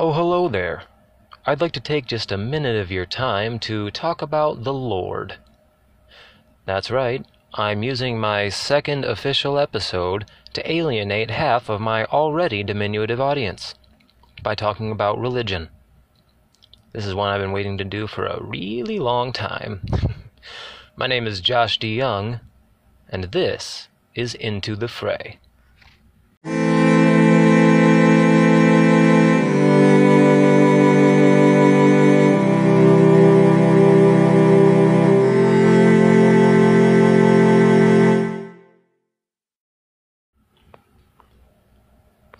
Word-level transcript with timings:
Oh, 0.00 0.12
hello 0.12 0.46
there. 0.46 0.84
I'd 1.44 1.60
like 1.60 1.72
to 1.72 1.80
take 1.80 2.06
just 2.06 2.30
a 2.30 2.38
minute 2.38 2.76
of 2.76 2.92
your 2.92 3.04
time 3.04 3.58
to 3.58 3.90
talk 3.90 4.22
about 4.22 4.62
the 4.62 4.72
Lord. 4.72 5.38
That's 6.66 6.88
right, 6.88 7.26
I'm 7.54 7.82
using 7.82 8.16
my 8.16 8.48
second 8.48 9.04
official 9.04 9.58
episode 9.58 10.26
to 10.52 10.70
alienate 10.70 11.32
half 11.32 11.68
of 11.68 11.80
my 11.80 12.04
already 12.04 12.62
diminutive 12.62 13.20
audience 13.20 13.74
by 14.40 14.54
talking 14.54 14.92
about 14.92 15.18
religion. 15.18 15.68
This 16.92 17.04
is 17.04 17.16
one 17.16 17.30
I've 17.30 17.40
been 17.40 17.50
waiting 17.50 17.76
to 17.78 17.84
do 17.84 18.06
for 18.06 18.24
a 18.24 18.40
really 18.40 19.00
long 19.00 19.32
time. 19.32 19.84
my 20.96 21.08
name 21.08 21.26
is 21.26 21.40
Josh 21.40 21.80
DeYoung, 21.80 22.40
and 23.08 23.24
this 23.24 23.88
is 24.14 24.32
Into 24.32 24.76
the 24.76 24.86
Fray. 24.86 25.40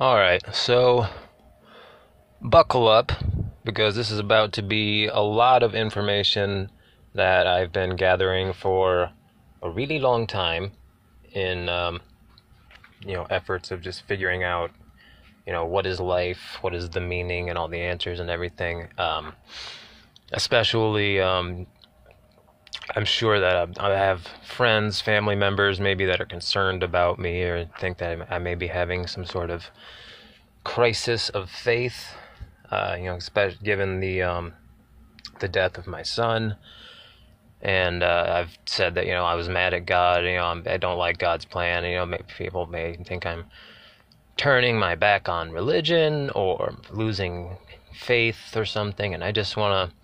Alright, 0.01 0.55
so 0.55 1.09
buckle 2.41 2.87
up 2.87 3.11
because 3.65 3.97
this 3.97 4.13
is 4.13 4.21
about 4.21 4.53
to 4.53 4.63
be 4.63 5.07
a 5.07 5.19
lot 5.19 5.65
of 5.65 5.75
information 5.75 6.71
that 7.15 7.49
I've 7.49 7.73
been 7.73 7.97
gathering 7.97 8.53
for 8.53 9.11
a 9.61 9.69
really 9.69 9.99
long 9.99 10.29
time 10.29 10.71
in 11.33 11.69
um, 11.69 12.01
you 13.05 13.15
know 13.15 13.27
efforts 13.29 13.73
of 13.73 13.83
just 13.83 14.07
figuring 14.07 14.45
out 14.45 14.71
you 15.45 15.53
know 15.53 15.65
what 15.65 15.85
is 15.85 15.99
life, 15.99 16.59
what 16.61 16.77
is 16.77 16.91
the 16.91 17.01
meaning, 17.01 17.49
and 17.49 17.59
all 17.59 17.67
the 17.67 17.81
answers 17.81 18.21
and 18.21 18.31
everything. 18.31 18.87
Um, 18.99 19.33
especially, 20.33 21.21
um, 21.21 21.67
I'm 22.95 23.05
sure 23.05 23.39
that 23.41 23.79
I 23.79 23.91
have 23.91 24.27
friends, 24.43 25.01
family 25.01 25.37
members, 25.37 25.79
maybe 25.81 26.07
that 26.07 26.21
are 26.21 26.27
concerned 26.27 26.83
about 26.83 27.19
me 27.19 27.43
or 27.43 27.67
think 27.79 27.99
that 27.99 28.27
I 28.31 28.39
may 28.39 28.55
be 28.55 28.69
having 28.69 29.07
some 29.07 29.25
sort 29.25 29.51
of 29.51 29.67
crisis 30.65 31.29
of 31.29 31.51
faith. 31.51 32.15
Uh, 32.71 32.97
you 32.99 33.05
know, 33.05 33.17
especially 33.17 33.65
given 33.65 34.01
the 34.01 34.23
um, 34.23 34.53
the 35.41 35.49
death 35.49 35.79
of 35.79 35.87
my 35.87 36.03
son 36.03 36.57
and 37.61 38.03
uh, 38.03 38.25
I've 38.29 38.57
said 38.67 38.95
that 38.95 39.07
you 39.07 39.13
know 39.13 39.25
I 39.25 39.35
was 39.35 39.49
mad 39.49 39.75
at 39.75 39.87
God. 39.87 40.25
You 40.25 40.37
know 40.37 40.45
I'm, 40.45 40.63
I 40.67 40.77
do 40.77 40.87
not 40.87 40.99
like 40.99 41.19
God's 41.19 41.45
plan. 41.45 41.85
You 41.85 41.97
know 41.97 42.19
people 42.37 42.67
may 42.67 42.97
think 42.97 43.27
I'm 43.27 43.47
turning 44.37 44.79
my 44.79 44.95
back 44.95 45.29
on 45.29 45.51
religion 45.51 46.31
or 46.31 46.75
losing 46.91 47.57
faith 47.93 48.57
or 48.57 48.65
something, 48.65 49.13
and 49.15 49.25
I 49.25 49.33
just 49.33 49.57
want 49.57 49.91
to 49.91 49.97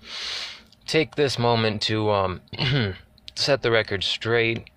take 0.86 1.14
this 1.14 1.38
moment 1.38 1.82
to 1.82 2.10
um, 2.10 2.40
set 3.34 3.62
the 3.62 3.70
record 3.70 4.04
straight 4.04 4.70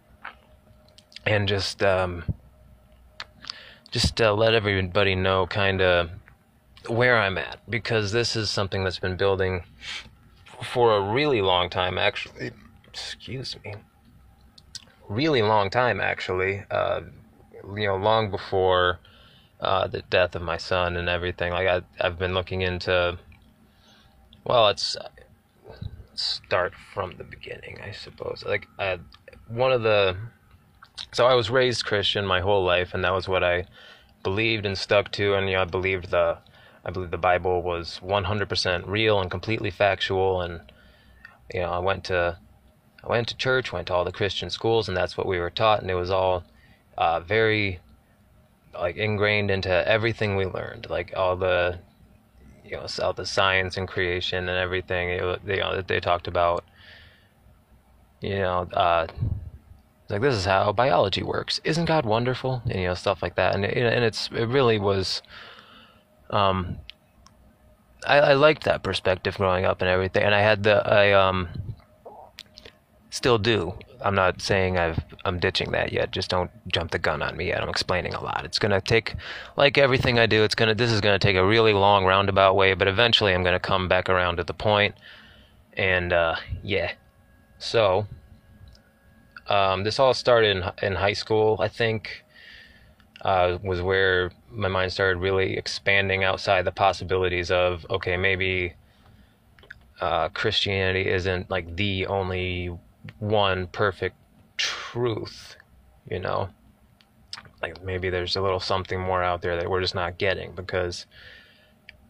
and 1.26 1.48
just 1.48 1.84
um, 1.84 2.24
just 3.92 4.22
uh, 4.22 4.34
let 4.34 4.54
everybody 4.54 5.16
know 5.16 5.48
kind 5.48 5.82
of 5.82 6.10
where 6.88 7.18
I'm 7.18 7.38
at 7.38 7.60
because 7.70 8.12
this 8.12 8.36
is 8.36 8.50
something 8.50 8.84
that's 8.84 9.00
been 9.00 9.18
building 9.18 9.64
for 10.64 10.96
a 10.96 11.02
really 11.02 11.42
long 11.42 11.70
time 11.70 11.98
actually 11.98 12.52
excuse 12.98 13.56
me, 13.64 13.76
really 15.08 15.42
long 15.42 15.70
time 15.70 16.02
actually. 16.02 16.64
Uh, 16.72 17.02
you 17.76 17.86
know, 17.86 17.96
long 17.96 18.32
before 18.32 19.00
uh, 19.60 19.88
the 19.88 20.02
death 20.04 20.36
of 20.36 20.42
my 20.42 20.58
son 20.58 20.98
and 20.98 21.08
everything. 21.08 21.52
Like 21.52 21.68
I, 21.68 21.82
I've 22.04 22.18
been 22.18 22.34
looking 22.34 22.62
into. 22.62 23.18
Well, 24.44 24.64
let's 24.66 24.98
start 26.20 26.74
from 26.94 27.14
the 27.18 27.24
beginning, 27.24 27.80
I 27.82 27.92
suppose. 27.92 28.44
Like 28.46 28.68
uh, 28.80 28.98
one 29.48 29.72
of 29.72 29.84
the. 29.84 30.18
So 31.12 31.26
I 31.28 31.36
was 31.36 31.50
raised 31.50 31.86
Christian 31.86 32.26
my 32.26 32.42
whole 32.42 32.64
life, 32.64 32.94
and 32.94 33.04
that 33.04 33.14
was 33.14 33.28
what 33.28 33.44
I 33.44 33.66
believed 34.24 34.66
and 34.66 34.78
stuck 34.78 35.12
to. 35.14 35.36
And 35.36 35.48
you 35.48 35.56
know, 35.56 35.62
I 35.62 35.66
believed 35.66 36.12
the. 36.12 36.40
I 36.86 36.90
believe 36.90 37.12
the 37.12 37.18
Bible 37.18 37.62
was 37.64 38.00
100% 38.02 38.88
real 38.88 39.20
and 39.20 39.30
completely 39.30 39.72
factual, 39.72 40.42
and 40.42 40.62
you 41.54 41.60
know, 41.60 41.72
I 41.72 41.80
went 41.80 42.06
to 42.06 42.38
I 43.04 43.10
went 43.10 43.28
to 43.30 43.38
church, 43.38 43.72
went 43.72 43.88
to 43.88 43.94
all 43.94 44.06
the 44.06 44.12
Christian 44.12 44.50
schools, 44.50 44.88
and 44.88 44.98
that's 44.98 45.18
what 45.18 45.28
we 45.28 45.40
were 45.40 45.50
taught, 45.50 45.82
and 45.82 45.92
it 45.92 45.96
was 45.96 46.12
all 46.12 46.44
uh, 46.98 47.20
very 47.20 47.80
like 48.74 48.98
ingrained 48.98 49.50
into 49.50 49.88
everything 49.88 50.36
we 50.36 50.46
learned, 50.46 50.90
like 50.90 51.14
all 51.16 51.36
the 51.36 51.80
you 52.68 52.78
know 52.78 52.88
all 53.02 53.14
the 53.14 53.26
science 53.26 53.78
and 53.78 53.88
creation 53.88 54.50
and 54.50 54.58
everything. 54.58 55.10
You 55.10 55.38
know 55.46 55.76
that 55.76 55.88
they 55.88 56.00
talked 56.00 56.28
about. 56.28 56.64
You 58.22 58.40
know, 58.40 58.68
uh, 58.74 59.08
like 60.10 60.22
this 60.22 60.36
is 60.36 60.46
how 60.46 60.72
biology 60.72 61.24
works. 61.24 61.60
Isn't 61.64 61.86
God 61.86 62.06
wonderful? 62.06 62.62
And, 62.66 62.76
you 62.76 62.88
know 62.88 62.94
stuff 62.94 63.22
like 63.22 63.36
that, 63.36 63.56
and 63.56 63.66
it, 63.66 63.78
and 63.78 64.04
it's 64.04 64.30
it 64.32 64.46
really 64.46 64.80
was. 64.80 65.22
Um, 66.30 66.78
I, 68.06 68.20
I 68.20 68.34
liked 68.34 68.64
that 68.66 68.84
perspective 68.84 69.38
growing 69.38 69.66
up 69.66 69.82
and 69.82 69.90
everything, 69.90 70.24
and 70.24 70.36
I 70.36 70.42
had 70.42 70.64
the 70.64 70.86
I 70.88 71.12
um 71.14 71.50
still 73.10 73.38
do. 73.38 73.78
I'm 74.04 74.16
not 74.16 74.42
saying 74.42 74.78
I've 74.78 75.00
I'm 75.26 75.40
ditching 75.40 75.72
that 75.72 75.92
yet. 75.92 76.12
Just 76.12 76.30
don't 76.30 76.52
jump 76.68 76.92
the 76.92 77.00
gun 77.00 77.22
on 77.22 77.36
me 77.36 77.48
yet. 77.48 77.62
I'm 77.62 77.70
explaining 77.70 78.14
a 78.14 78.24
lot. 78.24 78.46
It's 78.46 78.60
gonna 78.60 78.82
take, 78.82 79.16
like 79.56 79.78
everything 79.78 80.20
I 80.20 80.26
do, 80.26 80.44
it's 80.44 80.56
gonna 80.56 80.76
this 80.76 80.92
is 80.92 81.02
gonna 81.02 81.20
take 81.20 81.36
a 81.36 81.46
really 81.46 81.74
long 81.74 82.06
roundabout 82.06 82.56
way, 82.56 82.74
but 82.74 82.88
eventually 82.88 83.34
I'm 83.34 83.44
gonna 83.44 83.60
come 83.60 83.88
back 83.88 84.10
around 84.10 84.38
to 84.38 84.44
the 84.44 84.54
point. 84.54 84.96
And 85.74 86.14
uh, 86.14 86.36
yeah, 86.64 86.92
so 87.60 88.08
um, 89.48 89.84
this 89.84 90.00
all 90.00 90.14
started 90.14 90.58
in 90.58 90.64
in 90.82 90.96
high 90.96 91.14
school. 91.14 91.58
I 91.60 91.68
think 91.68 92.24
uh, 93.22 93.58
was 93.64 93.82
where 93.82 94.32
my 94.52 94.68
mind 94.68 94.92
started 94.94 95.20
really 95.20 95.58
expanding 95.58 96.24
outside 96.24 96.66
the 96.66 96.72
possibilities 96.72 97.52
of 97.52 97.86
okay 97.90 98.16
maybe 98.18 98.74
uh, 100.00 100.30
Christianity 100.30 101.10
isn't 101.10 101.50
like 101.50 101.76
the 101.76 102.06
only 102.06 102.78
one 103.20 103.68
perfect 103.68 104.16
truth, 104.58 105.56
you 106.10 106.20
know? 106.20 106.50
Like 107.62 107.84
maybe 107.84 108.10
there's 108.10 108.36
a 108.36 108.42
little 108.42 108.60
something 108.60 109.00
more 109.00 109.24
out 109.24 109.42
there 109.42 109.56
that 109.56 109.70
we're 109.70 109.82
just 109.82 109.96
not 109.96 110.18
getting 110.18 110.52
because, 110.54 111.06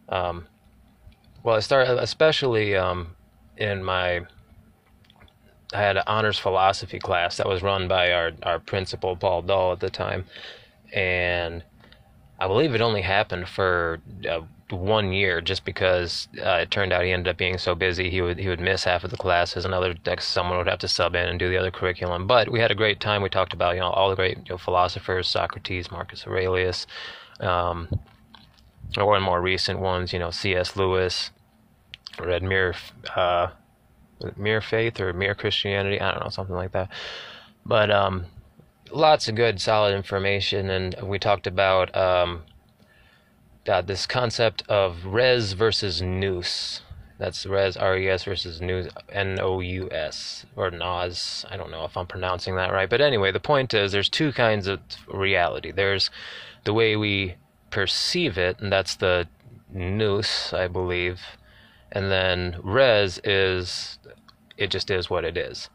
um, 0.10 0.48
well, 1.44 1.56
I 1.56 1.60
started, 1.60 2.02
especially 2.02 2.76
um, 2.76 3.16
in 3.56 3.84
my, 3.84 4.26
I 5.74 5.78
had 5.78 5.98
an 5.98 6.04
honors 6.08 6.38
philosophy 6.38 7.00
class 7.00 7.38
that 7.38 7.48
was 7.48 7.62
run 7.62 7.88
by 7.88 8.12
our, 8.12 8.32
our 8.44 8.60
principal, 8.60 9.16
Paul 9.16 9.42
Dahl, 9.42 9.74
at 9.74 9.80
the 9.80 9.90
time. 9.90 10.26
And 10.94 11.64
I 12.40 12.48
believe 12.48 12.76
it 12.76 12.82
only 12.82 13.02
happened 13.02 13.48
for 13.48 14.00
uh, 14.30 14.42
one 14.70 15.14
year 15.14 15.40
just 15.40 15.64
because 15.64 16.28
uh, 16.44 16.60
it 16.62 16.72
turned 16.72 16.92
out 16.92 17.04
he 17.04 17.12
ended 17.12 17.32
up 17.32 17.38
being 17.38 17.58
so 17.58 17.74
busy 17.74 18.10
he 18.10 18.22
would 18.22 18.38
he 18.38 18.50
would 18.50 18.60
miss 18.60 18.84
half 18.84 19.04
of 19.04 19.12
the 19.12 19.18
classes. 19.18 19.66
And 19.66 19.74
other 19.74 19.96
someone 20.20 20.58
would 20.58 20.68
have 20.68 20.80
to 20.80 20.88
sub 20.88 21.16
in 21.16 21.28
and 21.28 21.40
do 21.40 21.50
the 21.50 21.58
other 21.58 21.72
curriculum. 21.72 22.28
But 22.28 22.50
we 22.50 22.60
had 22.60 22.72
a 22.72 22.76
great 22.76 23.00
time. 23.00 23.22
We 23.22 23.30
talked 23.30 23.54
about 23.54 23.76
you 23.76 23.82
know 23.82 23.90
all 23.90 24.10
the 24.10 24.16
great 24.16 24.38
you 24.38 24.44
know, 24.50 24.58
philosophers 24.58 25.28
Socrates 25.28 25.92
Marcus 25.92 26.26
Aurelius 26.28 26.86
um, 27.40 27.88
or 28.98 29.20
more 29.20 29.42
recent 29.42 29.80
ones 29.80 30.12
you 30.14 30.20
know 30.20 30.32
C.S. 30.32 30.76
Lewis 30.76 31.32
read 32.20 32.44
Mere 32.44 32.76
uh, 33.16 33.48
Mere 34.36 34.62
Faith 34.62 35.00
or 35.00 35.14
Mere 35.14 35.36
Christianity 35.36 36.02
I 36.02 36.12
don't 36.12 36.24
know 36.24 36.30
something 36.30 36.56
like 36.56 36.74
that. 36.74 36.90
But 37.66 37.92
um, 37.92 38.26
lots 38.92 39.28
of 39.28 39.36
good 39.36 39.60
solid 39.62 39.96
information. 39.96 40.70
And 40.70 40.96
we 41.04 41.20
talked 41.20 41.48
about 41.48 41.96
um, 41.96 42.44
uh, 43.68 43.82
this 43.82 44.06
concept 44.06 44.64
of 44.70 45.06
res 45.06 45.54
versus 45.54 46.02
nous. 46.02 46.82
That's 47.18 47.46
res 47.46 47.76
R 47.76 47.98
E 47.98 48.10
S 48.10 48.24
versus 48.24 48.62
nous 48.62 48.88
N 49.10 49.40
O 49.42 49.60
U 49.60 49.90
S 49.92 50.46
or 50.56 50.70
nos. 50.70 51.46
I 51.50 51.58
don't 51.58 51.72
know 51.72 51.86
if 51.86 51.98
I'm 51.98 52.08
pronouncing 52.08 52.56
that 52.56 52.72
right, 52.72 52.90
but 52.90 53.02
anyway, 53.02 53.32
the 53.32 53.40
point 53.40 53.74
is 53.74 53.92
there's 53.92 54.10
two 54.10 54.32
kinds 54.32 54.68
of 54.68 54.80
reality. 55.08 55.72
There's 55.72 56.10
the 56.64 56.74
way 56.74 56.96
we 56.96 57.36
perceive 57.72 58.38
it, 58.38 58.60
and 58.60 58.72
that's 58.72 58.96
the 58.96 59.28
nous, 59.70 60.54
I 60.54 60.68
believe, 60.68 61.22
and 61.92 62.12
then 62.12 62.58
res 62.64 63.20
is 63.24 63.98
it 64.58 64.70
just 64.70 64.92
is 64.92 65.10
what 65.10 65.26
it 65.26 65.38
is. 65.38 65.70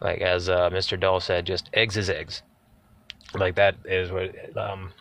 Like 0.00 0.20
as 0.20 0.48
uh, 0.48 0.70
Mr. 0.70 1.00
Dahl 1.00 1.20
said, 1.20 1.46
just 1.46 1.70
eggs 1.72 1.96
is 1.96 2.10
eggs. 2.10 2.42
Like 3.34 3.54
that 3.54 3.76
is 3.84 4.10
what. 4.10 4.56
Um, 4.56 4.92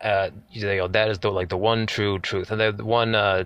uh, 0.00 0.30
you 0.50 0.64
know, 0.64 0.88
that 0.88 1.08
is 1.08 1.18
the 1.18 1.30
like 1.30 1.48
the 1.48 1.56
one 1.56 1.86
true 1.86 2.18
truth. 2.18 2.50
And 2.50 2.60
the 2.60 2.84
one 2.84 3.14
uh, 3.14 3.44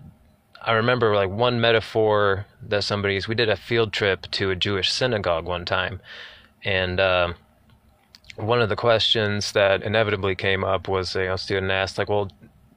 I 0.62 0.72
remember 0.72 1.14
like 1.14 1.30
one 1.30 1.60
metaphor 1.60 2.46
that 2.68 2.84
somebody's. 2.84 3.28
We 3.28 3.34
did 3.34 3.48
a 3.48 3.56
field 3.56 3.92
trip 3.92 4.30
to 4.32 4.50
a 4.50 4.56
Jewish 4.56 4.92
synagogue 4.92 5.46
one 5.46 5.64
time, 5.64 6.00
and 6.64 7.00
uh, 7.00 7.34
one 8.36 8.60
of 8.60 8.68
the 8.68 8.76
questions 8.76 9.52
that 9.52 9.82
inevitably 9.82 10.34
came 10.34 10.64
up 10.64 10.88
was 10.88 11.14
you 11.14 11.24
know, 11.24 11.34
a 11.34 11.38
student 11.38 11.70
asked 11.70 11.98
like, 11.98 12.08
well, 12.08 12.30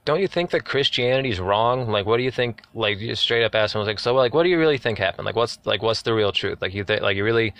don't 0.06 0.22
you 0.22 0.28
think 0.28 0.52
that 0.52 0.66
Christianity's 0.66 1.40
wrong? 1.40 1.90
Like, 1.90 2.06
what 2.06 2.18
do 2.18 2.24
you 2.24 2.32
think? 2.32 2.62
Like, 2.74 3.00
you 3.00 3.08
just 3.08 3.24
straight 3.24 3.44
up 3.44 3.56
asked 3.56 3.76
him, 3.76 3.80
was 3.80 3.88
like, 3.88 4.00
so, 4.00 4.14
like, 4.14 4.34
what 4.34 4.44
do 4.44 4.50
you 4.50 4.60
really 4.60 4.78
think 4.78 4.98
happened? 4.98 5.26
Like, 5.26 5.36
what's 5.36 5.60
like, 5.66 5.82
what's 5.82 6.04
the 6.04 6.14
real 6.14 6.32
truth? 6.32 6.62
Like, 6.62 6.74
you 6.74 6.84
think, 6.84 7.02
like, 7.02 7.18
you 7.18 7.24
really, 7.24 7.54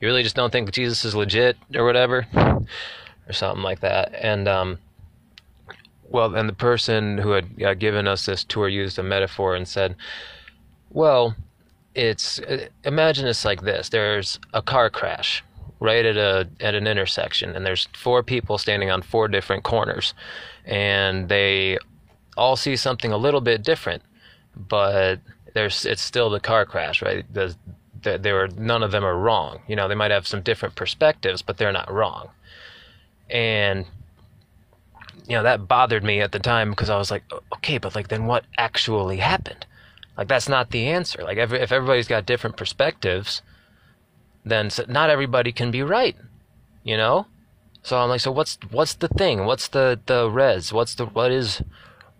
you 0.00 0.08
really 0.08 0.22
just 0.22 0.34
don't 0.34 0.50
think 0.50 0.70
Jesus 0.72 1.04
is 1.04 1.14
legit 1.14 1.56
or 1.74 1.84
whatever, 1.84 2.26
or 2.34 3.32
something 3.32 3.62
like 3.62 3.80
that. 3.80 4.14
And 4.14 4.48
um, 4.48 4.78
well, 6.12 6.34
and 6.34 6.48
the 6.48 6.54
person 6.54 7.18
who 7.18 7.30
had 7.30 7.62
uh, 7.64 7.74
given 7.74 8.06
us 8.06 8.26
this 8.26 8.44
tour 8.44 8.68
used 8.68 8.98
a 8.98 9.02
metaphor 9.02 9.56
and 9.56 9.66
said, 9.66 9.96
well, 10.90 11.34
it's 11.94 12.40
imagine 12.84 13.26
it's 13.26 13.44
like 13.44 13.62
this: 13.62 13.88
there's 13.88 14.38
a 14.52 14.62
car 14.62 14.90
crash 14.90 15.42
right 15.80 16.04
at 16.04 16.16
a 16.16 16.48
at 16.60 16.74
an 16.74 16.86
intersection, 16.86 17.56
and 17.56 17.64
there's 17.64 17.88
four 17.94 18.22
people 18.22 18.58
standing 18.58 18.90
on 18.90 19.02
four 19.02 19.26
different 19.26 19.64
corners, 19.64 20.14
and 20.66 21.28
they 21.28 21.78
all 22.36 22.56
see 22.56 22.76
something 22.76 23.10
a 23.12 23.16
little 23.16 23.40
bit 23.40 23.62
different, 23.62 24.02
but 24.54 25.18
there's 25.54 25.86
it's 25.86 26.02
still 26.02 26.30
the 26.30 26.40
car 26.40 26.64
crash, 26.66 27.02
right? 27.02 27.24
The, 27.32 27.54
the, 28.02 28.18
they 28.18 28.32
were 28.32 28.48
none 28.56 28.82
of 28.82 28.90
them 28.90 29.04
are 29.04 29.18
wrong. 29.18 29.60
You 29.66 29.76
know, 29.76 29.88
they 29.88 29.94
might 29.94 30.10
have 30.10 30.26
some 30.26 30.42
different 30.42 30.74
perspectives, 30.74 31.40
but 31.40 31.56
they're 31.56 31.72
not 31.72 31.90
wrong. 31.90 32.28
And 33.30 33.86
you 35.26 35.36
know 35.36 35.42
that 35.42 35.68
bothered 35.68 36.04
me 36.04 36.20
at 36.20 36.32
the 36.32 36.38
time 36.38 36.70
because 36.70 36.90
I 36.90 36.98
was 36.98 37.10
like, 37.10 37.24
okay, 37.56 37.78
but 37.78 37.94
like 37.94 38.08
then 38.08 38.26
what 38.26 38.44
actually 38.58 39.18
happened? 39.18 39.66
Like 40.16 40.28
that's 40.28 40.48
not 40.48 40.70
the 40.70 40.88
answer. 40.88 41.22
Like 41.22 41.38
every, 41.38 41.60
if 41.60 41.72
everybody's 41.72 42.08
got 42.08 42.26
different 42.26 42.56
perspectives, 42.56 43.42
then 44.44 44.70
not 44.88 45.10
everybody 45.10 45.52
can 45.52 45.70
be 45.70 45.82
right. 45.82 46.16
You 46.84 46.96
know? 46.96 47.26
So 47.82 47.98
I'm 47.98 48.08
like, 48.08 48.20
so 48.20 48.30
what's 48.32 48.58
what's 48.70 48.94
the 48.94 49.08
thing? 49.08 49.44
What's 49.44 49.68
the 49.68 50.00
the 50.06 50.30
res? 50.30 50.72
What's 50.72 50.94
the 50.94 51.06
what 51.06 51.32
is 51.32 51.62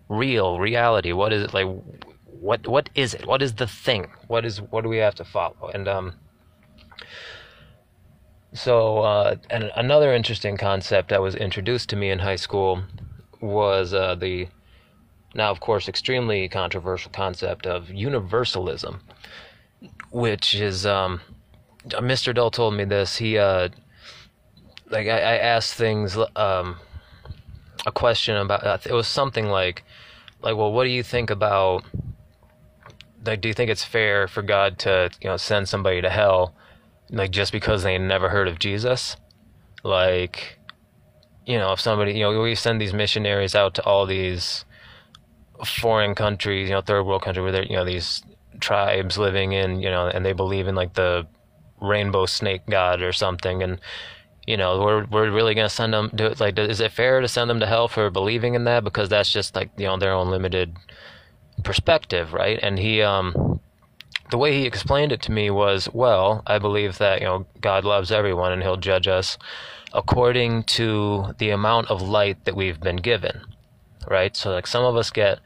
real 0.09 0.59
reality? 0.59 1.11
What 1.11 1.33
is 1.33 1.43
it 1.43 1.53
like? 1.53 1.67
What 2.25 2.67
what 2.67 2.89
is 2.95 3.13
it? 3.13 3.25
What 3.25 3.41
is 3.41 3.53
the 3.53 3.67
thing? 3.67 4.11
What 4.27 4.45
is 4.45 4.61
what 4.61 4.83
do 4.83 4.89
we 4.89 4.97
have 4.97 5.15
to 5.15 5.25
follow? 5.25 5.69
And 5.73 5.87
um. 5.87 6.15
So 8.53 8.99
uh, 8.99 9.35
and 9.49 9.71
another 9.75 10.13
interesting 10.13 10.57
concept 10.57 11.09
that 11.09 11.21
was 11.21 11.35
introduced 11.35 11.89
to 11.89 11.95
me 11.95 12.11
in 12.11 12.19
high 12.19 12.35
school 12.35 12.83
was 13.41 13.93
uh, 13.93 14.15
the 14.15 14.47
now, 15.35 15.49
of 15.49 15.59
course, 15.59 15.87
extremely 15.87 16.47
controversial 16.47 17.11
concept 17.11 17.65
of 17.65 17.89
universalism, 17.89 19.01
which 20.11 20.53
is 20.53 20.85
um, 20.85 21.21
Mr. 21.87 22.33
Dahl 22.35 22.51
told 22.51 22.75
me 22.75 22.83
this. 22.83 23.17
He 23.17 23.37
uh, 23.37 23.69
like 24.89 25.07
I, 25.07 25.17
I 25.17 25.37
asked 25.37 25.73
things 25.73 26.15
um, 26.35 26.77
a 27.85 27.91
question 27.91 28.37
about 28.37 28.85
it 28.85 28.93
was 28.93 29.07
something 29.07 29.47
like 29.47 29.83
like 30.41 30.55
well, 30.55 30.71
what 30.71 30.83
do 30.83 30.91
you 30.91 31.03
think 31.03 31.31
about 31.31 31.83
like 33.25 33.41
do 33.41 33.47
you 33.47 33.53
think 33.53 33.71
it's 33.71 33.83
fair 33.83 34.27
for 34.27 34.43
God 34.43 34.77
to 34.79 35.09
you 35.21 35.29
know 35.29 35.37
send 35.37 35.67
somebody 35.67 36.01
to 36.01 36.09
hell 36.09 36.53
like 37.13 37.31
just 37.31 37.51
because 37.51 37.83
they 37.83 37.97
never 37.97 38.29
heard 38.29 38.47
of 38.47 38.59
Jesus? 38.59 39.15
Like 39.83 40.59
you 41.45 41.57
know, 41.57 41.73
if 41.73 41.81
somebody, 41.81 42.13
you 42.13 42.21
know, 42.21 42.41
we 42.41 42.55
send 42.55 42.79
these 42.79 42.93
missionaries 42.93 43.55
out 43.55 43.75
to 43.75 43.83
all 43.83 44.05
these 44.05 44.65
foreign 45.65 46.15
countries, 46.15 46.69
you 46.69 46.75
know, 46.75 46.81
third 46.81 47.03
world 47.03 47.21
country 47.21 47.43
where 47.43 47.51
there, 47.51 47.63
you 47.63 47.75
know, 47.75 47.85
these 47.85 48.23
tribes 48.59 49.17
living 49.17 49.51
in, 49.51 49.81
you 49.81 49.89
know, 49.89 50.07
and 50.07 50.25
they 50.25 50.33
believe 50.33 50.67
in 50.67 50.75
like 50.75 50.93
the 50.93 51.27
rainbow 51.81 52.25
snake 52.25 52.61
god 52.69 53.01
or 53.01 53.11
something, 53.11 53.61
and 53.61 53.79
you 54.47 54.57
know, 54.57 54.79
we're 54.81 55.05
we're 55.05 55.31
really 55.31 55.53
gonna 55.53 55.69
send 55.69 55.93
them 55.93 56.09
to 56.11 56.35
like, 56.39 56.57
is 56.57 56.79
it 56.79 56.91
fair 56.91 57.21
to 57.21 57.27
send 57.27 57.49
them 57.49 57.59
to 57.59 57.65
hell 57.65 57.87
for 57.87 58.09
believing 58.09 58.55
in 58.55 58.63
that? 58.65 58.83
Because 58.83 59.09
that's 59.09 59.31
just 59.31 59.55
like 59.55 59.69
you 59.77 59.85
know 59.85 59.97
their 59.97 60.13
own 60.13 60.29
limited 60.29 60.75
perspective, 61.63 62.33
right? 62.33 62.59
And 62.61 62.79
he, 62.79 63.01
um, 63.01 63.52
the 64.33 64.37
way 64.37 64.51
he 64.53 64.65
explained 64.65 65.11
it 65.11 65.21
to 65.23 65.31
me 65.31 65.49
was, 65.49 65.87
well, 65.93 66.43
I 66.47 66.57
believe 66.59 66.97
that 66.97 67.21
you 67.21 67.27
know 67.27 67.45
God 67.61 67.85
loves 67.85 68.11
everyone 68.11 68.51
and 68.51 68.61
He'll 68.61 68.77
judge 68.91 69.07
us 69.07 69.37
according 69.93 70.63
to 70.63 71.35
the 71.37 71.51
amount 71.51 71.89
of 71.89 72.01
light 72.01 72.43
that 72.45 72.55
we've 72.55 72.81
been 72.81 72.97
given 72.97 73.41
right? 74.07 74.35
So 74.35 74.51
like 74.51 74.67
some 74.67 74.83
of 74.83 74.95
us 74.95 75.09
get 75.09 75.39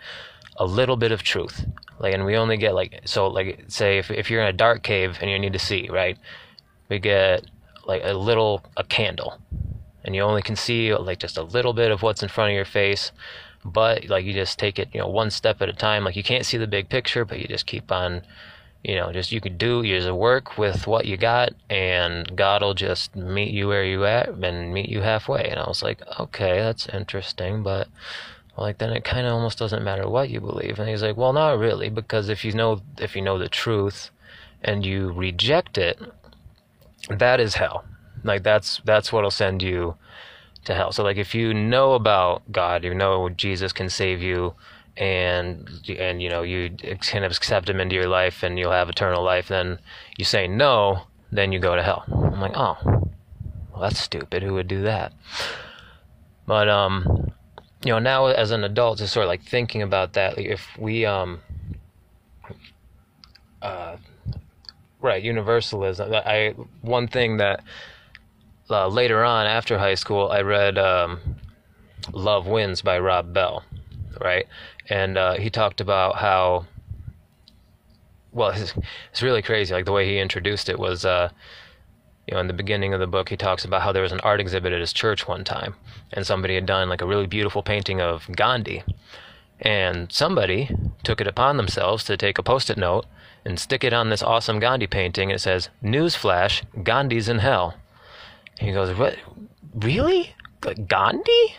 a 0.57 0.65
little 0.65 0.97
bit 0.97 1.11
of 1.11 1.23
truth, 1.23 1.65
like, 1.99 2.13
and 2.13 2.25
we 2.25 2.35
only 2.35 2.57
get 2.57 2.73
like 2.75 3.01
so 3.05 3.27
like 3.27 3.65
say 3.67 3.97
if 3.97 4.11
if 4.11 4.29
you're 4.29 4.41
in 4.41 4.47
a 4.47 4.53
dark 4.53 4.83
cave 4.83 5.17
and 5.21 5.29
you 5.29 5.39
need 5.39 5.53
to 5.53 5.59
see, 5.59 5.87
right? 5.89 6.17
We 6.89 6.99
get 6.99 7.45
like 7.85 8.01
a 8.03 8.13
little 8.13 8.63
a 8.75 8.83
candle, 8.83 9.39
and 10.03 10.15
you 10.15 10.21
only 10.21 10.41
can 10.41 10.55
see 10.55 10.93
like 10.95 11.19
just 11.19 11.37
a 11.37 11.43
little 11.43 11.73
bit 11.73 11.91
of 11.91 12.01
what's 12.01 12.23
in 12.23 12.29
front 12.29 12.51
of 12.51 12.55
your 12.55 12.65
face. 12.65 13.11
But 13.65 14.07
like 14.07 14.25
you 14.25 14.33
just 14.33 14.59
take 14.59 14.79
it, 14.79 14.89
you 14.93 15.01
know, 15.01 15.07
one 15.07 15.29
step 15.29 15.61
at 15.61 15.69
a 15.69 15.73
time. 15.73 16.03
Like 16.05 16.15
you 16.15 16.23
can't 16.23 16.45
see 16.45 16.57
the 16.57 16.67
big 16.67 16.89
picture, 16.89 17.25
but 17.25 17.39
you 17.39 17.47
just 17.47 17.65
keep 17.65 17.91
on 17.91 18.21
you 18.83 18.95
know, 18.95 19.11
just 19.11 19.31
you 19.31 19.41
could 19.41 19.57
do 19.57 19.83
you 19.83 19.99
just 19.99 20.11
work 20.11 20.57
with 20.57 20.87
what 20.87 21.05
you 21.05 21.17
got, 21.17 21.53
and 21.69 22.35
God 22.35 22.61
will 22.61 22.73
just 22.73 23.15
meet 23.15 23.53
you 23.53 23.67
where 23.67 23.83
you 23.83 24.05
at 24.05 24.29
and 24.29 24.73
meet 24.73 24.89
you 24.89 25.01
halfway. 25.01 25.49
And 25.49 25.59
I 25.59 25.67
was 25.67 25.83
like, 25.83 26.01
okay, 26.19 26.57
that's 26.59 26.87
interesting, 26.87 27.63
but 27.63 27.87
like 28.57 28.79
then 28.79 28.91
it 28.91 29.03
kind 29.03 29.27
of 29.27 29.33
almost 29.33 29.59
doesn't 29.59 29.83
matter 29.83 30.09
what 30.09 30.29
you 30.29 30.39
believe. 30.39 30.79
And 30.79 30.89
he's 30.89 31.03
like 31.03 31.17
well 31.17 31.33
not 31.33 31.59
really 31.59 31.89
because 31.89 32.29
if 32.29 32.43
you 32.43 32.51
know 32.53 32.81
if 32.97 33.15
you 33.15 33.21
know 33.21 33.37
the 33.37 33.49
truth 33.49 34.09
and 34.63 34.85
you 34.85 35.11
reject 35.11 35.77
it 35.77 35.99
that 37.09 37.39
is 37.39 37.55
hell. 37.55 37.85
Like 38.23 38.43
that's 38.43 38.81
that's 38.83 39.13
what'll 39.13 39.31
send 39.31 39.61
you 39.61 39.95
to 40.65 40.73
hell. 40.73 40.91
So 40.91 41.03
like 41.03 41.17
if 41.17 41.35
you 41.35 41.53
know 41.53 41.93
about 41.93 42.51
god 42.51 42.83
you 42.83 42.93
know 42.93 43.29
jesus 43.29 43.71
can 43.71 43.89
save 43.89 44.21
you 44.21 44.53
and 44.97 45.69
and 45.97 46.21
you 46.21 46.29
know 46.29 46.41
you 46.41 46.75
kind 47.01 47.23
of 47.23 47.31
accept 47.31 47.69
him 47.69 47.79
into 47.79 47.95
your 47.95 48.07
life 48.07 48.43
and 48.43 48.57
you'll 48.57 48.71
have 48.71 48.89
eternal 48.89 49.23
life 49.23 49.47
then 49.47 49.79
you 50.17 50.25
say 50.25 50.47
no 50.47 51.01
then 51.31 51.51
you 51.51 51.59
go 51.59 51.75
to 51.75 51.83
hell. 51.83 52.03
I'm 52.07 52.41
like 52.41 52.55
oh 52.55 52.77
well 52.83 53.81
that's 53.81 53.99
stupid. 53.99 54.43
Who 54.43 54.53
would 54.53 54.67
do 54.67 54.81
that? 54.83 55.13
But 56.45 56.69
um 56.69 57.31
you 57.83 57.91
know 57.91 57.99
now 57.99 58.25
as 58.25 58.51
an 58.51 58.63
adult 58.63 58.97
just 58.99 59.13
sort 59.13 59.25
of 59.25 59.29
like 59.29 59.43
thinking 59.43 59.81
about 59.81 60.13
that 60.13 60.37
if 60.37 60.77
we 60.77 61.05
um 61.05 61.39
uh 63.61 63.97
right 65.01 65.23
universalism 65.23 66.13
i 66.13 66.55
one 66.81 67.07
thing 67.07 67.37
that 67.37 67.63
uh, 68.69 68.87
later 68.87 69.23
on 69.23 69.45
after 69.45 69.77
high 69.77 69.95
school 69.95 70.29
i 70.31 70.41
read 70.41 70.77
um 70.77 71.19
love 72.11 72.47
wins 72.47 72.81
by 72.81 72.97
rob 72.97 73.33
bell 73.33 73.63
right 74.21 74.47
and 74.89 75.17
uh, 75.17 75.35
he 75.35 75.49
talked 75.49 75.81
about 75.81 76.15
how 76.15 76.65
well 78.31 78.49
it's, 78.55 78.73
it's 79.11 79.21
really 79.21 79.41
crazy 79.41 79.73
like 79.73 79.85
the 79.85 79.91
way 79.91 80.05
he 80.05 80.19
introduced 80.19 80.69
it 80.69 80.79
was 80.79 81.05
uh 81.05 81.29
you 82.27 82.35
know, 82.35 82.41
in 82.41 82.47
the 82.47 82.53
beginning 82.53 82.93
of 82.93 82.99
the 82.99 83.07
book, 83.07 83.29
he 83.29 83.37
talks 83.37 83.63
about 83.63 83.81
how 83.81 83.93
there 83.93 84.03
was 84.03 84.11
an 84.11 84.19
art 84.19 84.41
exhibit 84.41 84.73
at 84.73 84.81
his 84.81 84.91
church 84.91 85.27
one 85.27 85.45
time, 85.45 85.75
and 86.11 86.27
somebody 86.27 86.55
had 86.55 86.65
done 86.65 86.89
like 86.89 87.01
a 87.01 87.07
really 87.07 87.25
beautiful 87.25 87.63
painting 87.63 88.01
of 88.01 88.27
Gandhi. 88.35 88.83
And 89.61 90.11
somebody 90.11 90.69
took 91.03 91.21
it 91.21 91.27
upon 91.27 91.57
themselves 91.57 92.03
to 92.03 92.17
take 92.17 92.37
a 92.37 92.43
post 92.43 92.69
it 92.69 92.77
note 92.77 93.05
and 93.45 93.57
stick 93.57 93.83
it 93.83 93.93
on 93.93 94.09
this 94.09 94.21
awesome 94.21 94.59
Gandhi 94.59 94.87
painting. 94.87 95.31
And 95.31 95.37
it 95.37 95.41
says, 95.41 95.69
Newsflash, 95.81 96.63
Gandhi's 96.83 97.29
in 97.29 97.39
hell. 97.39 97.75
He 98.59 98.73
goes, 98.73 98.95
What? 98.95 99.17
Really? 99.73 100.35
Gandhi? 100.87 101.55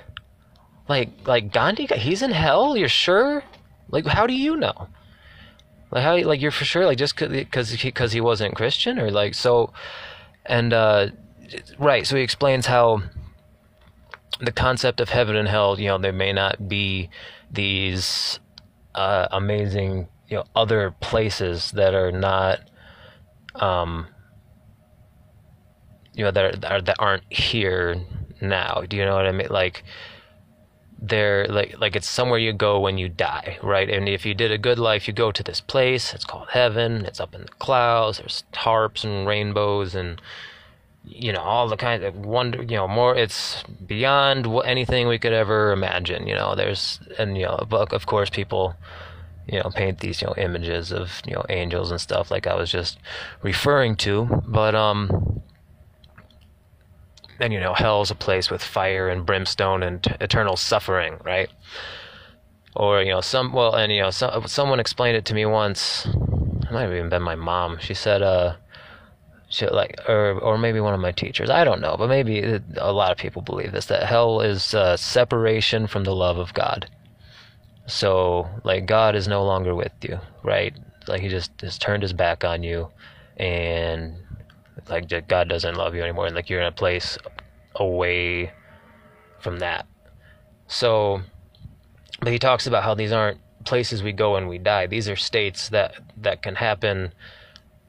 Like, 0.88 1.10
like 1.26 1.52
Gandhi? 1.52 1.86
He's 1.86 2.22
in 2.22 2.30
hell? 2.30 2.76
You're 2.76 2.88
sure? 2.88 3.44
Like, 3.90 4.06
how 4.06 4.26
do 4.26 4.34
you 4.34 4.56
know? 4.56 4.88
Like, 5.90 6.04
how, 6.04 6.16
like, 6.18 6.40
you're 6.40 6.50
for 6.50 6.64
sure? 6.64 6.86
Like, 6.86 6.98
just 6.98 7.16
because 7.16 7.70
he, 7.70 7.92
cause 7.92 8.12
he 8.12 8.20
wasn't 8.20 8.56
Christian? 8.56 8.98
Or, 8.98 9.10
like, 9.10 9.34
so 9.34 9.72
and 10.48 10.72
uh, 10.72 11.08
right, 11.78 12.06
so 12.06 12.16
he 12.16 12.22
explains 12.22 12.66
how 12.66 13.02
the 14.40 14.50
concept 14.50 15.00
of 15.00 15.10
heaven 15.10 15.36
and 15.36 15.46
hell, 15.46 15.78
you 15.78 15.88
know, 15.88 15.98
there 15.98 16.12
may 16.12 16.32
not 16.32 16.68
be 16.68 17.10
these 17.50 18.40
uh, 18.94 19.28
amazing, 19.30 20.08
you 20.28 20.38
know, 20.38 20.44
other 20.56 20.94
places 21.00 21.70
that 21.72 21.94
are 21.94 22.10
not, 22.10 22.60
um, 23.56 24.06
you 26.14 26.24
know, 26.24 26.30
that 26.30 26.64
are, 26.64 26.80
that 26.80 26.96
aren't 26.98 27.30
here 27.30 28.00
now. 28.40 28.84
Do 28.88 28.96
you 28.96 29.04
know 29.04 29.14
what 29.14 29.26
I 29.26 29.32
mean? 29.32 29.48
Like, 29.50 29.84
they're 31.00 31.46
like 31.46 31.78
like 31.78 31.94
it's 31.94 32.08
somewhere 32.08 32.38
you 32.38 32.52
go 32.52 32.80
when 32.80 32.98
you 32.98 33.08
die, 33.08 33.58
right? 33.62 33.88
And 33.88 34.08
if 34.08 34.26
you 34.26 34.34
did 34.34 34.50
a 34.50 34.58
good 34.58 34.78
life, 34.78 35.06
you 35.06 35.14
go 35.14 35.30
to 35.30 35.42
this 35.42 35.60
place. 35.60 36.12
It's 36.12 36.24
called 36.24 36.48
heaven. 36.50 37.04
It's 37.04 37.20
up 37.20 37.34
in 37.34 37.42
the 37.42 37.48
clouds. 37.58 38.18
There's 38.18 38.44
harps 38.54 39.04
and 39.04 39.26
rainbows 39.26 39.94
and 39.94 40.20
you 41.04 41.32
know 41.32 41.40
all 41.40 41.68
the 41.68 41.76
kinds 41.76 42.04
of 42.04 42.16
wonder. 42.16 42.62
You 42.62 42.76
know 42.76 42.88
more. 42.88 43.14
It's 43.14 43.62
beyond 43.86 44.46
anything 44.64 45.06
we 45.06 45.18
could 45.18 45.32
ever 45.32 45.72
imagine. 45.72 46.26
You 46.26 46.34
know 46.34 46.54
there's 46.54 47.00
and 47.18 47.38
you 47.38 47.44
know 47.44 47.66
of 47.70 48.06
course 48.06 48.30
people 48.30 48.74
you 49.46 49.60
know 49.60 49.70
paint 49.70 50.00
these 50.00 50.20
you 50.20 50.26
know 50.26 50.34
images 50.36 50.92
of 50.92 51.22
you 51.24 51.34
know 51.34 51.44
angels 51.48 51.92
and 51.92 52.00
stuff 52.00 52.30
like 52.30 52.46
I 52.46 52.54
was 52.56 52.70
just 52.72 52.98
referring 53.42 53.94
to, 53.96 54.42
but 54.46 54.74
um 54.74 55.42
and 57.40 57.52
you 57.52 57.60
know 57.60 57.74
hell's 57.74 58.10
a 58.10 58.14
place 58.14 58.50
with 58.50 58.62
fire 58.62 59.08
and 59.08 59.26
brimstone 59.26 59.82
and 59.82 60.02
t- 60.02 60.12
eternal 60.20 60.56
suffering 60.56 61.16
right? 61.24 61.50
Or 62.74 63.02
you 63.02 63.10
know 63.10 63.20
some 63.20 63.52
well 63.52 63.74
and 63.74 63.92
you 63.92 64.02
know 64.02 64.10
some, 64.10 64.46
someone 64.46 64.80
explained 64.80 65.16
it 65.16 65.24
to 65.26 65.34
me 65.34 65.46
once. 65.46 66.06
It 66.06 66.72
might 66.72 66.82
have 66.82 66.92
even 66.92 67.08
been 67.08 67.22
my 67.22 67.34
mom. 67.34 67.78
She 67.80 67.94
said 67.94 68.22
uh 68.22 68.56
she 69.48 69.66
like 69.66 69.98
or 70.08 70.38
or 70.40 70.58
maybe 70.58 70.80
one 70.80 70.94
of 70.94 71.00
my 71.00 71.12
teachers. 71.12 71.50
I 71.50 71.64
don't 71.64 71.80
know 71.80 71.96
but 71.96 72.08
maybe 72.08 72.60
a 72.76 72.92
lot 72.92 73.12
of 73.12 73.18
people 73.18 73.42
believe 73.42 73.72
this 73.72 73.86
that 73.86 74.04
hell 74.04 74.40
is 74.40 74.74
uh, 74.74 74.96
separation 74.96 75.86
from 75.86 76.04
the 76.04 76.14
love 76.14 76.38
of 76.38 76.54
god. 76.54 76.90
So 77.86 78.48
like 78.64 78.86
god 78.86 79.14
is 79.14 79.26
no 79.26 79.44
longer 79.44 79.74
with 79.74 79.92
you 80.02 80.20
right? 80.42 80.76
Like 81.06 81.22
he 81.22 81.28
just 81.28 81.60
has 81.62 81.78
turned 81.78 82.02
his 82.02 82.12
back 82.12 82.44
on 82.44 82.62
you 82.62 82.88
and 83.38 84.16
like 84.88 85.08
god 85.28 85.48
doesn't 85.48 85.76
love 85.76 85.94
you 85.94 86.02
anymore 86.02 86.26
and 86.26 86.34
like 86.34 86.48
you're 86.48 86.60
in 86.60 86.66
a 86.66 86.72
place 86.72 87.18
away 87.76 88.52
from 89.40 89.58
that 89.58 89.86
so 90.66 91.20
but 92.20 92.32
he 92.32 92.38
talks 92.38 92.66
about 92.66 92.82
how 92.82 92.94
these 92.94 93.12
aren't 93.12 93.38
places 93.64 94.02
we 94.02 94.12
go 94.12 94.32
when 94.32 94.48
we 94.48 94.58
die. 94.58 94.86
These 94.86 95.08
are 95.08 95.16
states 95.16 95.68
that 95.68 95.94
that 96.16 96.42
can 96.42 96.54
happen 96.54 97.12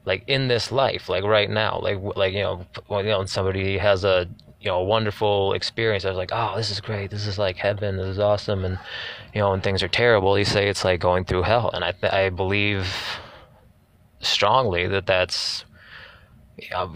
like 0.04 0.22
in 0.26 0.48
this 0.48 0.70
life, 0.70 1.08
like 1.08 1.24
right 1.24 1.50
now. 1.50 1.80
Like 1.82 1.98
like 2.16 2.34
you 2.34 2.42
know, 2.42 2.66
when, 2.86 3.06
you 3.06 3.12
know, 3.12 3.24
somebody 3.24 3.78
has 3.78 4.04
a 4.04 4.28
you 4.60 4.68
know 4.68 4.76
a 4.76 4.84
wonderful 4.84 5.54
experience. 5.54 6.04
I 6.04 6.08
was 6.08 6.18
like, 6.18 6.30
oh, 6.32 6.54
this 6.56 6.70
is 6.70 6.80
great. 6.80 7.10
This 7.10 7.26
is 7.26 7.38
like 7.38 7.56
heaven. 7.56 7.96
This 7.96 8.06
is 8.06 8.18
awesome. 8.18 8.64
And 8.64 8.78
you 9.34 9.40
know, 9.40 9.50
when 9.50 9.60
things 9.60 9.82
are 9.82 9.88
terrible, 9.88 10.38
you 10.38 10.44
say 10.44 10.68
it's 10.68 10.84
like 10.84 11.00
going 11.00 11.24
through 11.24 11.42
hell. 11.42 11.70
And 11.72 11.82
I 11.84 11.94
I 12.02 12.28
believe 12.30 12.86
strongly 14.20 14.86
that 14.86 15.06
that's 15.06 15.64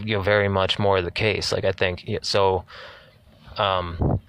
you 0.03 0.15
know 0.15 0.21
very 0.21 0.49
much 0.49 0.79
more 0.79 1.01
the 1.01 1.11
case. 1.11 1.51
Like 1.51 1.65
I 1.65 1.71
think 1.71 2.07
so. 2.21 2.65
Um, 3.57 4.19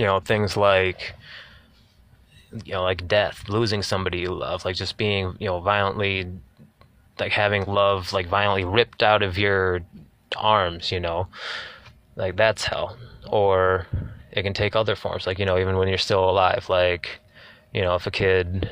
you 0.00 0.06
know 0.06 0.20
things 0.20 0.56
like 0.56 1.14
you 2.64 2.72
know 2.72 2.82
like 2.82 3.06
death 3.06 3.48
losing 3.48 3.82
somebody 3.82 4.20
you 4.20 4.32
love 4.32 4.64
like 4.64 4.74
just 4.74 4.96
being 4.96 5.36
you 5.38 5.46
know 5.46 5.60
violently 5.60 6.26
like 7.18 7.32
having 7.32 7.64
love 7.64 8.12
like 8.12 8.26
violently 8.26 8.64
ripped 8.64 9.02
out 9.02 9.22
of 9.22 9.38
your 9.38 9.80
arms 10.36 10.90
you 10.90 10.98
know 10.98 11.26
like 12.16 12.36
that's 12.36 12.64
hell 12.64 12.96
or 13.30 13.86
it 14.32 14.42
can 14.42 14.54
take 14.54 14.74
other 14.74 14.96
forms 14.96 15.26
like 15.26 15.38
you 15.38 15.44
know 15.44 15.58
even 15.58 15.76
when 15.76 15.86
you're 15.88 15.98
still 15.98 16.28
alive 16.28 16.68
like 16.68 17.20
you 17.74 17.82
know 17.82 17.94
if 17.94 18.06
a 18.06 18.10
kid 18.10 18.70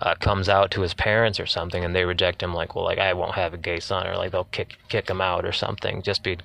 uh, 0.00 0.14
comes 0.16 0.48
out 0.48 0.70
to 0.70 0.80
his 0.80 0.94
parents 0.94 1.40
or 1.40 1.46
something 1.46 1.84
and 1.84 1.94
they 1.94 2.04
reject 2.04 2.42
him 2.42 2.54
like 2.54 2.74
well 2.74 2.84
like 2.84 2.98
i 2.98 3.12
won't 3.12 3.34
have 3.34 3.54
a 3.54 3.58
gay 3.58 3.80
son 3.80 4.06
or 4.06 4.16
like 4.16 4.30
they'll 4.30 4.44
kick 4.44 4.78
kick 4.88 5.08
him 5.08 5.20
out 5.20 5.44
or 5.44 5.52
something 5.52 6.02
just 6.02 6.22
be 6.22 6.36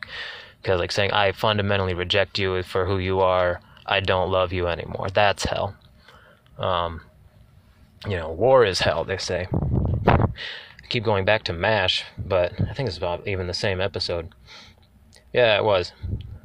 because 0.61 0.79
like 0.79 0.91
saying 0.91 1.11
i 1.11 1.31
fundamentally 1.31 1.93
reject 1.93 2.39
you 2.39 2.61
for 2.63 2.85
who 2.85 2.97
you 2.97 3.19
are 3.19 3.61
i 3.85 3.99
don't 3.99 4.31
love 4.31 4.51
you 4.51 4.67
anymore 4.67 5.07
that's 5.13 5.45
hell 5.45 5.75
um, 6.57 7.01
you 8.07 8.17
know, 8.17 8.31
war 8.31 8.65
is 8.65 8.79
hell, 8.79 9.03
they 9.03 9.17
say. 9.17 9.47
I 10.05 10.87
keep 10.89 11.03
going 11.03 11.25
back 11.25 11.43
to 11.45 11.53
MASH, 11.53 12.03
but 12.17 12.53
I 12.69 12.73
think 12.73 12.87
it's 12.87 12.97
about 12.97 13.27
even 13.27 13.47
the 13.47 13.53
same 13.53 13.79
episode. 13.79 14.33
Yeah, 15.31 15.57
it 15.57 15.63
was 15.63 15.93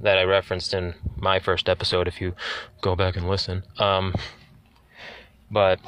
that 0.01 0.19
I 0.19 0.23
referenced 0.23 0.73
in 0.73 0.95
my 1.17 1.41
first 1.41 1.69
episode. 1.69 2.09
If 2.09 2.21
you 2.21 2.35
go 2.81 2.95
back 2.95 3.17
and 3.17 3.29
listen, 3.29 3.65
um, 3.79 4.15
but 5.51 5.81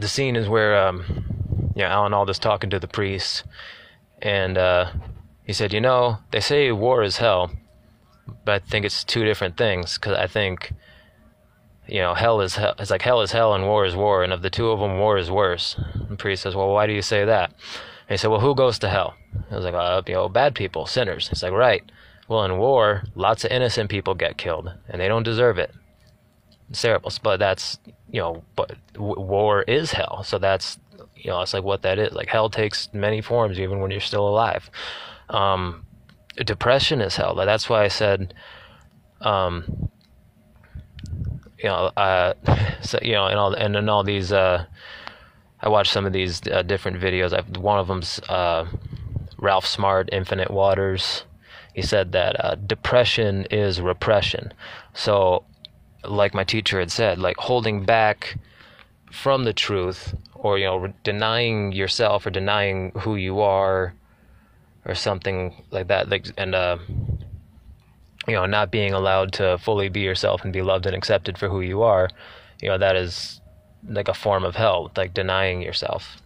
the 0.00 0.08
scene 0.08 0.36
is 0.36 0.48
where 0.48 0.76
um, 0.76 1.72
yeah, 1.74 1.92
Alan 1.92 2.14
Alda's 2.14 2.38
talking 2.38 2.70
to 2.70 2.78
the 2.78 2.88
priest, 2.88 3.44
and 4.22 4.56
uh, 4.58 4.92
he 5.44 5.52
said, 5.52 5.72
"You 5.72 5.80
know, 5.80 6.18
they 6.30 6.40
say 6.40 6.72
war 6.72 7.02
is 7.02 7.18
hell, 7.18 7.50
but 8.44 8.62
I 8.62 8.66
think 8.66 8.84
it's 8.84 9.04
two 9.04 9.24
different 9.24 9.56
things. 9.56 9.98
Because 9.98 10.16
I 10.16 10.26
think 10.26 10.72
you 11.88 12.00
know, 12.00 12.14
hell 12.14 12.40
is 12.40 12.56
hell. 12.56 12.74
It's 12.78 12.90
like 12.90 13.02
hell 13.02 13.22
is 13.22 13.32
hell 13.32 13.54
and 13.54 13.64
war 13.64 13.86
is 13.86 13.96
war. 13.96 14.22
And 14.22 14.32
of 14.32 14.42
the 14.42 14.50
two 14.50 14.70
of 14.70 14.78
them, 14.78 14.98
war 14.98 15.16
is 15.16 15.30
worse. 15.30 15.74
The 16.08 16.16
priest 16.16 16.42
says, 16.42 16.54
well, 16.54 16.72
why 16.72 16.86
do 16.86 16.92
you 16.92 17.02
say 17.02 17.24
that? 17.24 17.50
And 17.50 18.10
he 18.10 18.16
said, 18.18 18.30
well, 18.30 18.40
who 18.40 18.54
goes 18.54 18.78
to 18.80 18.88
hell? 18.88 19.14
I 19.50 19.56
was 19.56 19.64
like, 19.64 19.74
uh, 19.74 20.02
you 20.06 20.14
know, 20.14 20.28
bad 20.28 20.54
people, 20.54 20.86
sinners. 20.86 21.28
He's 21.28 21.42
like, 21.42 21.52
right. 21.52 21.82
Well, 22.28 22.44
in 22.44 22.58
war, 22.58 23.04
lots 23.14 23.44
of 23.44 23.50
innocent 23.50 23.88
people 23.88 24.14
get 24.14 24.36
killed, 24.36 24.70
and 24.88 25.00
they 25.00 25.08
don't 25.08 25.22
deserve 25.22 25.58
it. 25.58 25.72
It's. 26.70 27.18
But 27.18 27.38
that's, 27.38 27.78
you 28.10 28.20
know, 28.20 28.44
but 28.56 28.76
war 28.96 29.62
is 29.62 29.92
hell. 29.92 30.22
So 30.24 30.38
that's, 30.38 30.78
you 31.16 31.30
know, 31.30 31.40
it's 31.40 31.54
like 31.54 31.64
what 31.64 31.82
that 31.82 31.98
is. 31.98 32.12
Like 32.12 32.28
hell 32.28 32.50
takes 32.50 32.88
many 32.92 33.20
forms, 33.20 33.58
even 33.58 33.80
when 33.80 33.90
you're 33.90 34.00
still 34.00 34.28
alive. 34.28 34.70
Um, 35.28 35.84
depression 36.36 37.00
is 37.00 37.16
hell. 37.16 37.34
That's 37.34 37.68
why 37.68 37.84
I 37.84 37.88
said, 37.88 38.34
um, 39.20 39.90
you 41.58 41.64
know, 41.64 41.90
uh, 41.96 42.34
so, 42.82 42.98
you 43.02 43.12
know, 43.12 43.26
and 43.26 43.38
all 43.38 43.54
and 43.54 43.76
in 43.76 43.88
all 43.88 44.04
these, 44.04 44.32
uh, 44.32 44.64
I 45.60 45.68
watched 45.68 45.92
some 45.92 46.06
of 46.06 46.12
these 46.12 46.40
uh, 46.46 46.62
different 46.62 47.00
videos. 47.00 47.32
I've, 47.32 47.56
one 47.56 47.78
of 47.78 47.88
them's 47.88 48.20
uh, 48.28 48.66
Ralph 49.38 49.66
Smart, 49.66 50.08
Infinite 50.12 50.50
Waters. 50.50 51.24
He 51.74 51.82
said 51.82 52.12
that 52.12 52.44
uh, 52.44 52.54
depression 52.56 53.46
is 53.50 53.80
repression. 53.80 54.52
So, 54.94 55.44
like 56.10 56.34
my 56.34 56.44
teacher 56.44 56.80
had 56.80 56.90
said, 56.90 57.18
like 57.18 57.36
holding 57.36 57.84
back 57.84 58.38
from 59.10 59.44
the 59.44 59.52
truth, 59.52 60.14
or 60.34 60.58
you 60.58 60.66
know, 60.66 60.92
denying 61.04 61.72
yourself 61.72 62.26
or 62.26 62.30
denying 62.30 62.92
who 63.00 63.16
you 63.16 63.40
are, 63.40 63.94
or 64.84 64.94
something 64.94 65.64
like 65.70 65.88
that. 65.88 66.08
Like 66.08 66.26
and 66.36 66.54
uh, 66.54 66.78
you 68.26 68.34
know, 68.34 68.46
not 68.46 68.70
being 68.70 68.92
allowed 68.92 69.32
to 69.34 69.58
fully 69.58 69.88
be 69.88 70.00
yourself 70.00 70.44
and 70.44 70.52
be 70.52 70.62
loved 70.62 70.86
and 70.86 70.94
accepted 70.94 71.38
for 71.38 71.48
who 71.48 71.60
you 71.60 71.82
are, 71.82 72.10
you 72.60 72.68
know, 72.68 72.78
that 72.78 72.94
is 72.94 73.40
like 73.88 74.08
a 74.08 74.14
form 74.14 74.44
of 74.44 74.54
hell, 74.54 74.92
like 74.96 75.14
denying 75.14 75.62
yourself. 75.62 76.20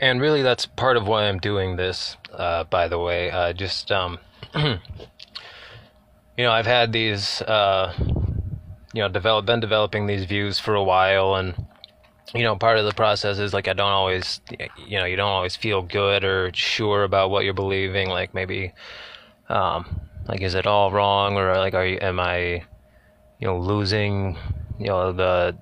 And 0.00 0.20
really, 0.20 0.42
that's 0.42 0.66
part 0.66 0.96
of 0.96 1.08
why 1.08 1.24
I'm 1.24 1.38
doing 1.38 1.74
this, 1.74 2.16
uh, 2.32 2.64
by 2.64 2.86
the 2.86 2.98
way. 2.98 3.32
Uh, 3.32 3.52
just, 3.52 3.90
um, 3.90 4.18
you 6.38 6.44
know, 6.44 6.52
I've 6.52 6.66
had 6.66 6.92
these, 6.92 7.42
uh, 7.42 7.92
you 8.94 9.02
know, 9.02 9.08
develop, 9.08 9.44
been 9.44 9.58
developing 9.58 10.06
these 10.06 10.24
views 10.24 10.60
for 10.60 10.76
a 10.76 10.82
while, 10.82 11.34
and, 11.34 11.66
you 12.32 12.44
know, 12.44 12.54
part 12.54 12.78
of 12.78 12.84
the 12.84 12.92
process 12.92 13.40
is 13.40 13.52
like 13.52 13.66
I 13.66 13.72
don't 13.72 13.90
always, 13.90 14.40
you 14.86 14.98
know, 14.98 15.04
you 15.04 15.16
don't 15.16 15.28
always 15.28 15.56
feel 15.56 15.82
good 15.82 16.22
or 16.22 16.52
sure 16.54 17.02
about 17.02 17.30
what 17.30 17.44
you're 17.44 17.54
believing. 17.54 18.08
Like 18.08 18.34
maybe 18.34 18.72
um, 19.48 20.00
like, 20.28 20.40
is 20.42 20.54
it 20.54 20.66
all 20.66 20.92
wrong, 20.92 21.36
or 21.36 21.56
like, 21.56 21.74
are 21.74 21.86
you, 21.86 21.98
am 22.00 22.20
I, 22.20 22.62
you 23.40 23.46
know, 23.46 23.58
losing, 23.58 24.36
you 24.78 24.86
know, 24.86 25.10
the 25.12 25.56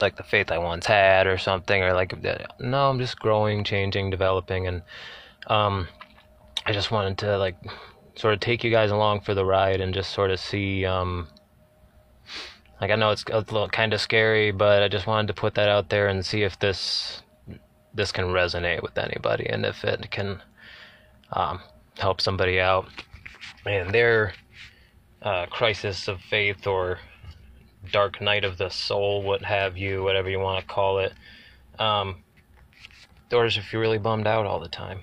like 0.00 0.16
the 0.16 0.22
faith 0.22 0.52
I 0.52 0.58
once 0.58 0.86
had, 0.86 1.26
or 1.26 1.38
something, 1.38 1.82
or 1.82 1.94
like, 1.94 2.14
no, 2.60 2.90
I'm 2.90 2.98
just 3.00 3.18
growing, 3.18 3.64
changing, 3.64 4.10
developing, 4.10 4.68
and 4.68 4.82
um, 5.48 5.88
I 6.64 6.72
just 6.72 6.92
wanted 6.92 7.18
to 7.18 7.38
like 7.38 7.56
sort 8.16 8.34
of 8.34 8.40
take 8.40 8.64
you 8.64 8.70
guys 8.70 8.90
along 8.90 9.20
for 9.20 9.34
the 9.34 9.44
ride 9.44 9.80
and 9.80 9.94
just 9.94 10.10
sort 10.10 10.30
of 10.30 10.40
see 10.40 10.84
um, 10.84 11.28
like 12.80 12.90
I 12.90 12.96
know 12.96 13.10
it's 13.10 13.24
a 13.30 13.38
little 13.38 13.68
kind 13.68 13.92
of 13.92 14.00
scary, 14.00 14.50
but 14.50 14.82
I 14.82 14.88
just 14.88 15.06
wanted 15.06 15.28
to 15.28 15.34
put 15.34 15.54
that 15.54 15.68
out 15.68 15.88
there 15.88 16.08
and 16.08 16.24
see 16.24 16.42
if 16.42 16.58
this 16.58 17.22
this 17.94 18.12
can 18.12 18.26
resonate 18.26 18.82
with 18.82 18.98
anybody 18.98 19.46
and 19.48 19.64
if 19.64 19.82
it 19.82 20.10
can 20.10 20.42
um, 21.32 21.60
help 21.96 22.20
somebody 22.20 22.60
out 22.60 22.86
and 23.64 23.90
their 23.90 24.34
uh, 25.22 25.46
crisis 25.46 26.06
of 26.06 26.20
faith 26.20 26.66
or 26.66 26.98
dark 27.90 28.20
night 28.20 28.44
of 28.44 28.58
the 28.58 28.68
soul, 28.68 29.22
what 29.22 29.42
have 29.42 29.78
you, 29.78 30.02
whatever 30.02 30.28
you 30.28 30.38
want 30.38 30.60
to 30.60 30.66
call 30.66 30.98
it. 30.98 31.12
Um, 31.78 32.22
or 33.32 33.46
if 33.46 33.72
you're 33.72 33.80
really 33.80 33.98
bummed 33.98 34.26
out 34.26 34.46
all 34.46 34.60
the 34.60 34.68
time. 34.68 35.00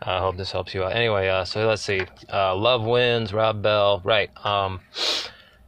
I 0.00 0.18
hope 0.20 0.36
this 0.36 0.52
helps 0.52 0.74
you 0.74 0.84
out. 0.84 0.94
Anyway, 0.94 1.28
uh, 1.28 1.44
so 1.44 1.66
let's 1.66 1.82
see. 1.82 2.02
Uh, 2.32 2.54
Love 2.54 2.84
Wins, 2.84 3.32
Rob 3.32 3.62
Bell, 3.62 4.00
right. 4.04 4.30
Um, 4.44 4.80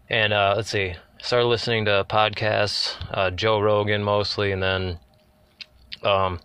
and 0.09 0.33
uh, 0.33 0.55
let's 0.57 0.71
see. 0.71 0.95
Started 1.23 1.47
listening 1.47 1.85
to 1.87 2.07
podcasts, 2.09 2.95
uh, 3.11 3.31
Joe 3.31 3.61
Rogan 3.61 4.03
mostly, 4.03 4.53
and 4.53 4.63
then 4.63 4.99
um, 6.03 6.41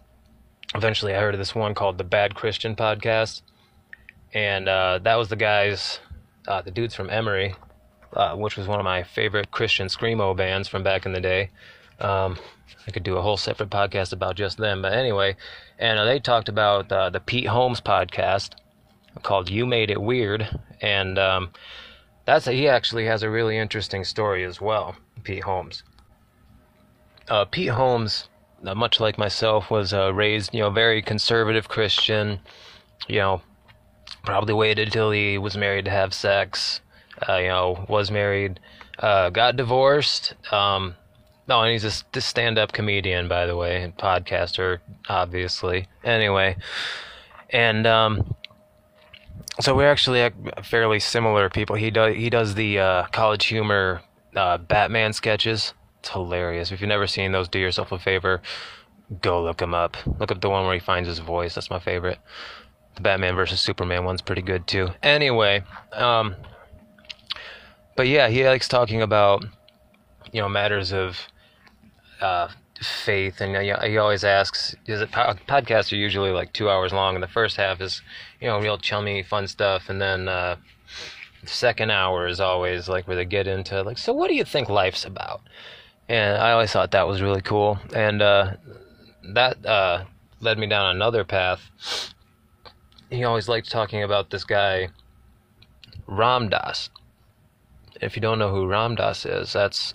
eventually 0.74 1.14
I 1.14 1.20
heard 1.20 1.36
of 1.36 1.40
this 1.40 1.56
one 1.56 1.74
called 1.74 1.98
the 1.98 2.04
Bad 2.04 2.36
Christian 2.36 2.76
Podcast 2.76 3.42
and 4.36 4.68
uh, 4.68 5.00
that 5.02 5.16
was 5.16 5.30
the 5.30 5.38
guys, 5.38 6.00
uh, 6.46 6.62
the 6.62 6.70
dudes 6.70 6.94
from 6.94 7.10
Emery, 7.10 7.56
uh, 8.14 8.36
which 8.36 8.58
was 8.58 8.68
one 8.68 8.80
of 8.80 8.84
my 8.84 9.02
favorite 9.02 9.50
Christian 9.50 9.88
screamo 9.88 10.36
bands 10.36 10.68
from 10.68 10.84
back 10.84 11.06
in 11.06 11.14
the 11.14 11.22
day. 11.22 11.52
Um, 12.00 12.38
I 12.88 12.92
could 12.92 13.04
do 13.04 13.18
a 13.18 13.22
whole 13.22 13.38
separate 13.38 13.70
podcast 13.70 14.14
about 14.14 14.36
just 14.36 14.58
them, 14.58 14.82
but 14.82 14.94
anyway, 14.94 15.36
and 15.80 16.00
uh, 16.00 16.06
they 16.06 16.20
talked 16.20 16.50
about 16.50 16.92
uh, 16.92 17.10
the 17.10 17.20
Pete 17.20 17.48
Holmes 17.48 17.82
podcast 17.82 18.52
called 19.24 19.50
"You 19.50 19.66
Made 19.66 19.90
It 19.90 20.02
Weird," 20.02 20.60
and 20.82 21.18
um, 21.18 21.52
that's 22.26 22.48
a, 22.48 22.52
he 22.52 22.68
actually 22.68 23.06
has 23.06 23.24
a 23.24 23.30
really 23.30 23.58
interesting 23.58 24.04
story 24.04 24.44
as 24.44 24.62
well. 24.62 24.96
Pete 25.24 25.44
Holmes. 25.44 25.84
Uh, 27.28 27.46
Pete 27.46 27.70
Holmes, 27.70 28.30
much 28.62 29.00
like 29.00 29.18
myself, 29.18 29.72
was 29.72 29.94
raised, 29.94 30.54
you 30.54 30.62
know, 30.62 30.70
very 30.70 31.02
conservative 31.02 31.68
Christian, 31.68 32.40
you 33.08 33.20
know, 33.20 33.42
probably 34.24 34.54
waited 34.54 34.92
till 34.92 35.12
he 35.12 35.38
was 35.38 35.58
married 35.58 35.86
to 35.86 35.92
have 35.92 36.14
sex. 36.14 36.82
uh, 37.28 37.38
you 37.38 37.48
know, 37.48 37.86
was 37.88 38.12
married, 38.12 38.60
uh, 39.00 39.30
got 39.30 39.56
divorced. 39.56 40.34
Um, 40.52 40.96
no, 41.48 41.62
and 41.62 41.72
he's 41.72 41.84
a 41.84 42.22
stand-up 42.22 42.72
comedian, 42.72 43.28
by 43.28 43.46
the 43.46 43.56
way, 43.56 43.84
and 43.84 43.96
podcaster, 43.96 44.80
obviously. 45.08 45.88
Anyway, 46.04 46.58
and 47.52 47.86
um, 47.86 48.36
so 49.60 49.76
we're 49.76 49.90
actually 49.90 50.30
fairly 50.64 51.00
similar 51.00 51.50
people. 51.50 51.76
He 51.76 51.92
does 51.92 52.16
he 52.16 52.30
does 52.30 52.56
the 52.56 52.80
uh, 52.80 53.04
college 53.08 53.46
humor 53.46 54.02
uh, 54.36 54.58
Batman 54.58 55.14
sketches. 55.14 55.74
It's 56.00 56.10
hilarious. 56.10 56.72
If 56.72 56.82
you've 56.82 56.88
never 56.88 57.08
seen 57.08 57.32
those, 57.32 57.48
do 57.48 57.60
yourself 57.60 57.92
a 57.92 58.00
favor, 58.00 58.42
go 59.22 59.44
look 59.44 59.62
him 59.62 59.74
up. 59.74 59.98
Look 60.20 60.32
up 60.32 60.42
the 60.42 60.50
one 60.50 60.66
where 60.66 60.74
he 60.74 60.80
finds 60.80 61.08
his 61.08 61.20
voice. 61.20 61.56
That's 61.56 61.70
my 61.70 61.80
favorite. 61.80 62.20
The 62.96 63.02
Batman 63.02 63.36
versus 63.36 63.62
Superman 63.62 64.04
one's 64.04 64.22
pretty 64.22 64.42
good 64.42 64.68
too. 64.68 64.90
Anyway, 65.04 65.64
um, 65.94 66.36
but 67.96 68.08
yeah, 68.08 68.30
he 68.30 68.46
likes 68.48 68.68
talking 68.68 69.02
about 69.02 69.46
you 70.32 70.42
know 70.42 70.50
matters 70.50 70.92
of 70.92 71.18
uh, 72.22 72.50
faith, 72.82 73.42
and 73.42 73.56
he 73.56 73.98
always 73.98 74.24
asks. 74.24 74.76
Is 74.86 75.02
it 75.02 75.12
podcasts 75.12 75.92
are 75.92 75.98
usually 75.98 76.32
like 76.32 76.54
two 76.54 76.70
hours 76.70 76.94
long, 76.94 77.16
and 77.16 77.24
the 77.24 77.28
first 77.28 77.58
half 77.58 77.82
is 77.82 78.02
you 78.42 78.48
know 78.48 78.60
real 78.60 78.78
chummy, 78.78 79.24
fun 79.24 79.48
stuff, 79.48 79.90
and 79.90 80.02
then 80.02 80.28
uh, 80.28 80.56
the 81.42 81.48
second 81.48 81.92
hour 81.92 82.28
is 82.28 82.40
always 82.40 82.90
like 82.90 83.08
where 83.08 83.16
they 83.16 83.26
get 83.26 83.48
into 83.48 83.82
like, 83.84 83.98
so 83.98 84.14
what 84.14 84.28
do 84.28 84.36
you 84.36 84.44
think 84.44 84.70
life's 84.70 85.06
about? 85.06 85.42
And 86.08 86.38
I 86.38 86.52
always 86.52 86.72
thought 86.72 86.92
that 86.92 87.08
was 87.08 87.22
really 87.22 87.42
cool, 87.42 87.80
and 87.94 88.22
uh, 88.22 88.54
that 89.34 89.66
uh, 89.66 90.06
led 90.42 90.58
me 90.58 90.68
down 90.68 90.96
another 90.96 91.24
path. 91.24 92.14
He 93.10 93.24
always 93.24 93.48
liked 93.48 93.70
talking 93.70 94.04
about 94.04 94.30
this 94.30 94.44
guy, 94.44 94.90
Ram 96.08 96.50
Dass. 96.50 96.90
If 98.02 98.16
you 98.16 98.22
don't 98.22 98.40
know 98.40 98.50
who 98.50 98.68
Ram 98.68 98.96
Dass 98.96 99.26
is, 99.26 99.54
that's 99.54 99.94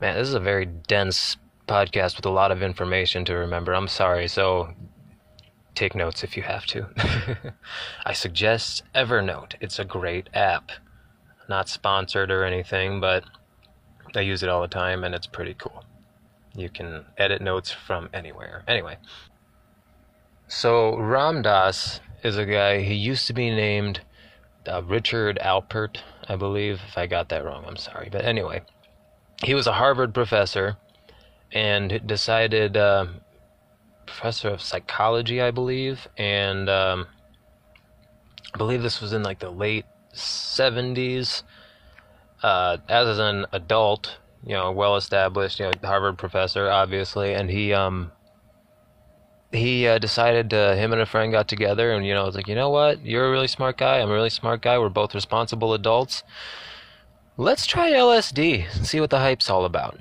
man, 0.00 0.16
this 0.16 0.28
is 0.28 0.34
a 0.34 0.40
very 0.40 0.66
dense 0.66 1.36
podcast 1.68 2.16
with 2.16 2.26
a 2.26 2.30
lot 2.30 2.50
of 2.50 2.62
information 2.62 3.24
to 3.26 3.34
remember. 3.34 3.74
I'm 3.74 3.88
sorry, 3.88 4.26
so 4.28 4.74
take 5.74 5.94
notes 5.94 6.24
if 6.24 6.36
you 6.36 6.42
have 6.42 6.66
to. 6.66 6.88
I 8.04 8.12
suggest 8.12 8.82
Evernote. 8.94 9.54
It's 9.60 9.78
a 9.78 9.84
great 9.84 10.28
app. 10.34 10.72
Not 11.48 11.68
sponsored 11.68 12.30
or 12.30 12.44
anything, 12.44 13.00
but 13.00 13.24
I 14.14 14.20
use 14.20 14.42
it 14.42 14.48
all 14.48 14.62
the 14.62 14.68
time 14.68 15.04
and 15.04 15.14
it's 15.14 15.26
pretty 15.26 15.54
cool. 15.54 15.84
You 16.54 16.68
can 16.68 17.04
edit 17.16 17.40
notes 17.42 17.70
from 17.70 18.08
anywhere. 18.12 18.64
Anyway, 18.66 18.96
so 20.48 20.96
Ram 20.96 21.42
Dass 21.42 22.00
is 22.24 22.36
a 22.36 22.44
guy, 22.44 22.80
he 22.80 22.94
used 22.94 23.26
to 23.28 23.32
be 23.32 23.50
named 23.50 24.00
uh, 24.66 24.82
Richard 24.82 25.38
Alpert, 25.40 25.98
I 26.28 26.36
believe. 26.36 26.80
If 26.88 26.98
I 26.98 27.06
got 27.06 27.28
that 27.28 27.44
wrong, 27.44 27.64
I'm 27.66 27.76
sorry. 27.76 28.08
But 28.10 28.24
anyway, 28.24 28.62
he 29.44 29.54
was 29.54 29.66
a 29.66 29.72
Harvard 29.72 30.14
professor 30.14 30.76
and 31.52 32.06
decided, 32.06 32.76
uh, 32.76 33.06
professor 34.06 34.48
of 34.48 34.60
psychology, 34.60 35.40
I 35.40 35.50
believe, 35.50 36.08
and 36.16 36.68
um, 36.68 37.06
I 38.54 38.58
believe 38.58 38.82
this 38.82 39.00
was 39.00 39.12
in 39.12 39.22
like 39.22 39.38
the 39.38 39.50
late 39.50 39.86
70s. 40.14 41.42
Uh, 42.42 42.78
as 42.88 43.18
an 43.18 43.46
adult, 43.52 44.18
you 44.44 44.54
know, 44.54 44.72
well 44.72 44.96
established, 44.96 45.60
you 45.60 45.66
know, 45.66 45.72
Harvard 45.84 46.18
professor, 46.18 46.68
obviously, 46.70 47.34
and 47.34 47.50
he 47.50 47.72
um 47.72 48.12
he 49.52 49.86
uh, 49.86 49.98
decided 49.98 50.48
to, 50.50 50.76
him 50.76 50.92
and 50.92 51.02
a 51.02 51.06
friend 51.06 51.32
got 51.32 51.48
together 51.48 51.92
and 51.92 52.06
you 52.06 52.14
know 52.14 52.24
was 52.24 52.34
like 52.34 52.48
you 52.48 52.54
know 52.54 52.70
what? 52.70 53.04
You're 53.04 53.28
a 53.28 53.30
really 53.30 53.48
smart 53.48 53.76
guy. 53.76 53.98
I'm 53.98 54.08
a 54.10 54.14
really 54.14 54.30
smart 54.30 54.62
guy. 54.62 54.78
We're 54.78 54.88
both 54.88 55.14
responsible 55.14 55.74
adults 55.74 56.22
let's 57.40 57.64
try 57.64 57.90
lsd 57.90 58.66
and 58.76 58.86
see 58.86 59.00
what 59.00 59.08
the 59.08 59.18
hype's 59.18 59.48
all 59.48 59.64
about. 59.64 59.98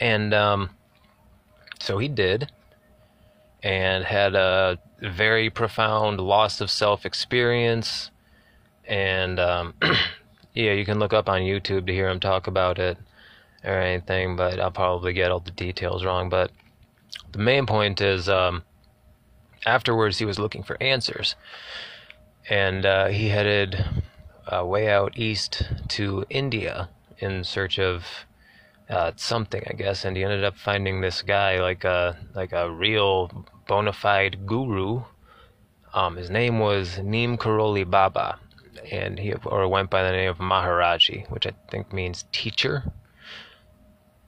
And 0.00 0.32
um, 0.32 0.70
so 1.80 1.98
he 1.98 2.06
did 2.06 2.52
and 3.60 4.04
had 4.04 4.36
a 4.36 4.78
very 5.00 5.50
profound 5.50 6.20
loss 6.20 6.60
of 6.60 6.70
self 6.70 7.04
experience 7.04 8.12
and 8.86 9.40
um, 9.40 9.74
yeah 10.54 10.72
you 10.72 10.84
can 10.84 11.00
look 11.00 11.12
up 11.12 11.28
on 11.28 11.40
youtube 11.40 11.86
to 11.86 11.92
hear 11.92 12.08
him 12.08 12.20
talk 12.20 12.46
about 12.46 12.78
it 12.78 12.96
or 13.64 13.72
anything 13.80 14.36
but 14.36 14.60
i'll 14.60 14.70
probably 14.70 15.12
get 15.12 15.32
all 15.32 15.40
the 15.40 15.50
details 15.50 16.04
wrong. 16.04 16.28
But 16.28 16.52
the 17.32 17.40
main 17.40 17.66
point 17.66 18.00
is 18.00 18.28
um, 18.28 18.62
afterwards 19.66 20.18
he 20.18 20.24
was 20.24 20.38
looking 20.38 20.62
for 20.62 20.80
answers. 20.80 21.34
And 22.48 22.86
uh, 22.86 23.08
he 23.08 23.28
headed 23.28 23.84
uh, 24.48 24.64
way 24.64 24.88
out 24.88 25.12
east 25.16 25.62
to 25.88 26.24
india 26.30 26.88
in 27.18 27.44
search 27.44 27.78
of 27.78 28.04
uh, 28.90 29.12
something 29.16 29.62
i 29.68 29.72
guess. 29.72 30.04
And 30.04 30.16
he 30.16 30.24
ended 30.24 30.44
up 30.44 30.56
finding 30.56 31.00
this 31.00 31.22
guy 31.22 31.60
like 31.60 31.84
a 31.84 32.16
like 32.34 32.52
a 32.52 32.70
real 32.70 33.46
bona 33.66 33.92
fide 33.92 34.46
guru. 34.46 35.02
Um, 35.92 36.16
his 36.16 36.30
name 36.30 36.58
was 36.58 36.98
neem 36.98 37.36
karoli 37.36 37.88
baba. 37.88 38.38
And 38.90 39.18
he 39.18 39.34
or 39.44 39.68
went 39.68 39.90
by 39.90 40.02
the 40.02 40.12
name 40.12 40.30
of 40.30 40.38
maharaji 40.38 41.28
which 41.30 41.46
i 41.46 41.52
think 41.70 41.92
means 41.92 42.24
teacher. 42.32 42.92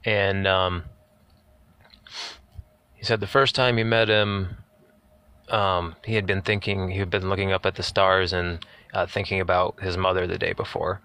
And 0.03 0.47
um, 0.47 0.83
he 2.93 3.05
said 3.05 3.19
the 3.19 3.27
first 3.27 3.55
time 3.55 3.77
he 3.77 3.83
met 3.83 4.09
him, 4.09 4.57
um, 5.49 5.95
he 6.03 6.15
had 6.15 6.25
been 6.25 6.41
thinking, 6.41 6.89
he 6.89 6.99
had 6.99 7.09
been 7.09 7.29
looking 7.29 7.51
up 7.51 7.65
at 7.65 7.75
the 7.75 7.83
stars 7.83 8.33
and 8.33 8.65
uh, 8.93 9.05
thinking 9.05 9.39
about 9.39 9.79
his 9.81 9.97
mother 9.97 10.27
the 10.27 10.37
day 10.37 10.53
before. 10.53 11.01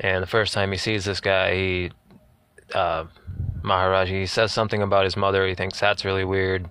And 0.00 0.22
the 0.22 0.26
first 0.26 0.52
time 0.52 0.72
he 0.72 0.78
sees 0.78 1.04
this 1.04 1.20
guy, 1.20 1.54
he, 1.54 1.90
uh, 2.74 3.04
he 4.06 4.26
says 4.26 4.52
something 4.52 4.82
about 4.82 5.04
his 5.04 5.16
mother. 5.16 5.46
He 5.46 5.54
thinks 5.54 5.78
that's 5.80 6.04
really 6.04 6.24
weird. 6.24 6.68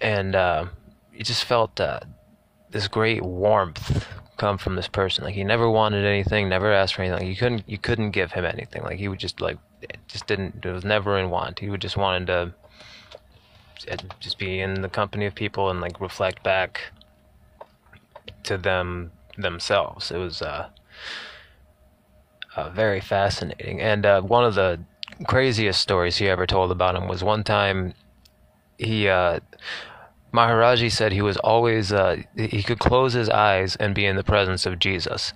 And 0.00 0.34
uh, 0.34 0.66
he 1.12 1.22
just 1.22 1.44
felt 1.44 1.80
uh, 1.80 2.00
this 2.70 2.88
great 2.88 3.22
warmth 3.22 4.06
come 4.36 4.58
from 4.58 4.76
this 4.76 4.88
person. 4.88 5.24
Like 5.24 5.34
he 5.34 5.44
never 5.44 5.68
wanted 5.68 6.04
anything, 6.04 6.48
never 6.48 6.72
asked 6.72 6.94
for 6.94 7.02
anything. 7.02 7.28
You 7.28 7.36
couldn't, 7.36 7.68
you 7.68 7.78
couldn't 7.78 8.10
give 8.12 8.32
him 8.32 8.44
anything. 8.44 8.82
Like 8.82 8.98
he 8.98 9.08
would 9.08 9.18
just 9.18 9.40
like, 9.40 9.58
just 10.08 10.26
didn't, 10.26 10.64
it 10.64 10.70
was 10.70 10.84
never 10.84 11.18
in 11.18 11.30
want. 11.30 11.58
He 11.58 11.70
would 11.70 11.80
just 11.80 11.96
wanted 11.96 12.26
to 12.26 12.54
just 14.18 14.38
be 14.38 14.60
in 14.60 14.82
the 14.82 14.88
company 14.88 15.26
of 15.26 15.34
people 15.34 15.70
and 15.70 15.80
like 15.80 16.00
reflect 16.00 16.42
back 16.42 16.92
to 18.44 18.58
them 18.58 19.12
themselves. 19.36 20.10
It 20.10 20.18
was 20.18 20.42
uh, 20.42 20.68
uh, 22.56 22.70
very 22.70 23.00
fascinating. 23.00 23.80
And 23.80 24.04
uh, 24.04 24.22
one 24.22 24.44
of 24.44 24.54
the 24.54 24.80
craziest 25.26 25.80
stories 25.80 26.16
he 26.16 26.28
ever 26.28 26.46
told 26.46 26.70
about 26.70 26.96
him 26.96 27.08
was 27.08 27.22
one 27.22 27.44
time 27.44 27.94
he 28.78 29.08
uh, 29.08 29.40
Maharaji 30.32 30.90
said 30.90 31.12
he 31.12 31.22
was 31.22 31.36
always 31.38 31.92
uh, 31.92 32.16
he 32.36 32.62
could 32.62 32.78
close 32.78 33.12
his 33.12 33.28
eyes 33.28 33.76
and 33.76 33.94
be 33.94 34.06
in 34.06 34.16
the 34.16 34.24
presence 34.24 34.66
of 34.66 34.78
Jesus. 34.78 35.32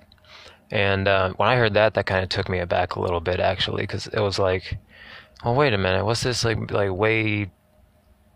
And 0.71 1.07
uh, 1.07 1.33
when 1.35 1.49
I 1.49 1.57
heard 1.57 1.75
that, 1.75 1.95
that 1.95 2.07
kind 2.07 2.23
of 2.23 2.31
took 2.31 2.49
me 2.49 2.59
aback 2.59 2.97
a 2.97 3.01
little 3.01 3.21
bit 3.21 3.41
actually, 3.41 3.83
because 3.83 4.07
it 4.07 4.21
was 4.21 4.39
like, 4.39 4.79
oh 5.45 5.53
wait 5.53 5.75
a 5.75 5.79
minute, 5.79 6.05
what's 6.05 6.23
this 6.23 6.45
like 6.45 6.71
like 6.71 6.93
way 6.93 7.51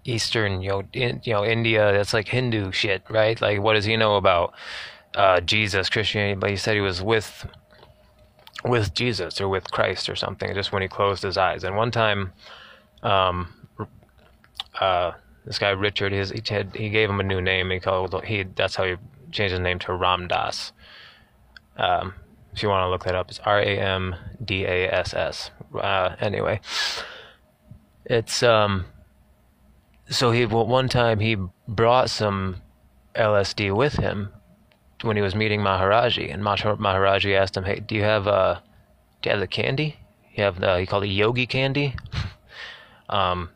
Eastern, 0.09 0.63
you 0.63 0.71
know, 0.71 0.83
in, 0.93 1.21
you 1.25 1.33
know, 1.35 1.45
India. 1.45 1.93
That's 1.93 2.15
like 2.15 2.29
Hindu 2.29 2.73
shit, 2.73 3.03
right? 3.11 3.41
Like, 3.41 3.61
what 3.61 3.75
does 3.75 3.85
he 3.85 3.97
know 3.97 4.17
about 4.17 4.55
uh, 5.15 5.41
Jesus, 5.41 5.91
Christianity? 5.91 6.39
But 6.39 6.51
he 6.51 6.57
said 6.57 6.75
he 6.75 6.81
was 6.81 7.03
with 7.03 7.47
with 8.65 8.93
Jesus 8.95 9.41
or 9.41 9.49
with 9.49 9.71
Christ 9.71 10.09
or 10.09 10.17
something, 10.17 10.53
just 10.55 10.73
when 10.73 10.83
he 10.83 10.89
closed 10.89 11.23
his 11.23 11.37
eyes. 11.37 11.63
And 11.63 11.77
one 11.77 11.91
time, 11.91 12.33
um, 13.03 13.53
uh, 14.81 15.13
this 15.45 15.59
guy 15.59 15.71
Richard, 15.71 16.13
his 16.13 16.31
he 16.31 16.43
had 16.49 16.75
he 16.75 16.89
gave 16.89 17.11
him 17.11 17.21
a 17.21 17.25
new 17.25 17.41
name. 17.41 17.71
He 17.71 17.79
called 17.79 18.25
he 18.25 18.45
that's 18.45 18.77
how 18.77 18.85
he 18.85 18.97
changed 19.31 19.53
his 19.53 19.61
name 19.61 19.79
to 19.81 19.93
Ram 19.93 20.27
Dass. 20.27 20.73
Um, 21.77 22.15
if 22.53 22.63
you 22.63 22.69
want 22.69 22.83
to 22.85 22.89
look 22.89 23.05
that 23.05 23.15
up, 23.15 23.31
it's 23.31 23.41
R 23.41 23.61
A 23.61 23.79
M 23.79 24.17
D 24.45 24.65
A 24.65 24.89
S 24.89 25.15
S. 25.15 25.51
Uh, 25.75 26.17
anyway, 26.19 26.61
it's 28.07 28.43
um 28.43 28.87
so 30.11 30.31
he 30.31 30.47
one 30.47 30.89
time 30.89 31.21
he 31.21 31.37
brought 31.67 32.11
some 32.11 32.57
LSD 33.15 33.75
with 33.75 33.95
him 33.95 34.31
when 35.03 35.17
he 35.17 35.23
was 35.23 35.35
meeting 35.35 35.61
Maharaji, 35.61 36.33
and 36.33 36.43
Maharaji 36.43 37.37
asked 37.37 37.57
him, 37.57 37.65
"Hey, 37.65 37.81
do 37.81 37.95
you 37.95 38.03
have 38.03 38.27
uh, 38.27 38.61
do 39.23 39.29
you 39.29 39.33
have 39.33 39.41
the 39.41 39.47
candy? 39.47 39.97
You 40.35 40.45
have 40.45 40.61
the 40.61 40.79
he 40.79 40.87
called 40.87 41.05
it 41.05 41.09
yogi 41.09 41.47
candy." 41.47 41.95
um, 43.09 43.51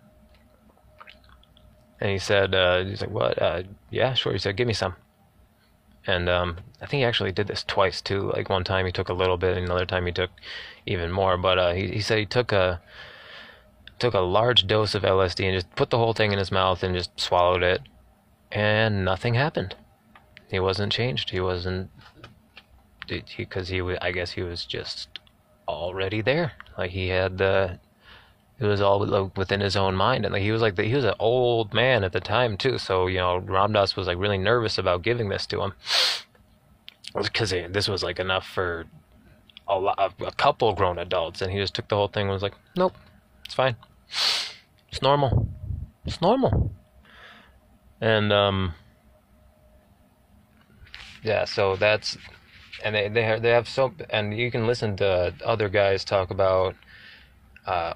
and 2.00 2.10
he 2.10 2.18
said, 2.18 2.54
uh, 2.54 2.84
"He's 2.84 3.00
like, 3.00 3.10
what? 3.10 3.40
Uh, 3.40 3.62
yeah, 3.90 4.14
sure." 4.14 4.32
He 4.32 4.38
said, 4.38 4.56
"Give 4.56 4.66
me 4.66 4.74
some." 4.74 4.96
And 6.06 6.28
um, 6.28 6.56
I 6.80 6.86
think 6.86 7.00
he 7.00 7.04
actually 7.04 7.32
did 7.32 7.46
this 7.46 7.62
twice 7.62 8.00
too. 8.00 8.32
Like 8.32 8.48
one 8.48 8.64
time 8.64 8.86
he 8.86 8.92
took 8.92 9.08
a 9.08 9.14
little 9.14 9.36
bit, 9.36 9.56
and 9.56 9.66
another 9.66 9.86
time 9.86 10.06
he 10.06 10.12
took 10.12 10.30
even 10.84 11.12
more. 11.12 11.36
But 11.36 11.58
uh, 11.58 11.72
he 11.72 11.88
he 11.88 12.00
said 12.00 12.18
he 12.18 12.26
took 12.26 12.52
a 12.52 12.80
took 14.02 14.14
a 14.14 14.20
large 14.20 14.66
dose 14.66 14.96
of 14.96 15.04
LSD 15.04 15.44
and 15.44 15.54
just 15.54 15.74
put 15.76 15.90
the 15.90 15.96
whole 15.96 16.12
thing 16.12 16.32
in 16.32 16.38
his 16.38 16.50
mouth 16.50 16.82
and 16.82 16.92
just 16.94 17.18
swallowed 17.18 17.62
it, 17.62 17.80
and 18.50 19.04
nothing 19.04 19.34
happened. 19.34 19.76
He 20.50 20.58
wasn't 20.58 20.92
changed. 20.92 21.30
He 21.30 21.38
wasn't 21.38 21.88
because 23.06 23.68
he, 23.68 23.76
he, 23.76 23.96
I 24.02 24.10
guess 24.10 24.32
he 24.32 24.42
was 24.42 24.64
just 24.64 25.20
already 25.68 26.20
there. 26.20 26.52
Like 26.76 26.90
he 26.90 27.08
had 27.08 27.38
the, 27.38 27.78
it 28.58 28.66
was 28.66 28.80
all 28.80 29.30
within 29.36 29.60
his 29.60 29.76
own 29.76 29.94
mind, 29.94 30.24
and 30.24 30.32
like 30.32 30.42
he 30.42 30.50
was 30.50 30.62
like 30.62 30.74
the, 30.74 30.82
he 30.82 30.96
was 30.96 31.04
an 31.04 31.14
old 31.20 31.72
man 31.72 32.02
at 32.02 32.12
the 32.12 32.20
time 32.20 32.56
too. 32.56 32.78
So 32.78 33.06
you 33.06 33.18
know, 33.18 33.36
Ram 33.36 33.72
Dass 33.72 33.94
was 33.94 34.08
like 34.08 34.18
really 34.18 34.38
nervous 34.38 34.78
about 34.78 35.02
giving 35.02 35.28
this 35.28 35.46
to 35.46 35.62
him 35.62 35.74
because 37.14 37.50
this 37.50 37.88
was 37.88 38.02
like 38.02 38.18
enough 38.18 38.48
for 38.48 38.86
a 39.68 39.78
lot, 39.78 40.12
a 40.26 40.32
couple 40.32 40.74
grown 40.74 40.98
adults, 40.98 41.40
and 41.40 41.52
he 41.52 41.58
just 41.58 41.74
took 41.74 41.86
the 41.86 41.94
whole 41.94 42.08
thing 42.08 42.22
and 42.22 42.32
was 42.32 42.42
like, 42.42 42.54
nope, 42.76 42.96
it's 43.44 43.54
fine, 43.54 43.76
it's 44.88 45.02
normal, 45.02 45.48
it's 46.04 46.20
normal, 46.20 46.72
and 48.00 48.32
um, 48.32 48.74
yeah, 51.22 51.44
so 51.44 51.76
that's 51.76 52.18
and 52.84 52.94
they 52.94 53.08
they 53.08 53.22
have, 53.22 53.42
they 53.42 53.50
have 53.50 53.68
so 53.68 53.94
and 54.10 54.36
you 54.36 54.50
can 54.50 54.66
listen 54.66 54.96
to 54.96 55.34
other 55.44 55.68
guys 55.68 56.04
talk 56.04 56.30
about 56.30 56.74
uh, 57.66 57.94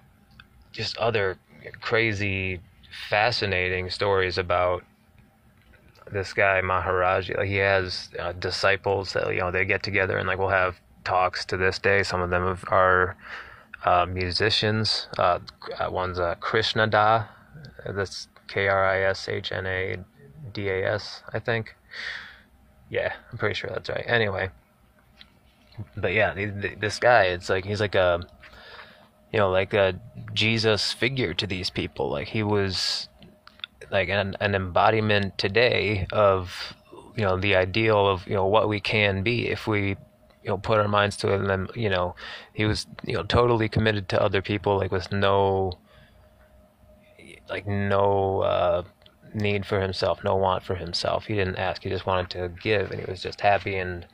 just 0.72 0.96
other 0.98 1.38
crazy, 1.80 2.60
fascinating 3.08 3.90
stories 3.90 4.38
about 4.38 4.84
this 6.12 6.32
guy 6.32 6.60
Maharaj. 6.60 7.30
He 7.44 7.56
has 7.56 8.10
uh, 8.18 8.32
disciples 8.32 9.12
that 9.12 9.32
you 9.32 9.40
know 9.40 9.50
they 9.50 9.64
get 9.64 9.82
together 9.82 10.18
and 10.18 10.28
like 10.28 10.38
we'll 10.38 10.48
have 10.48 10.80
talks 11.04 11.44
to 11.46 11.56
this 11.56 11.78
day. 11.78 12.02
Some 12.02 12.20
of 12.20 12.30
them 12.30 12.58
are 12.68 13.16
uh, 13.84 14.06
musicians. 14.06 15.08
Uh, 15.18 15.40
uh 15.78 15.90
one's 15.90 16.18
uh, 16.18 16.34
Krishna 16.40 16.86
Das. 16.86 17.26
That's 17.86 18.28
K 18.48 18.68
R 18.68 18.84
I 18.84 19.02
S 19.02 19.28
H 19.28 19.52
N 19.52 19.66
A 19.66 19.96
D 20.52 20.68
A 20.68 20.94
S. 20.94 21.22
I 21.32 21.38
think. 21.38 21.76
Yeah, 22.88 23.14
I'm 23.30 23.38
pretty 23.38 23.54
sure 23.54 23.70
that's 23.72 23.88
right. 23.88 24.04
Anyway, 24.06 24.50
but 25.96 26.12
yeah, 26.12 26.34
this 26.78 26.98
guy, 26.98 27.24
it's 27.24 27.48
like 27.48 27.64
he's 27.64 27.80
like 27.80 27.94
a, 27.94 28.20
you 29.32 29.38
know, 29.38 29.50
like 29.50 29.74
a 29.74 30.00
Jesus 30.32 30.92
figure 30.92 31.34
to 31.34 31.46
these 31.46 31.70
people. 31.70 32.10
Like 32.10 32.28
he 32.28 32.42
was, 32.42 33.08
like 33.90 34.08
an 34.08 34.36
an 34.40 34.54
embodiment 34.54 35.36
today 35.36 36.06
of, 36.12 36.74
you 37.16 37.24
know, 37.24 37.36
the 37.38 37.56
ideal 37.56 38.06
of 38.06 38.26
you 38.26 38.34
know 38.34 38.46
what 38.46 38.68
we 38.68 38.80
can 38.80 39.22
be 39.22 39.48
if 39.48 39.66
we, 39.66 39.96
you 40.46 40.52
know, 40.52 40.58
put 40.58 40.78
our 40.78 40.88
minds 40.88 41.16
to 41.18 41.32
it. 41.32 41.40
And 41.40 41.50
then 41.50 41.68
you 41.74 41.90
know, 41.90 42.14
he 42.54 42.64
was 42.64 42.86
you 43.04 43.14
know 43.14 43.24
totally 43.24 43.68
committed 43.68 44.08
to 44.10 44.22
other 44.22 44.40
people, 44.40 44.78
like 44.78 44.92
with 44.92 45.12
no, 45.12 45.72
like 47.50 47.66
no. 47.66 48.40
uh 48.40 48.82
need 49.34 49.66
for 49.66 49.80
himself, 49.82 50.24
no 50.24 50.34
want 50.34 50.62
for 50.62 50.76
himself. 50.76 51.26
He 51.26 51.34
didn't 51.34 51.56
ask, 51.56 51.82
he 51.82 51.90
just 51.90 52.06
wanted 52.06 52.30
to 52.30 52.48
give 52.62 52.90
and 52.90 53.00
he 53.00 53.10
was 53.10 53.20
just 53.20 53.38
happy 53.40 53.76
and 53.76 54.06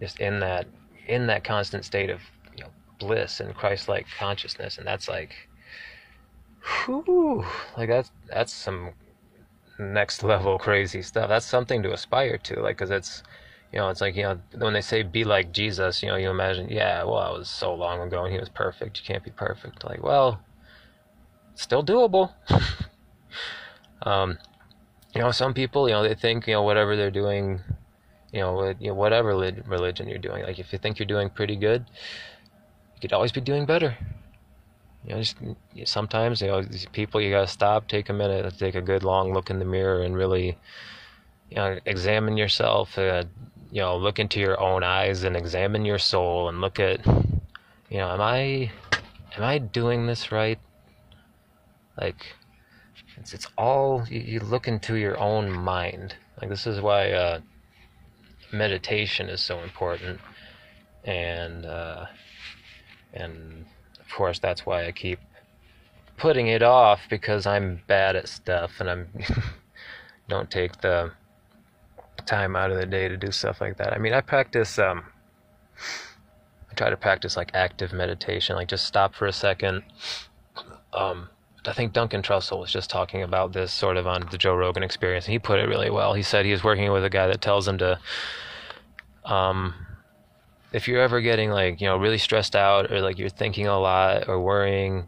just 0.00 0.20
in 0.20 0.40
that 0.40 0.66
in 1.06 1.26
that 1.26 1.44
constant 1.44 1.84
state 1.84 2.08
of 2.08 2.20
you 2.56 2.64
know, 2.64 2.70
bliss 2.98 3.40
and 3.40 3.54
Christ-like 3.54 4.06
consciousness, 4.18 4.78
and 4.78 4.86
that's 4.86 5.08
like, 5.08 5.34
whew, 6.86 7.44
like 7.76 7.90
that's 7.90 8.10
that's 8.30 8.54
some 8.54 8.92
next 9.78 10.22
level 10.22 10.58
crazy 10.58 11.02
stuff. 11.02 11.28
That's 11.28 11.46
something 11.46 11.82
to 11.82 11.92
aspire 11.92 12.38
to, 12.38 12.60
like, 12.62 12.76
because 12.76 12.90
it's, 12.90 13.22
you 13.74 13.80
know, 13.80 13.90
it's 13.90 14.00
like 14.00 14.16
you 14.16 14.22
know 14.22 14.38
when 14.56 14.72
they 14.72 14.80
say 14.80 15.02
be 15.02 15.24
like 15.24 15.52
Jesus, 15.52 16.02
you 16.02 16.08
know, 16.08 16.16
you 16.16 16.30
imagine, 16.30 16.68
yeah, 16.70 17.02
well, 17.02 17.20
that 17.20 17.38
was 17.38 17.50
so 17.50 17.74
long 17.74 18.00
ago 18.00 18.24
and 18.24 18.32
he 18.32 18.38
was 18.38 18.48
perfect. 18.48 18.98
You 18.98 19.04
can't 19.04 19.24
be 19.24 19.32
perfect. 19.32 19.84
Like, 19.84 20.02
well, 20.02 20.40
still 21.54 21.84
doable. 21.84 22.32
um, 24.02 24.38
you 25.14 25.20
know, 25.20 25.30
some 25.32 25.52
people, 25.52 25.88
you 25.88 25.94
know, 25.94 26.02
they 26.02 26.14
think, 26.14 26.46
you 26.46 26.54
know, 26.54 26.62
whatever 26.62 26.96
they're 26.96 27.10
doing 27.10 27.60
you 28.34 28.40
know, 28.40 28.74
you 28.80 28.88
know, 28.88 28.94
whatever 28.94 29.28
religion 29.28 30.08
you're 30.08 30.18
doing. 30.18 30.42
Like 30.42 30.58
if 30.58 30.72
you 30.72 30.78
think 30.78 30.98
you're 30.98 31.06
doing 31.06 31.30
pretty 31.30 31.54
good, 31.54 31.84
you 32.96 33.00
could 33.00 33.12
always 33.12 33.30
be 33.30 33.40
doing 33.40 33.64
better. 33.64 33.96
You 35.04 35.14
know, 35.14 35.22
just 35.22 35.36
sometimes 35.84 36.40
you 36.40 36.48
know 36.48 36.60
these 36.60 36.86
people 36.86 37.20
you 37.20 37.30
gotta 37.30 37.46
stop, 37.46 37.86
take 37.86 38.08
a 38.08 38.12
minute, 38.12 38.52
take 38.58 38.74
a 38.74 38.80
good 38.80 39.04
long 39.04 39.32
look 39.32 39.50
in 39.50 39.60
the 39.60 39.64
mirror, 39.64 40.02
and 40.02 40.16
really, 40.16 40.58
you 41.48 41.56
know, 41.56 41.78
examine 41.86 42.36
yourself. 42.36 42.98
Uh, 42.98 43.22
you 43.74 43.80
know, 43.80 43.96
look 43.96 44.20
into 44.20 44.38
your 44.38 44.60
own 44.60 44.84
eyes 44.84 45.24
and 45.24 45.36
examine 45.36 45.84
your 45.84 45.98
soul, 45.98 46.48
and 46.48 46.60
look 46.60 46.78
at, 46.78 47.04
you 47.90 47.98
know, 47.98 48.08
am 48.08 48.20
I, 48.20 48.70
am 49.36 49.42
I 49.42 49.58
doing 49.58 50.06
this 50.06 50.30
right? 50.30 50.60
Like, 52.00 52.36
it's 53.16 53.34
it's 53.34 53.48
all 53.58 54.04
you, 54.08 54.20
you 54.20 54.38
look 54.38 54.68
into 54.68 54.94
your 54.94 55.18
own 55.18 55.50
mind. 55.50 56.14
Like 56.40 56.50
this 56.50 56.68
is 56.68 56.80
why. 56.80 57.10
Uh, 57.10 57.40
meditation 58.52 59.28
is 59.28 59.42
so 59.42 59.58
important, 59.60 60.20
and 61.02 61.66
uh, 61.66 62.06
and 63.12 63.64
of 63.98 64.08
course 64.14 64.38
that's 64.38 64.64
why 64.64 64.86
I 64.86 64.92
keep 64.92 65.18
putting 66.16 66.46
it 66.46 66.62
off 66.62 67.00
because 67.10 67.44
I'm 67.44 67.82
bad 67.88 68.14
at 68.14 68.28
stuff 68.28 68.74
and 68.78 68.88
I'm 68.88 69.08
don't 70.28 70.48
take 70.48 70.80
the 70.80 71.10
time 72.26 72.56
out 72.56 72.70
of 72.70 72.78
the 72.78 72.86
day 72.86 73.08
to 73.08 73.16
do 73.16 73.30
stuff 73.30 73.60
like 73.60 73.76
that. 73.78 73.92
I 73.92 73.98
mean, 73.98 74.12
I 74.12 74.20
practice 74.20 74.78
um 74.78 75.04
I 76.70 76.74
try 76.74 76.90
to 76.90 76.96
practice 76.96 77.36
like 77.36 77.50
active 77.54 77.92
meditation, 77.92 78.56
like 78.56 78.68
just 78.68 78.86
stop 78.86 79.14
for 79.14 79.26
a 79.26 79.32
second. 79.32 79.82
Um 80.92 81.28
I 81.66 81.72
think 81.72 81.94
Duncan 81.94 82.20
Trussell 82.20 82.60
was 82.60 82.70
just 82.70 82.90
talking 82.90 83.22
about 83.22 83.54
this 83.54 83.72
sort 83.72 83.96
of 83.96 84.06
on 84.06 84.28
the 84.30 84.36
Joe 84.36 84.54
Rogan 84.54 84.82
experience, 84.82 85.24
and 85.24 85.32
he 85.32 85.38
put 85.38 85.58
it 85.58 85.68
really 85.68 85.88
well. 85.90 86.12
He 86.12 86.22
said 86.22 86.44
he 86.44 86.52
was 86.52 86.62
working 86.62 86.92
with 86.92 87.04
a 87.04 87.10
guy 87.10 87.26
that 87.26 87.40
tells 87.40 87.66
him 87.66 87.78
to, 87.78 87.98
um, 89.24 89.74
if 90.72 90.86
you're 90.86 91.00
ever 91.00 91.22
getting 91.22 91.50
like, 91.50 91.80
you 91.80 91.86
know, 91.86 91.96
really 91.96 92.18
stressed 92.18 92.54
out 92.54 92.92
or 92.92 93.00
like 93.00 93.18
you're 93.18 93.30
thinking 93.30 93.66
a 93.66 93.78
lot 93.78 94.28
or 94.28 94.42
worrying 94.42 95.06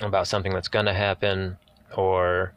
about 0.00 0.28
something 0.28 0.52
that's 0.52 0.68
going 0.68 0.86
to 0.86 0.94
happen 0.94 1.56
or, 1.96 2.52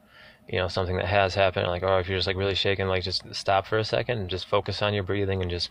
you 0.47 0.57
know, 0.57 0.67
something 0.67 0.95
that 0.97 1.05
has 1.05 1.35
happened, 1.35 1.67
like, 1.67 1.83
or 1.83 1.99
if 1.99 2.07
you're 2.07 2.17
just 2.17 2.27
like 2.27 2.37
really 2.37 2.55
shaking, 2.55 2.87
like 2.87 3.03
just 3.03 3.23
stop 3.33 3.67
for 3.67 3.77
a 3.77 3.83
second 3.83 4.19
and 4.19 4.29
just 4.29 4.47
focus 4.47 4.81
on 4.81 4.93
your 4.93 5.03
breathing 5.03 5.41
and 5.41 5.51
just, 5.51 5.69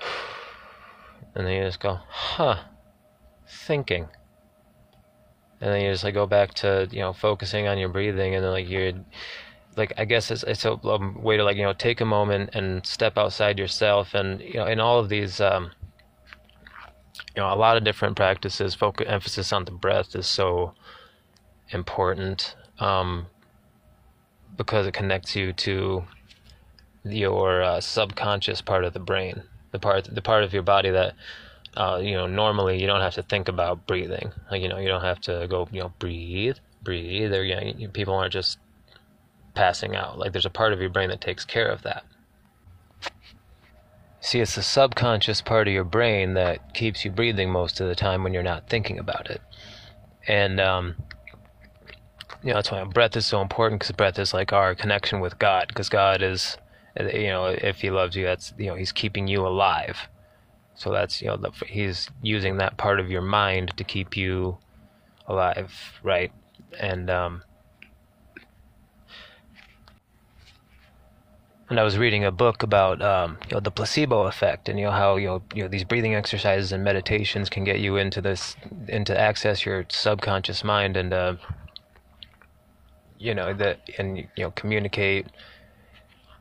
and 1.34 1.46
then 1.46 1.54
you 1.54 1.62
just 1.62 1.80
go, 1.80 2.00
huh, 2.08 2.58
thinking. 3.46 4.08
And 5.60 5.72
then 5.72 5.80
you 5.80 5.92
just 5.92 6.04
like 6.04 6.14
go 6.14 6.26
back 6.26 6.52
to 6.54 6.88
you 6.90 7.00
know 7.00 7.12
focusing 7.12 7.68
on 7.68 7.78
your 7.78 7.88
breathing 7.88 8.34
and 8.34 8.44
then 8.44 8.50
like 8.50 8.68
you're 8.68 8.92
like 9.76 9.92
I 9.96 10.04
guess 10.04 10.30
it's 10.30 10.42
it's 10.42 10.64
a, 10.64 10.72
a, 10.72 11.12
way 11.18 11.36
to 11.36 11.44
like 11.44 11.56
you 11.56 11.62
know 11.62 11.72
take 11.72 12.00
a 12.00 12.04
moment 12.04 12.50
and 12.52 12.84
step 12.84 13.16
outside 13.16 13.58
yourself 13.58 14.14
and 14.14 14.40
you 14.40 14.54
know 14.54 14.66
in 14.66 14.80
all 14.80 14.98
of 14.98 15.08
these 15.08 15.40
um, 15.40 15.70
you 17.34 17.42
know 17.42 17.52
a 17.52 17.56
lot 17.56 17.76
of 17.76 17.84
different 17.84 18.16
practices 18.16 18.74
focus 18.74 19.06
emphasis 19.08 19.52
on 19.52 19.64
the 19.64 19.70
breath 19.70 20.14
is 20.14 20.26
so 20.26 20.74
important 21.70 22.56
um, 22.78 23.26
because 24.56 24.86
it 24.86 24.94
connects 24.94 25.34
you 25.36 25.52
to 25.52 26.04
your 27.04 27.62
uh, 27.62 27.80
subconscious 27.80 28.60
part 28.60 28.84
of 28.84 28.92
the 28.94 29.00
brain 29.00 29.42
the 29.72 29.78
part 29.78 30.04
the 30.04 30.22
part 30.22 30.44
of 30.44 30.52
your 30.52 30.62
body 30.62 30.90
that 30.90 31.14
uh, 31.76 32.00
you 32.02 32.12
know, 32.12 32.26
normally 32.26 32.80
you 32.80 32.86
don't 32.86 33.00
have 33.00 33.14
to 33.14 33.22
think 33.22 33.48
about 33.48 33.86
breathing. 33.86 34.32
Like, 34.50 34.62
you 34.62 34.68
know, 34.68 34.78
you 34.78 34.88
don't 34.88 35.02
have 35.02 35.20
to 35.22 35.46
go, 35.48 35.68
you 35.72 35.80
know, 35.80 35.92
breathe, 35.98 36.56
breathe. 36.82 37.32
Or, 37.32 37.44
you 37.44 37.56
know, 37.56 37.88
people 37.88 38.14
aren't 38.14 38.32
just 38.32 38.58
passing 39.54 39.96
out. 39.96 40.18
Like, 40.18 40.32
there's 40.32 40.46
a 40.46 40.50
part 40.50 40.72
of 40.72 40.80
your 40.80 40.90
brain 40.90 41.08
that 41.08 41.20
takes 41.20 41.44
care 41.44 41.68
of 41.68 41.82
that. 41.82 42.04
See, 44.20 44.40
it's 44.40 44.54
the 44.54 44.62
subconscious 44.62 45.42
part 45.42 45.68
of 45.68 45.74
your 45.74 45.84
brain 45.84 46.34
that 46.34 46.74
keeps 46.74 47.04
you 47.04 47.10
breathing 47.10 47.50
most 47.50 47.80
of 47.80 47.88
the 47.88 47.94
time 47.94 48.22
when 48.22 48.32
you're 48.32 48.42
not 48.42 48.68
thinking 48.68 48.98
about 48.98 49.28
it. 49.28 49.42
And, 50.26 50.60
um, 50.60 50.94
you 52.44 52.50
know, 52.50 52.56
that's 52.56 52.70
why 52.70 52.84
breath 52.84 53.16
is 53.16 53.26
so 53.26 53.40
important 53.40 53.80
because 53.80 53.96
breath 53.96 54.18
is 54.18 54.32
like 54.32 54.52
our 54.52 54.74
connection 54.74 55.20
with 55.20 55.38
God 55.38 55.66
because 55.68 55.88
God 55.88 56.22
is, 56.22 56.56
you 56.98 57.28
know, 57.28 57.46
if 57.46 57.80
He 57.80 57.90
loves 57.90 58.14
you, 58.14 58.24
that's, 58.24 58.52
you 58.58 58.66
know, 58.66 58.74
He's 58.74 58.92
keeping 58.92 59.26
you 59.26 59.46
alive 59.46 60.08
so 60.74 60.90
that's 60.90 61.22
you 61.22 61.28
know 61.28 61.36
the, 61.36 61.50
he's 61.66 62.08
using 62.22 62.56
that 62.58 62.76
part 62.76 63.00
of 63.00 63.10
your 63.10 63.22
mind 63.22 63.76
to 63.76 63.84
keep 63.84 64.16
you 64.16 64.58
alive, 65.26 65.72
right? 66.02 66.32
And 66.78 67.08
um, 67.08 67.42
and 71.70 71.78
I 71.78 71.84
was 71.84 71.96
reading 71.96 72.24
a 72.24 72.32
book 72.32 72.62
about 72.64 73.00
um, 73.02 73.38
you 73.48 73.54
know 73.54 73.60
the 73.60 73.70
placebo 73.70 74.22
effect 74.22 74.68
and 74.68 74.78
you 74.78 74.86
know 74.86 74.90
how 74.90 75.16
you 75.16 75.28
know, 75.28 75.42
you 75.54 75.62
know 75.62 75.68
these 75.68 75.84
breathing 75.84 76.14
exercises 76.14 76.72
and 76.72 76.82
meditations 76.82 77.48
can 77.48 77.62
get 77.62 77.78
you 77.78 77.96
into 77.96 78.20
this 78.20 78.56
into 78.88 79.18
access 79.18 79.64
your 79.64 79.86
subconscious 79.88 80.64
mind 80.64 80.96
and 80.96 81.12
uh, 81.12 81.36
you 83.24 83.34
know 83.34 83.54
that 83.54 83.78
and 83.98 84.18
you 84.18 84.44
know 84.44 84.50
communicate 84.50 85.26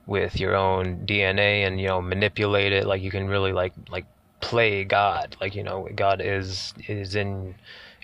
with 0.05 0.39
your 0.39 0.55
own 0.55 1.05
DNA 1.05 1.65
and 1.65 1.79
you 1.79 1.87
know 1.87 2.01
manipulate 2.01 2.73
it 2.73 2.85
like 2.85 3.01
you 3.01 3.09
can 3.09 3.27
really 3.27 3.53
like 3.53 3.73
like 3.89 4.05
play 4.43 4.83
God. 4.83 5.35
Like 5.39 5.55
you 5.55 5.63
know, 5.63 5.87
God 5.95 6.21
is 6.21 6.73
is 6.87 7.15
in 7.15 7.55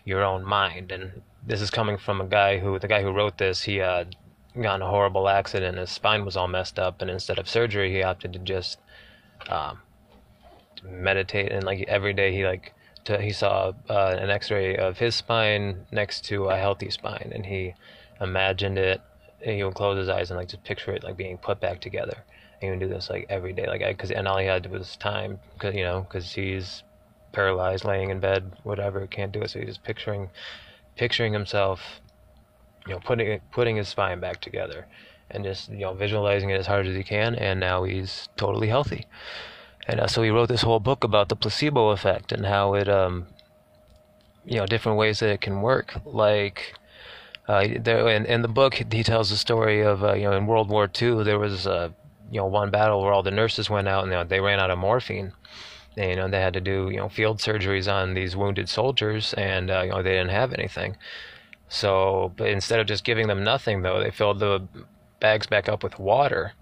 your 0.06 0.24
own 0.24 0.44
mind, 0.44 0.92
and 0.92 1.22
this 1.46 1.62
is 1.62 1.70
coming 1.70 1.98
from 1.98 2.22
a 2.22 2.26
guy 2.26 2.60
who 2.60 2.80
the 2.80 2.88
guy 2.88 3.02
who 3.02 3.12
wrote 3.12 3.38
this. 3.38 3.64
He 3.64 3.82
uh, 3.82 4.06
got 4.60 4.76
in 4.76 4.82
a 4.82 4.90
horrible 4.90 5.28
accident. 5.28 5.78
His 5.78 5.92
spine 5.92 6.26
was 6.26 6.38
all 6.38 6.48
messed 6.48 6.80
up, 6.80 7.02
and 7.02 7.12
instead 7.12 7.38
of 7.38 7.50
surgery, 7.50 7.92
he 7.92 8.02
opted 8.02 8.34
to 8.34 8.40
just 8.40 8.80
um, 9.50 9.80
meditate 10.84 11.52
and 11.52 11.64
like 11.64 11.86
every 11.88 12.14
day 12.14 12.34
he 12.34 12.46
like 12.46 12.74
to, 13.06 13.22
he 13.22 13.32
saw 13.32 13.74
uh, 13.90 14.16
an 14.20 14.30
X-ray 14.30 14.78
of 14.78 14.98
his 14.98 15.16
spine 15.16 15.86
next 15.92 16.26
to 16.26 16.46
a 16.46 16.58
healthy 16.58 16.90
spine, 16.90 17.32
and 17.36 17.46
he 17.46 17.74
imagined 18.22 18.78
it. 18.78 19.02
And 19.46 19.56
he 19.56 19.64
would 19.64 19.76
close 19.76 19.98
his 19.98 20.10
eyes 20.10 20.32
and 20.32 20.38
like 20.38 20.50
just 20.50 20.64
picture 20.64 20.92
it 20.92 21.04
like 21.04 21.16
being 21.16 21.38
put 21.38 21.60
back 21.60 21.80
together. 21.80 22.18
And 22.62 22.62
he 22.62 22.70
would 22.70 22.80
do 22.80 22.88
this 22.88 23.10
like 23.10 23.26
every 23.30 23.54
day, 23.54 23.68
like 23.68 23.82
because 23.86 24.12
and 24.12 24.28
all 24.28 24.38
he 24.38 24.46
had 24.46 24.70
was 24.70 24.98
time, 24.98 25.40
cause 25.60 25.74
you 25.74 25.84
know, 25.84 26.02
because 26.02 26.34
he's 26.34 26.84
paralyzed, 27.32 27.86
laying 27.86 28.10
in 28.10 28.20
bed, 28.20 28.52
whatever, 28.64 29.06
can't 29.08 29.32
do 29.32 29.42
it. 29.42 29.50
So 29.50 29.60
he's 29.60 29.70
just 29.70 29.84
picturing, 29.84 30.30
picturing 30.98 31.32
himself, 31.32 32.02
you 32.86 32.94
know, 32.94 33.00
putting 33.00 33.40
putting 33.52 33.78
his 33.78 33.88
spine 33.88 34.20
back 34.20 34.42
together, 34.42 34.88
and 35.32 35.44
just 35.44 35.70
you 35.70 35.80
know 35.80 35.94
visualizing 35.94 36.50
it 36.50 36.60
as 36.60 36.68
hard 36.68 36.86
as 36.86 36.96
he 36.96 37.04
can. 37.04 37.36
And 37.36 37.62
now 37.62 37.84
he's 37.84 38.28
totally 38.36 38.68
healthy. 38.68 39.06
And 39.90 40.00
uh, 40.00 40.08
so 40.08 40.22
he 40.22 40.30
wrote 40.30 40.50
this 40.50 40.62
whole 40.62 40.80
book 40.80 41.04
about 41.04 41.30
the 41.30 41.36
placebo 41.36 41.90
effect 41.90 42.32
and 42.32 42.46
how 42.46 42.76
it, 42.76 42.88
um, 42.88 43.26
you 44.46 44.58
know, 44.58 44.68
different 44.68 45.00
ways 45.00 45.20
that 45.20 45.32
it 45.32 45.42
can 45.42 45.64
work. 45.64 46.00
Like, 46.06 46.76
uh, 47.50 47.68
there 47.80 48.08
in, 48.10 48.28
in 48.28 48.44
the 48.44 48.48
book, 48.48 48.76
he 48.76 49.04
tells 49.04 49.32
the 49.32 49.36
story 49.36 49.82
of, 49.82 50.04
uh, 50.04 50.14
you 50.14 50.26
know, 50.26 50.34
in 50.34 50.46
World 50.46 50.70
War 50.70 50.88
II, 51.02 51.24
there 51.24 51.40
was, 51.40 51.66
uh, 51.66 51.90
you 52.32 52.40
know, 52.40 52.46
one 52.46 52.70
battle 52.70 53.02
where 53.02 53.12
all 53.12 53.24
the 53.24 53.32
nurses 53.32 53.72
went 53.72 53.88
out 53.88 54.04
and 54.04 54.12
you 54.12 54.18
know, 54.20 54.24
they 54.24 54.40
ran 54.40 54.60
out 54.60 54.70
of 54.70 54.78
morphine. 54.78 55.34
And, 55.98 56.12
you 56.12 56.16
know, 56.16 56.28
they 56.28 56.40
had 56.40 56.54
to 56.54 56.62
do, 56.62 56.90
you 56.92 56.98
know, 56.98 57.10
field 57.10 57.40
surgeries 57.40 57.92
on 57.92 58.14
these 58.14 58.36
wounded 58.36 58.70
soldiers, 58.70 59.34
and 59.34 59.72
uh, 59.72 59.82
you 59.82 59.90
know, 59.90 60.04
they 60.04 60.12
didn't 60.12 60.30
have 60.30 60.54
anything. 60.54 60.96
So, 61.70 62.34
instead 62.38 62.80
of 62.80 62.86
just 62.86 63.04
giving 63.04 63.28
them 63.28 63.44
nothing, 63.44 63.82
though, 63.82 64.00
they 64.00 64.12
filled 64.12 64.40
the 64.40 64.68
bags 65.20 65.48
back 65.48 65.68
up 65.68 65.84
with 65.84 65.98
water, 65.98 66.54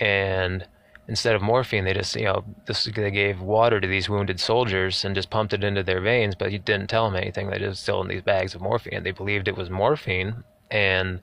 and 0.00 0.66
instead 1.08 1.34
of 1.34 1.42
morphine, 1.42 1.84
they 1.84 1.94
just 1.94 2.14
you 2.16 2.24
know 2.24 2.44
this 2.66 2.84
they 2.84 3.10
gave 3.10 3.40
water 3.40 3.80
to 3.80 3.88
these 3.88 4.08
wounded 4.08 4.40
soldiers 4.40 5.04
and 5.04 5.14
just 5.14 5.30
pumped 5.30 5.52
it 5.52 5.64
into 5.64 5.82
their 5.82 6.00
veins, 6.00 6.34
but 6.34 6.52
you 6.52 6.58
didn't 6.58 6.88
tell 6.88 7.10
them 7.10 7.20
anything. 7.20 7.50
They 7.50 7.58
just 7.58 7.82
still 7.82 8.00
in 8.02 8.08
these 8.08 8.22
bags 8.22 8.54
of 8.54 8.60
morphine. 8.60 9.02
They 9.02 9.10
believed 9.10 9.48
it 9.48 9.56
was 9.56 9.70
morphine, 9.70 10.44
and 10.70 11.20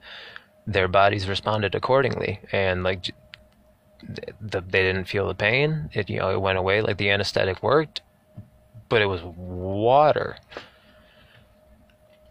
their 0.68 0.88
bodies 0.88 1.28
responded 1.28 1.76
accordingly. 1.76 2.40
And 2.52 2.84
like 2.84 3.12
the, 4.40 4.62
they 4.62 4.82
didn't 4.82 5.06
feel 5.06 5.28
the 5.28 5.36
pain. 5.36 5.90
It 5.94 6.10
you 6.10 6.20
know 6.20 6.32
it 6.32 6.42
went 6.42 6.58
away. 6.58 6.82
Like 6.82 6.98
the 6.98 7.10
anesthetic 7.10 7.64
worked, 7.64 8.02
but 8.90 9.02
it 9.02 9.08
was 9.08 9.22
water. 9.24 10.38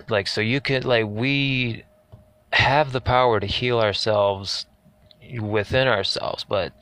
Like 0.08 0.26
so 0.26 0.40
you 0.40 0.60
could 0.60 0.84
like 0.84 1.06
we 1.06 1.84
have 2.52 2.92
the 2.92 3.00
power 3.00 3.40
to 3.40 3.46
heal 3.46 3.78
ourselves 3.80 4.66
within 5.40 5.86
ourselves, 5.86 6.44
but 6.44 6.72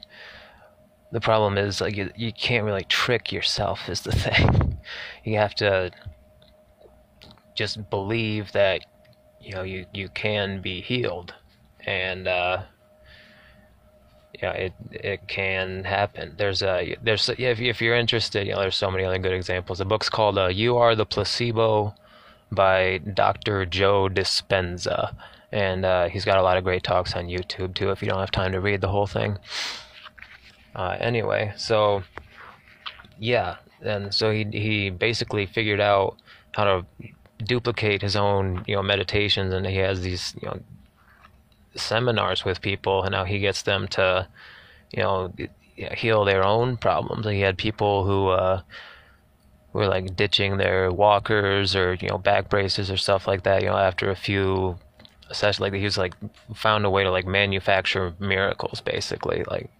the 1.12 1.21
problem 1.21 1.57
is 1.57 1.81
like 1.81 1.97
you, 1.97 2.11
you 2.16 2.33
can't 2.33 2.64
really 2.64 2.85
trick 2.85 3.33
yourself 3.33 3.88
is 3.88 4.03
the 4.03 4.12
thing. 4.27 4.79
You 5.25 5.38
have 5.38 5.55
to 5.57 5.90
just 7.55 7.88
believe 7.90 8.53
that 8.53 8.85
you 9.40 9.55
know 9.55 9.62
you 9.62 9.87
you 9.92 10.09
can 10.09 10.61
be 10.61 10.81
healed. 10.81 11.35
And 11.87 12.27
uh 12.27 12.62
yeah 14.42 14.53
it 14.53 14.73
it 14.90 15.29
can 15.29 15.85
happen. 15.85 16.35
There's 16.37 16.62
a 16.62 16.97
there's 17.03 17.29
if, 17.29 17.61
if 17.61 17.81
you're 17.81 17.97
interested 17.97 18.47
you 18.47 18.53
know 18.53 18.61
there's 18.61 18.77
so 18.77 18.90
many 18.90 19.05
other 19.05 19.19
good 19.19 19.33
examples. 19.33 19.79
The 19.79 19.85
book's 19.85 20.11
called 20.11 20.38
uh, 20.38 20.49
you 20.49 20.77
are 20.77 20.95
the 20.95 21.07
placebo 21.07 21.95
by 22.51 22.99
dr 22.99 23.66
joe 23.66 24.09
dispenza. 24.09 25.14
And 25.53 25.85
uh, 25.85 26.09
he's 26.09 26.25
got 26.25 26.38
a 26.38 26.42
lot 26.42 26.57
of 26.59 26.64
great 26.64 26.83
talks 26.83 27.14
on 27.14 27.27
youtube 27.27 27.75
too 27.75 27.90
if 27.90 28.03
you 28.03 28.09
don't 28.09 28.19
have 28.19 28.33
time 28.33 28.53
to 28.53 28.61
read 28.61 28.81
the 28.81 28.88
whole 28.88 29.07
thing 29.07 29.38
uh, 30.77 30.97
anyway, 31.01 31.55
so 31.57 32.03
yeah, 33.19 33.57
and 33.81 34.12
so 34.12 34.31
he 34.31 34.45
he 34.45 34.91
basically 34.91 35.47
figured 35.47 35.81
out 35.81 36.17
how 36.53 36.65
to 36.65 36.87
duplicate 37.43 38.03
his 38.03 38.15
own 38.15 38.62
you 38.67 38.77
know 38.77 38.83
meditations, 38.83 39.55
and 39.55 39.67
he 39.67 39.77
has 39.77 40.03
these 40.03 40.35
you 40.41 40.49
know 40.49 40.61
seminars 41.75 42.45
with 42.45 42.61
people, 42.61 43.03
and 43.03 43.12
now 43.12 43.25
he 43.25 43.39
gets 43.39 43.62
them 43.62 43.89
to 43.89 44.29
you 44.93 45.03
know 45.03 45.33
heal 45.77 46.27
their 46.27 46.45
own 46.45 46.77
problems. 46.77 47.25
He 47.27 47.41
had 47.41 47.57
people 47.57 48.05
who 48.05 48.29
uh, 48.29 48.61
were 49.73 49.87
like 49.87 50.15
ditching 50.15 50.59
their 50.59 50.93
walkers 50.93 51.75
or 51.75 51.95
you 51.95 52.09
know 52.09 52.19
back 52.19 52.51
braces 52.51 52.91
or 52.91 52.99
stuff 52.99 53.27
like 53.27 53.45
that. 53.45 53.62
You 53.62 53.69
know, 53.69 53.79
after 53.79 54.11
a 54.11 54.17
few 54.17 54.77
sessions, 55.33 55.61
like 55.61 55.73
he 55.73 55.85
was 55.85 55.97
like 55.97 56.15
found 56.55 56.85
a 56.85 56.91
way 56.91 57.03
to 57.03 57.11
like 57.11 57.27
manufacture 57.27 58.15
miracles, 58.19 58.83
basically, 58.83 59.43
like 59.45 59.71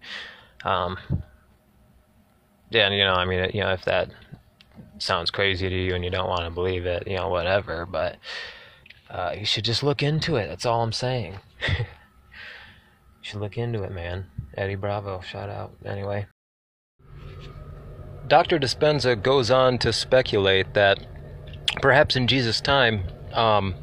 um, 0.67 0.99
yeah, 2.71 2.91
you 2.91 3.05
know, 3.05 3.15
I 3.15 3.25
mean, 3.25 3.51
you 3.55 3.61
know, 3.61 3.73
if 3.73 3.85
that 3.85 4.11
sounds 4.99 5.31
crazy 5.31 5.69
to 5.69 5.75
you 5.75 5.95
and 5.95 6.05
you 6.05 6.11
don't 6.11 6.29
want 6.29 6.45
to 6.45 6.51
believe 6.51 6.87
it, 6.87 7.07
you 7.07 7.17
know, 7.17 7.29
whatever, 7.29 7.87
but 7.87 8.17
uh, 9.09 9.35
you 9.39 9.47
should 9.47 9.65
just 9.65 9.85
look 9.85 10.03
into 10.03 10.37
it. 10.37 10.49
That's 10.49 10.67
all 10.67 10.83
I'm 10.83 10.93
saying. 10.93 11.39
you 11.69 11.85
should 13.23 13.41
look 13.41 13.57
into 13.57 13.85
it, 13.85 13.93
man. 13.93 14.27
Eddie 14.57 14.75
Bravo, 14.75 15.21
shout 15.21 15.49
out. 15.49 15.73
Anyway. 15.85 16.27
Dr. 18.27 18.59
Dispenza 18.59 19.21
goes 19.21 19.53
on 19.53 19.79
to 19.79 19.93
speculate 19.93 20.75
that 20.75 20.99
perhaps 21.81 22.17
in 22.17 22.27
Jesus' 22.27 22.61
time, 22.61 23.05
um, 23.33 23.75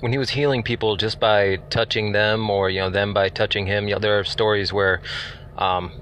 when 0.00 0.10
he 0.10 0.16
was 0.16 0.30
healing 0.30 0.62
people 0.62 0.96
just 0.96 1.20
by 1.20 1.56
touching 1.68 2.12
them 2.12 2.48
or, 2.48 2.70
you 2.70 2.80
know, 2.80 2.88
them 2.88 3.12
by 3.12 3.28
touching 3.28 3.66
him, 3.66 3.88
you 3.88 3.94
know, 3.94 3.98
there 3.98 4.18
are 4.18 4.24
stories 4.24 4.72
where 4.72 5.02
um, 5.58 5.92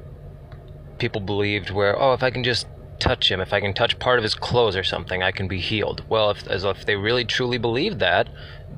people 1.03 1.21
believed 1.21 1.69
where 1.71 2.01
oh 2.01 2.13
if 2.13 2.23
I 2.23 2.31
can 2.31 2.45
just 2.45 2.69
touch 3.01 3.29
him 3.29 3.41
if 3.41 3.53
I 3.53 3.59
can 3.59 3.75
touch 3.75 3.99
part 3.99 4.21
of 4.21 4.23
his 4.23 4.37
clothes 4.37 4.77
or 4.77 4.85
something 4.85 5.21
I 5.21 5.33
can 5.33 5.49
be 5.49 5.59
healed. 5.59 6.05
Well 6.09 6.31
if 6.31 6.47
as 6.47 6.63
if 6.63 6.87
they 6.87 6.95
really 6.95 7.25
truly 7.25 7.59
believed 7.59 7.99
that 7.99 8.29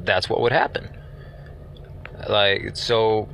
that's 0.03 0.31
what 0.31 0.41
would 0.41 0.51
happen. 0.51 0.89
Like 2.27 2.77
so 2.77 3.29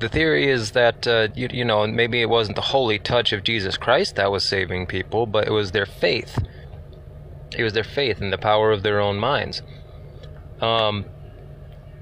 the 0.00 0.08
theory 0.08 0.48
is 0.48 0.72
that 0.72 1.06
uh, 1.06 1.28
you, 1.36 1.48
you 1.52 1.64
know 1.64 1.86
maybe 1.86 2.20
it 2.20 2.28
wasn't 2.28 2.56
the 2.56 2.68
holy 2.74 2.98
touch 2.98 3.32
of 3.32 3.44
Jesus 3.44 3.76
Christ 3.76 4.16
that 4.16 4.32
was 4.32 4.42
saving 4.44 4.86
people 4.86 5.26
but 5.26 5.46
it 5.46 5.52
was 5.52 5.70
their 5.70 5.86
faith. 5.86 6.36
It 7.56 7.62
was 7.62 7.74
their 7.74 7.84
faith 7.84 8.20
and 8.20 8.32
the 8.32 8.38
power 8.38 8.72
of 8.72 8.82
their 8.82 8.98
own 8.98 9.18
minds. 9.18 9.62
Um, 10.60 11.04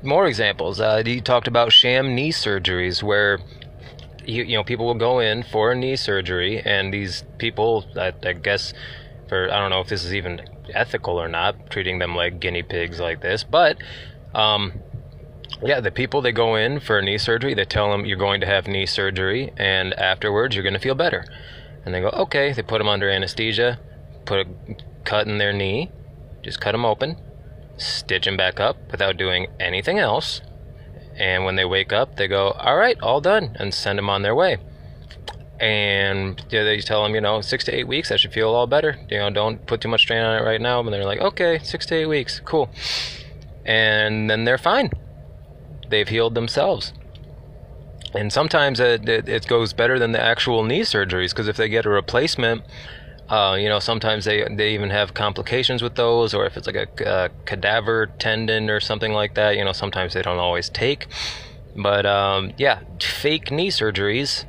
more 0.02 0.26
examples 0.26 0.80
uh, 0.80 1.02
he 1.04 1.20
talked 1.20 1.48
about 1.48 1.70
sham 1.70 2.14
knee 2.14 2.32
surgeries 2.32 3.02
where 3.02 3.40
you, 4.26 4.44
you 4.44 4.56
know, 4.56 4.64
people 4.64 4.86
will 4.86 4.94
go 4.94 5.18
in 5.18 5.42
for 5.42 5.72
a 5.72 5.76
knee 5.76 5.96
surgery, 5.96 6.60
and 6.64 6.92
these 6.92 7.24
people, 7.38 7.84
I, 7.96 8.12
I 8.24 8.32
guess, 8.32 8.72
for 9.28 9.50
I 9.50 9.58
don't 9.58 9.70
know 9.70 9.80
if 9.80 9.88
this 9.88 10.04
is 10.04 10.14
even 10.14 10.40
ethical 10.72 11.20
or 11.20 11.28
not, 11.28 11.70
treating 11.70 11.98
them 11.98 12.14
like 12.14 12.40
guinea 12.40 12.62
pigs 12.62 13.00
like 13.00 13.20
this, 13.20 13.44
but 13.44 13.78
um, 14.34 14.72
yeah, 15.62 15.80
the 15.80 15.90
people 15.90 16.22
that 16.22 16.32
go 16.32 16.54
in 16.54 16.80
for 16.80 17.00
knee 17.02 17.18
surgery, 17.18 17.54
they 17.54 17.64
tell 17.64 17.90
them 17.90 18.06
you're 18.06 18.16
going 18.16 18.40
to 18.40 18.46
have 18.46 18.66
knee 18.66 18.86
surgery, 18.86 19.52
and 19.56 19.92
afterwards 19.94 20.54
you're 20.54 20.62
going 20.62 20.74
to 20.74 20.80
feel 20.80 20.94
better. 20.94 21.24
And 21.84 21.94
they 21.94 22.00
go, 22.00 22.08
okay. 22.08 22.52
They 22.52 22.62
put 22.62 22.78
them 22.78 22.88
under 22.88 23.10
anesthesia, 23.10 23.78
put 24.24 24.46
a 24.46 24.46
cut 25.04 25.26
in 25.26 25.38
their 25.38 25.52
knee, 25.52 25.90
just 26.42 26.60
cut 26.60 26.72
them 26.72 26.84
open, 26.84 27.16
stitch 27.76 28.24
them 28.24 28.36
back 28.36 28.60
up 28.60 28.76
without 28.90 29.16
doing 29.16 29.48
anything 29.58 29.98
else, 29.98 30.40
and 31.20 31.44
when 31.44 31.54
they 31.54 31.66
wake 31.66 31.92
up, 31.92 32.16
they 32.16 32.26
go, 32.26 32.52
"All 32.52 32.76
right, 32.76 32.98
all 33.00 33.20
done," 33.20 33.56
and 33.60 33.72
send 33.72 33.98
them 33.98 34.08
on 34.08 34.22
their 34.22 34.34
way. 34.34 34.56
And 35.60 36.42
they 36.48 36.80
tell 36.80 37.02
them, 37.02 37.14
you 37.14 37.20
know, 37.20 37.42
six 37.42 37.64
to 37.64 37.72
eight 37.72 37.86
weeks, 37.86 38.08
that 38.08 38.18
should 38.18 38.32
feel 38.32 38.48
all 38.48 38.66
better. 38.66 38.98
You 39.10 39.18
know, 39.18 39.28
don't 39.28 39.66
put 39.66 39.82
too 39.82 39.88
much 39.88 40.00
strain 40.00 40.22
on 40.22 40.40
it 40.40 40.44
right 40.44 40.60
now. 40.60 40.80
And 40.80 40.90
they're 40.90 41.04
like, 41.04 41.20
okay, 41.20 41.58
six 41.62 41.84
to 41.86 41.96
eight 41.96 42.06
weeks, 42.06 42.40
cool. 42.40 42.70
And 43.66 44.30
then 44.30 44.44
they're 44.46 44.56
fine. 44.56 44.90
They've 45.90 46.08
healed 46.08 46.34
themselves. 46.34 46.94
And 48.14 48.32
sometimes 48.32 48.80
it, 48.80 49.06
it, 49.06 49.28
it 49.28 49.46
goes 49.46 49.74
better 49.74 49.98
than 49.98 50.12
the 50.12 50.20
actual 50.20 50.64
knee 50.64 50.80
surgeries 50.80 51.30
because 51.30 51.46
if 51.46 51.58
they 51.58 51.68
get 51.68 51.84
a 51.84 51.90
replacement, 51.90 52.62
uh, 53.30 53.54
you 53.54 53.68
know, 53.68 53.78
sometimes 53.78 54.24
they 54.24 54.44
they 54.50 54.74
even 54.74 54.90
have 54.90 55.14
complications 55.14 55.82
with 55.82 55.94
those, 55.94 56.34
or 56.34 56.44
if 56.46 56.56
it's 56.56 56.66
like 56.66 56.76
a, 56.76 57.04
a, 57.04 57.28
cadaver 57.44 58.06
tendon 58.18 58.68
or 58.68 58.80
something 58.80 59.12
like 59.12 59.34
that, 59.34 59.56
you 59.56 59.64
know, 59.64 59.72
sometimes 59.72 60.14
they 60.14 60.22
don't 60.22 60.38
always 60.38 60.68
take. 60.68 61.06
But 61.76 62.06
um, 62.06 62.52
yeah, 62.58 62.80
fake 63.00 63.52
knee 63.52 63.70
surgeries 63.70 64.44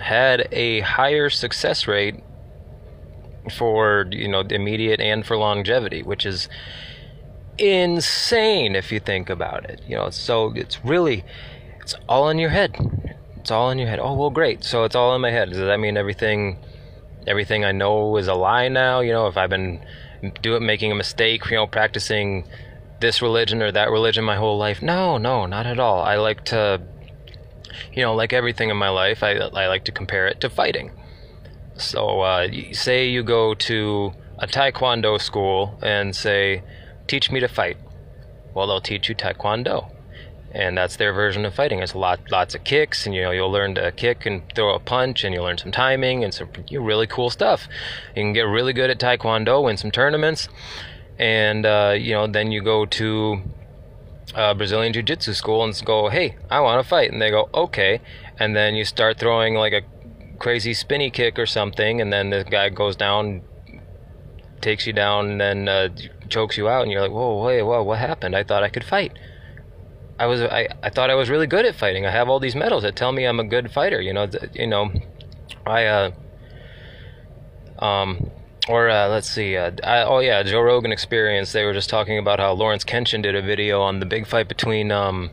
had 0.00 0.48
a 0.52 0.80
higher 0.80 1.30
success 1.30 1.88
rate 1.88 2.22
for 3.56 4.06
you 4.10 4.28
know 4.28 4.40
immediate 4.40 5.00
and 5.00 5.24
for 5.24 5.38
longevity, 5.38 6.02
which 6.02 6.26
is 6.26 6.50
insane 7.56 8.76
if 8.76 8.92
you 8.92 9.00
think 9.00 9.30
about 9.30 9.64
it. 9.64 9.80
You 9.88 9.96
know, 9.96 10.10
so 10.10 10.52
it's 10.54 10.84
really 10.84 11.24
it's 11.80 11.94
all 12.06 12.28
in 12.28 12.38
your 12.38 12.50
head. 12.50 12.76
It's 13.38 13.50
all 13.50 13.70
in 13.70 13.78
your 13.78 13.88
head. 13.88 13.98
Oh 13.98 14.12
well, 14.12 14.28
great. 14.28 14.62
So 14.62 14.84
it's 14.84 14.94
all 14.94 15.14
in 15.14 15.22
my 15.22 15.30
head. 15.30 15.48
Does 15.48 15.58
that 15.58 15.80
mean 15.80 15.96
everything? 15.96 16.58
Everything 17.26 17.64
I 17.64 17.72
know 17.72 18.16
is 18.16 18.28
a 18.28 18.34
lie 18.34 18.68
now. 18.68 19.00
You 19.00 19.12
know, 19.12 19.26
if 19.26 19.36
I've 19.36 19.50
been 19.50 19.84
doing 20.42 20.64
making 20.64 20.92
a 20.92 20.94
mistake, 20.94 21.44
you 21.50 21.56
know, 21.56 21.66
practicing 21.66 22.46
this 23.00 23.20
religion 23.20 23.62
or 23.62 23.72
that 23.72 23.90
religion 23.90 24.24
my 24.24 24.36
whole 24.36 24.58
life. 24.58 24.82
No, 24.82 25.18
no, 25.18 25.46
not 25.46 25.66
at 25.66 25.78
all. 25.78 26.02
I 26.02 26.16
like 26.16 26.44
to, 26.46 26.80
you 27.92 28.02
know, 28.02 28.14
like 28.14 28.32
everything 28.32 28.70
in 28.70 28.76
my 28.76 28.88
life, 28.88 29.22
I 29.22 29.32
I 29.32 29.66
like 29.68 29.84
to 29.84 29.92
compare 29.92 30.26
it 30.26 30.40
to 30.40 30.50
fighting. 30.50 30.90
So, 31.76 32.20
uh, 32.20 32.48
say 32.72 33.08
you 33.08 33.22
go 33.22 33.54
to 33.54 34.12
a 34.38 34.46
taekwondo 34.46 35.20
school 35.20 35.78
and 35.82 36.16
say, 36.16 36.62
"Teach 37.06 37.30
me 37.30 37.40
to 37.40 37.48
fight." 37.48 37.76
Well, 38.54 38.66
they'll 38.66 38.80
teach 38.80 39.08
you 39.10 39.14
taekwondo, 39.14 39.90
and 40.56 40.76
that's 40.76 40.96
their 40.96 41.12
version 41.12 41.44
of 41.44 41.54
fighting. 41.54 41.80
It's 41.80 41.92
a 41.92 41.98
lot, 41.98 42.18
lots 42.30 42.54
of 42.54 42.64
kicks, 42.64 43.04
and 43.04 43.14
you 43.14 43.22
know 43.22 43.30
you'll 43.30 43.52
learn 43.52 43.74
to 43.74 43.92
kick 43.92 44.24
and 44.24 44.42
throw 44.54 44.74
a 44.74 44.80
punch, 44.80 45.22
and 45.22 45.34
you'll 45.34 45.44
learn 45.44 45.58
some 45.58 45.72
timing 45.72 46.24
and 46.24 46.32
some 46.32 46.48
really 46.70 47.06
cool 47.06 47.30
stuff. 47.30 47.68
You 48.14 48.22
can 48.22 48.32
get 48.32 48.42
really 48.42 48.72
good 48.72 48.90
at 48.90 48.98
taekwondo, 48.98 49.62
win 49.62 49.76
some 49.76 49.90
tournaments, 49.90 50.48
and 51.18 51.66
uh, 51.66 51.94
you 51.98 52.12
know 52.12 52.26
then 52.26 52.52
you 52.52 52.62
go 52.62 52.86
to 52.86 53.42
uh, 54.34 54.54
Brazilian 54.54 54.92
Jiu 54.92 55.02
Jitsu 55.02 55.34
school 55.34 55.62
and 55.62 55.84
go, 55.84 56.08
hey, 56.08 56.36
I 56.50 56.60
want 56.60 56.82
to 56.82 56.88
fight. 56.88 57.12
And 57.12 57.20
they 57.20 57.30
go, 57.30 57.48
okay. 57.54 58.00
And 58.38 58.56
then 58.56 58.74
you 58.74 58.84
start 58.84 59.18
throwing 59.18 59.54
like 59.54 59.72
a 59.72 59.82
crazy 60.38 60.74
spinny 60.74 61.10
kick 61.10 61.38
or 61.38 61.46
something, 61.46 62.00
and 62.00 62.12
then 62.12 62.30
the 62.30 62.44
guy 62.44 62.68
goes 62.70 62.96
down, 62.96 63.42
takes 64.60 64.86
you 64.86 64.92
down, 64.92 65.30
and 65.30 65.40
then 65.40 65.68
uh, 65.68 65.88
chokes 66.28 66.56
you 66.56 66.68
out, 66.68 66.82
and 66.82 66.90
you're 66.90 67.00
like, 67.00 67.12
whoa, 67.12 67.42
wait, 67.42 67.62
whoa, 67.62 67.82
what 67.82 67.98
happened? 67.98 68.34
I 68.34 68.42
thought 68.42 68.62
I 68.62 68.68
could 68.68 68.84
fight. 68.84 69.12
I 70.18 70.26
was, 70.26 70.40
I, 70.40 70.68
I 70.82 70.90
thought 70.90 71.10
I 71.10 71.14
was 71.14 71.28
really 71.28 71.46
good 71.46 71.66
at 71.66 71.74
fighting. 71.74 72.06
I 72.06 72.10
have 72.10 72.28
all 72.28 72.40
these 72.40 72.56
medals 72.56 72.82
that 72.84 72.96
tell 72.96 73.12
me 73.12 73.24
I'm 73.24 73.40
a 73.40 73.44
good 73.44 73.70
fighter. 73.70 74.00
You 74.00 74.14
know, 74.14 74.28
you 74.54 74.66
know, 74.66 74.90
I, 75.66 75.84
uh, 75.84 76.10
um, 77.78 78.30
or 78.68 78.88
uh, 78.88 79.08
let's 79.08 79.28
see. 79.28 79.56
Uh, 79.56 79.72
I, 79.84 80.02
oh 80.02 80.18
yeah, 80.18 80.42
Joe 80.42 80.60
Rogan 80.60 80.92
Experience. 80.92 81.52
They 81.52 81.64
were 81.64 81.72
just 81.72 81.88
talking 81.88 82.18
about 82.18 82.40
how 82.40 82.52
Lawrence 82.52 82.84
Kenshin 82.84 83.22
did 83.22 83.34
a 83.34 83.42
video 83.42 83.80
on 83.80 84.00
the 84.00 84.06
big 84.06 84.26
fight 84.26 84.48
between. 84.48 84.90
Um, 84.90 85.30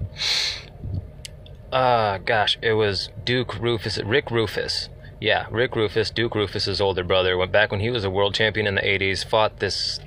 uh, 1.72 2.19
gosh, 2.19 2.58
it 2.62 2.74
was 2.74 3.10
Duke 3.24 3.54
Roufus, 3.56 4.00
Rick 4.06 4.28
Roufus. 4.28 4.89
Yeah, 5.19 5.48
Rick 5.50 5.72
Roufus, 5.72 6.13
Duke 6.13 6.34
Roufus's 6.34 6.82
older 6.82 7.04
brother, 7.04 7.38
went 7.38 7.52
back 7.52 7.72
when 7.72 7.80
he 7.80 7.89
was 7.89 8.04
a 8.04 8.10
world 8.10 8.36
champion 8.36 8.67
in 8.67 8.76
the 8.76 8.82
'80s. 8.82 9.26
Fought 9.26 9.60
this 9.60 10.00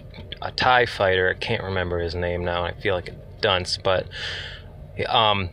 a 0.43 0.53
Thai 0.53 0.87
fighter. 0.87 1.29
I 1.31 1.39
can't 1.39 1.63
remember 1.63 1.99
his 1.99 2.15
name 2.15 2.45
now. 2.45 2.65
I 2.65 2.73
feel 2.75 2.95
like 2.95 3.09
a 3.09 3.17
dunce, 3.41 3.79
but 3.79 4.07
um, 5.05 5.51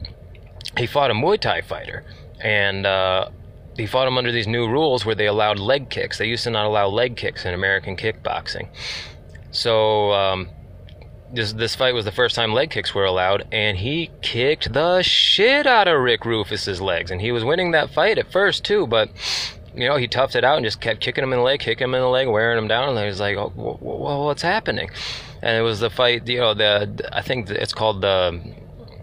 he 0.78 0.88
fought 0.88 1.12
a 1.12 1.14
Muay 1.14 1.40
Thai 1.40 1.62
fighter, 1.62 2.06
and 2.40 2.86
uh, 2.86 3.30
he 3.78 3.86
fought 3.86 4.08
him 4.08 4.18
under 4.18 4.32
these 4.32 4.48
new 4.48 4.68
rules 4.68 5.06
where 5.06 5.16
they 5.16 5.28
allowed 5.28 5.60
leg 5.60 5.90
kicks. 5.90 6.18
They 6.18 6.28
used 6.28 6.44
to 6.44 6.50
not 6.50 6.66
allow 6.66 6.88
leg 6.88 7.16
kicks 7.16 7.46
in 7.46 7.54
American 7.54 7.98
kickboxing. 7.98 8.70
So 9.52 10.12
um, 10.12 10.50
this 11.32 11.54
this 11.54 11.76
fight 11.76 11.94
was 11.94 12.06
the 12.06 12.12
first 12.12 12.36
time 12.36 12.54
leg 12.54 12.70
kicks 12.70 12.94
were 12.94 13.06
allowed, 13.06 13.48
and 13.52 13.78
he 13.78 14.12
kicked 14.22 14.74
the 14.74 15.02
shit 15.02 15.68
out 15.68 15.88
of 15.88 16.00
Rick 16.00 16.26
Roufus's 16.26 16.82
legs, 16.82 17.12
and 17.12 17.22
he 17.22 17.32
was 17.32 17.44
winning 17.44 17.72
that 17.72 17.90
fight 17.90 18.18
at 18.18 18.32
first 18.32 18.64
too, 18.64 18.88
but. 18.88 19.10
You 19.76 19.90
know, 19.90 19.96
he 19.96 20.08
toughed 20.08 20.36
it 20.36 20.44
out 20.44 20.58
and 20.58 20.64
just 20.64 20.80
kept 20.82 21.00
kicking 21.00 21.24
him 21.24 21.34
in 21.34 21.40
the 21.40 21.44
leg, 21.44 21.60
kicking 21.60 21.86
him 21.86 21.96
in 21.96 22.02
the 22.02 22.08
leg, 22.08 22.28
wearing 22.28 22.60
him 22.60 22.68
down. 22.68 22.90
And 22.90 23.00
he 23.00 23.06
was 23.06 23.20
like, 23.20 23.36
oh, 23.36 23.50
"What's 23.50 24.44
happening?" 24.44 24.92
And 25.42 25.58
it 25.58 25.62
was 25.62 25.80
the 25.80 25.90
fight. 25.90 26.28
You 26.28 26.42
know, 26.42 26.54
the 26.54 27.10
I 27.12 27.24
think 27.24 27.50
it's 27.50 27.74
called 27.74 28.02
the. 28.02 28.40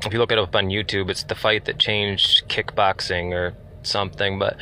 If 0.04 0.12
you 0.12 0.18
look 0.18 0.32
it 0.32 0.38
up 0.38 0.54
on 0.56 0.66
YouTube, 0.66 1.10
it's 1.10 1.24
the 1.24 1.34
fight 1.34 1.66
that 1.66 1.78
changed 1.78 2.48
kickboxing 2.48 3.32
or 3.32 3.54
something. 3.82 4.38
But 4.38 4.56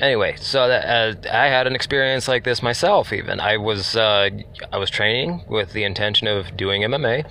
anyway, 0.00 0.36
so 0.36 0.68
that, 0.68 0.84
uh, 0.84 1.36
I 1.36 1.46
had 1.46 1.66
an 1.66 1.74
experience 1.74 2.26
like 2.28 2.44
this 2.44 2.62
myself. 2.62 3.12
Even 3.12 3.40
I 3.40 3.56
was 3.56 3.96
uh, 3.96 4.30
I 4.72 4.78
was 4.78 4.90
training 4.90 5.44
with 5.48 5.72
the 5.72 5.84
intention 5.84 6.26
of 6.26 6.56
doing 6.56 6.82
MMA. 6.82 7.24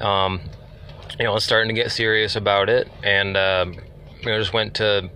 Um, 0.00 0.40
you 1.18 1.24
know, 1.24 1.32
I 1.32 1.34
was 1.34 1.44
starting 1.44 1.74
to 1.74 1.80
get 1.80 1.90
serious 1.90 2.36
about 2.36 2.68
it, 2.68 2.88
and 3.02 3.36
uh, 3.36 3.66
just 4.22 4.52
went 4.52 4.74
to 4.74 5.10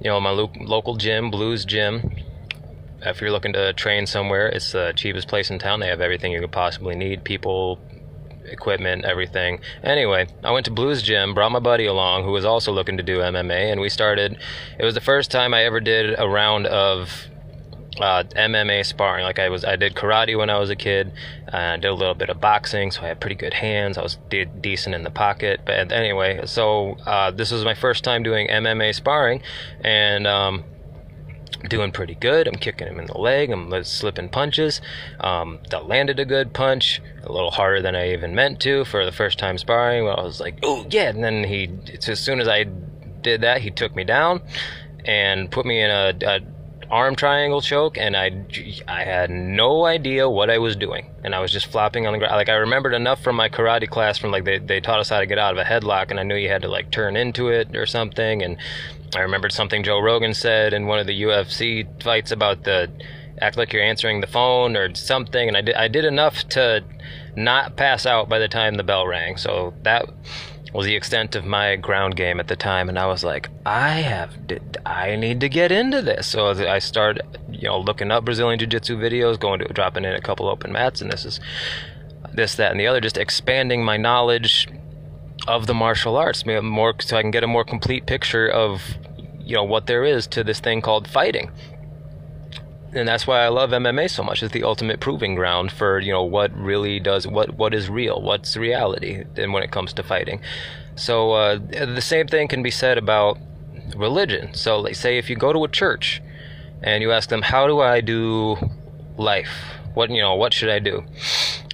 you 0.00 0.10
know 0.10 0.20
my 0.20 0.30
lo- 0.30 0.52
local 0.60 0.96
gym, 0.96 1.30
Blues 1.30 1.64
Gym. 1.64 2.10
If 3.04 3.20
you're 3.20 3.32
looking 3.32 3.52
to 3.54 3.72
train 3.72 4.06
somewhere, 4.06 4.48
it's 4.48 4.72
the 4.72 4.92
cheapest 4.94 5.26
place 5.28 5.50
in 5.50 5.58
town. 5.58 5.80
They 5.80 5.88
have 5.88 6.00
everything 6.00 6.32
you 6.32 6.40
could 6.40 6.52
possibly 6.52 6.94
need: 6.94 7.24
people, 7.24 7.78
equipment, 8.52 9.04
everything. 9.04 9.60
Anyway, 9.82 10.26
I 10.44 10.52
went 10.52 10.66
to 10.66 10.70
Blues 10.70 11.02
Gym, 11.02 11.34
brought 11.34 11.52
my 11.52 11.58
buddy 11.58 11.86
along 11.86 12.24
who 12.24 12.30
was 12.30 12.44
also 12.44 12.72
looking 12.72 12.96
to 12.96 13.02
do 13.02 13.18
MMA, 13.18 13.72
and 13.72 13.80
we 13.80 13.88
started. 13.88 14.38
It 14.78 14.84
was 14.84 14.94
the 14.94 15.00
first 15.00 15.30
time 15.30 15.54
I 15.54 15.64
ever 15.64 15.80
did 15.80 16.18
a 16.18 16.28
round 16.28 16.66
of 16.66 17.28
uh, 18.00 18.24
MMA 18.24 18.84
sparring. 18.84 19.24
Like 19.24 19.38
I 19.38 19.48
was, 19.48 19.64
I 19.64 19.76
did 19.76 19.94
karate 19.94 20.36
when 20.36 20.50
I 20.50 20.58
was 20.58 20.70
a 20.70 20.76
kid. 20.76 21.12
Uh, 21.52 21.56
I 21.56 21.76
did 21.76 21.88
a 21.88 21.94
little 21.94 22.14
bit 22.14 22.30
of 22.30 22.40
boxing, 22.40 22.90
so 22.90 23.02
I 23.02 23.08
had 23.08 23.20
pretty 23.20 23.36
good 23.36 23.54
hands. 23.54 23.98
I 23.98 24.02
was 24.02 24.16
de- 24.30 24.44
decent 24.44 24.94
in 24.94 25.02
the 25.02 25.10
pocket. 25.10 25.60
But 25.64 25.92
anyway, 25.92 26.46
so 26.46 26.96
uh, 27.06 27.30
this 27.30 27.50
was 27.50 27.64
my 27.64 27.74
first 27.74 28.04
time 28.04 28.22
doing 28.22 28.48
MMA 28.48 28.94
sparring, 28.94 29.42
and 29.82 30.26
um, 30.26 30.64
doing 31.68 31.92
pretty 31.92 32.14
good. 32.14 32.48
I'm 32.48 32.56
kicking 32.56 32.88
him 32.88 32.98
in 32.98 33.06
the 33.06 33.18
leg. 33.18 33.50
I'm 33.50 33.84
slipping 33.84 34.28
punches. 34.28 34.80
Um, 35.20 35.58
that 35.70 35.86
landed 35.86 36.18
a 36.18 36.24
good 36.24 36.52
punch, 36.52 37.00
a 37.22 37.32
little 37.32 37.50
harder 37.50 37.80
than 37.80 37.94
I 37.94 38.12
even 38.12 38.34
meant 38.34 38.60
to 38.60 38.84
for 38.84 39.04
the 39.04 39.12
first 39.12 39.38
time 39.38 39.58
sparring. 39.58 40.08
I 40.08 40.22
was 40.22 40.40
like, 40.40 40.58
oh 40.62 40.86
yeah, 40.90 41.08
and 41.08 41.22
then 41.22 41.44
he, 41.44 41.70
as 42.06 42.20
soon 42.20 42.40
as 42.40 42.48
I 42.48 42.64
did 42.64 43.42
that, 43.42 43.60
he 43.60 43.70
took 43.70 43.94
me 43.94 44.04
down 44.04 44.42
and 45.04 45.50
put 45.50 45.66
me 45.66 45.80
in 45.80 45.90
a, 45.90 46.14
a 46.22 46.40
arm 46.90 47.16
triangle 47.16 47.62
choke, 47.62 47.96
and 47.96 48.14
I, 48.14 48.44
I 48.86 49.02
had 49.02 49.30
no 49.30 49.86
idea 49.86 50.28
what 50.28 50.50
I 50.50 50.58
was 50.58 50.76
doing, 50.76 51.06
and 51.24 51.34
I 51.34 51.40
was 51.40 51.50
just 51.50 51.66
flopping 51.66 52.06
on 52.06 52.12
the 52.12 52.18
ground. 52.18 52.34
Like 52.34 52.50
I 52.50 52.54
remembered 52.56 52.92
enough 52.92 53.22
from 53.22 53.34
my 53.34 53.48
karate 53.48 53.88
class, 53.88 54.18
from 54.18 54.30
like 54.30 54.44
they, 54.44 54.58
they 54.58 54.80
taught 54.80 55.00
us 55.00 55.08
how 55.08 55.18
to 55.18 55.26
get 55.26 55.38
out 55.38 55.52
of 55.52 55.58
a 55.58 55.64
headlock, 55.64 56.10
and 56.10 56.20
I 56.20 56.22
knew 56.22 56.34
you 56.34 56.50
had 56.50 56.62
to 56.62 56.68
like 56.68 56.90
turn 56.90 57.16
into 57.16 57.48
it 57.48 57.74
or 57.74 57.86
something, 57.86 58.42
and 58.42 58.58
I 59.14 59.20
remembered 59.20 59.52
something 59.52 59.82
Joe 59.82 60.00
Rogan 60.00 60.34
said 60.34 60.72
in 60.72 60.86
one 60.86 60.98
of 60.98 61.06
the 61.06 61.22
UFC 61.22 61.86
fights 62.02 62.30
about 62.30 62.64
the 62.64 62.90
act 63.40 63.56
like 63.56 63.72
you're 63.72 63.82
answering 63.82 64.20
the 64.20 64.26
phone 64.26 64.76
or 64.76 64.94
something, 64.94 65.48
and 65.48 65.56
I 65.56 65.60
did 65.60 65.74
I 65.74 65.88
did 65.88 66.04
enough 66.04 66.48
to 66.50 66.82
not 67.36 67.76
pass 67.76 68.06
out 68.06 68.28
by 68.28 68.38
the 68.38 68.48
time 68.48 68.74
the 68.74 68.82
bell 68.82 69.06
rang. 69.06 69.36
So 69.36 69.74
that 69.82 70.08
was 70.72 70.86
the 70.86 70.96
extent 70.96 71.36
of 71.36 71.44
my 71.44 71.76
ground 71.76 72.16
game 72.16 72.40
at 72.40 72.48
the 72.48 72.56
time, 72.56 72.88
and 72.88 72.98
I 72.98 73.06
was 73.06 73.22
like, 73.22 73.48
I 73.66 73.90
have, 74.00 74.34
I 74.86 75.16
need 75.16 75.40
to 75.40 75.48
get 75.48 75.70
into 75.70 76.00
this. 76.00 76.26
So 76.26 76.48
I 76.48 76.78
started, 76.78 77.22
you 77.50 77.68
know, 77.68 77.78
looking 77.78 78.10
up 78.10 78.24
Brazilian 78.24 78.58
Jiu-Jitsu 78.58 78.96
videos, 78.96 79.38
going 79.38 79.60
to 79.60 79.66
dropping 79.66 80.06
in 80.06 80.14
a 80.14 80.20
couple 80.20 80.48
open 80.48 80.72
mats, 80.72 81.02
and 81.02 81.12
this 81.12 81.26
is 81.26 81.40
this, 82.32 82.54
that, 82.54 82.70
and 82.70 82.80
the 82.80 82.86
other, 82.86 83.00
just 83.00 83.18
expanding 83.18 83.84
my 83.84 83.98
knowledge 83.98 84.66
of 85.46 85.66
the 85.66 85.74
martial 85.74 86.16
arts, 86.16 86.44
more 86.46 86.94
so 87.00 87.16
I 87.16 87.22
can 87.22 87.30
get 87.30 87.44
a 87.44 87.48
more 87.48 87.64
complete 87.64 88.06
picture 88.06 88.48
of 88.48 88.82
you 89.40 89.56
know 89.56 89.64
what 89.64 89.86
there 89.86 90.04
is 90.04 90.26
to 90.28 90.44
this 90.44 90.60
thing 90.60 90.80
called 90.80 91.08
fighting. 91.08 91.50
And 92.94 93.08
that's 93.08 93.26
why 93.26 93.40
I 93.40 93.48
love 93.48 93.70
MMA 93.70 94.10
so 94.10 94.22
much. 94.22 94.42
It's 94.42 94.52
the 94.52 94.64
ultimate 94.64 95.00
proving 95.00 95.34
ground 95.34 95.72
for 95.72 95.98
you 95.98 96.12
know 96.12 96.22
what 96.22 96.56
really 96.56 97.00
does 97.00 97.26
what 97.26 97.54
what 97.54 97.74
is 97.74 97.88
real, 97.88 98.20
what's 98.20 98.56
reality, 98.56 99.24
and 99.36 99.52
when 99.52 99.62
it 99.62 99.70
comes 99.70 99.92
to 99.94 100.02
fighting. 100.02 100.40
So 100.94 101.32
uh, 101.32 101.58
the 101.58 102.02
same 102.02 102.26
thing 102.28 102.48
can 102.48 102.62
be 102.62 102.70
said 102.70 102.98
about 102.98 103.38
religion. 103.96 104.54
So 104.54 104.86
say 104.92 105.18
if 105.18 105.30
you 105.30 105.36
go 105.36 105.52
to 105.52 105.64
a 105.64 105.68
church 105.68 106.22
and 106.82 107.02
you 107.02 107.12
ask 107.12 107.28
them, 107.28 107.42
"How 107.42 107.66
do 107.66 107.80
I 107.80 108.00
do 108.00 108.56
life?" 109.16 109.81
What 109.94 110.10
you 110.10 110.22
know, 110.22 110.34
what 110.34 110.54
should 110.54 110.70
I 110.70 110.78
do? 110.78 111.04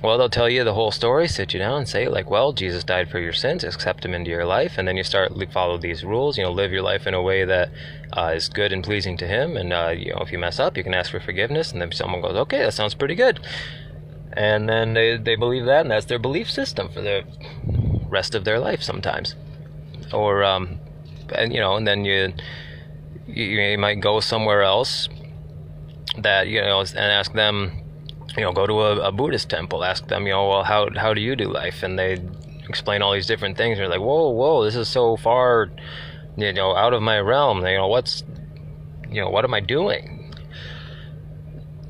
Well, 0.03 0.19
they'll 0.19 0.29
tell 0.29 0.49
you 0.49 0.65
the 0.65 0.75
whole 0.75 0.91
story, 0.91 1.27
sit 1.29 1.53
you 1.53 1.59
down 1.59 1.79
and 1.79 1.89
say 1.89 2.09
like, 2.09 2.31
well, 2.31 2.53
Jesus 2.53 2.85
died 2.85 3.11
for 3.11 3.19
your 3.19 3.33
sins, 3.33 3.65
accept 3.65 4.05
him 4.05 4.15
into 4.15 4.31
your 4.31 4.45
life, 4.45 4.75
and 4.77 4.87
then 4.87 4.97
you 4.97 5.03
start 5.05 5.33
follow 5.53 5.79
these 5.79 6.05
rules. 6.05 6.39
You 6.39 6.45
know, 6.45 6.53
live 6.53 6.73
your 6.73 6.83
life 6.83 7.07
in 7.07 7.15
a 7.15 7.23
way 7.23 7.45
that 7.45 7.71
uh, 8.17 8.33
is 8.35 8.49
good 8.49 8.73
and 8.73 8.83
pleasing 8.83 9.17
to 9.19 9.27
Him. 9.27 9.57
And 9.57 9.73
uh, 9.73 9.95
you 9.97 10.13
know, 10.13 10.21
if 10.21 10.33
you 10.33 10.39
mess 10.39 10.59
up, 10.59 10.77
you 10.77 10.85
can 10.85 10.95
ask 10.95 11.11
for 11.11 11.21
forgiveness, 11.21 11.73
and 11.73 11.81
then 11.81 11.93
someone 11.93 12.21
goes, 12.21 12.37
okay, 12.37 12.59
that 12.59 12.75
sounds 12.75 12.95
pretty 12.95 13.15
good, 13.15 13.41
and 14.33 14.69
then 14.69 14.95
they 14.95 15.17
they 15.17 15.37
believe 15.37 15.67
that, 15.67 15.83
and 15.83 15.91
that's 15.91 16.07
their 16.07 16.19
belief 16.19 16.51
system 16.51 16.89
for 16.89 17.01
the 17.01 17.25
rest 18.09 18.35
of 18.35 18.45
their 18.45 18.59
life 18.59 18.83
sometimes, 18.83 19.35
or 20.13 20.45
um, 20.45 20.81
and 21.35 21.53
you 21.53 21.61
know, 21.61 21.77
and 21.77 21.87
then 21.87 22.05
you 22.05 22.33
you, 23.27 23.45
you 23.45 23.79
might 23.79 24.01
go 24.01 24.21
somewhere 24.21 24.63
else 24.63 25.09
that 26.17 26.49
you 26.49 26.61
know 26.61 26.81
and 26.81 26.97
ask 26.97 27.33
them 27.33 27.78
you 28.37 28.43
know, 28.43 28.53
go 28.53 28.67
to 28.67 28.81
a, 28.81 29.09
a, 29.09 29.13
Buddhist 29.13 29.49
temple, 29.49 29.85
ask 29.85 30.07
them, 30.09 30.27
you 30.27 30.33
know, 30.33 30.49
well, 30.49 30.65
how 30.65 30.89
how 30.97 31.15
do 31.15 31.21
you 31.21 31.35
do 31.35 31.45
life? 31.45 31.83
And 31.83 31.99
they 31.99 32.19
explain 32.69 33.03
all 33.03 33.13
these 33.13 33.27
different 33.27 33.57
things. 33.57 33.73
And 33.73 33.81
you're 33.81 33.89
like, 33.89 34.01
whoa, 34.01 34.31
whoa, 34.31 34.65
this 34.65 34.77
is 34.77 34.89
so 34.89 35.17
far, 35.17 35.71
you 36.37 36.53
know, 36.53 36.77
out 36.77 36.93
of 36.93 37.03
my 37.03 37.19
realm. 37.19 37.67
You 37.67 37.79
know, 37.79 37.89
what's, 37.89 38.23
you 39.11 39.21
know, 39.21 39.31
what 39.31 39.45
am 39.45 39.55
I 39.55 39.61
doing? 39.61 40.35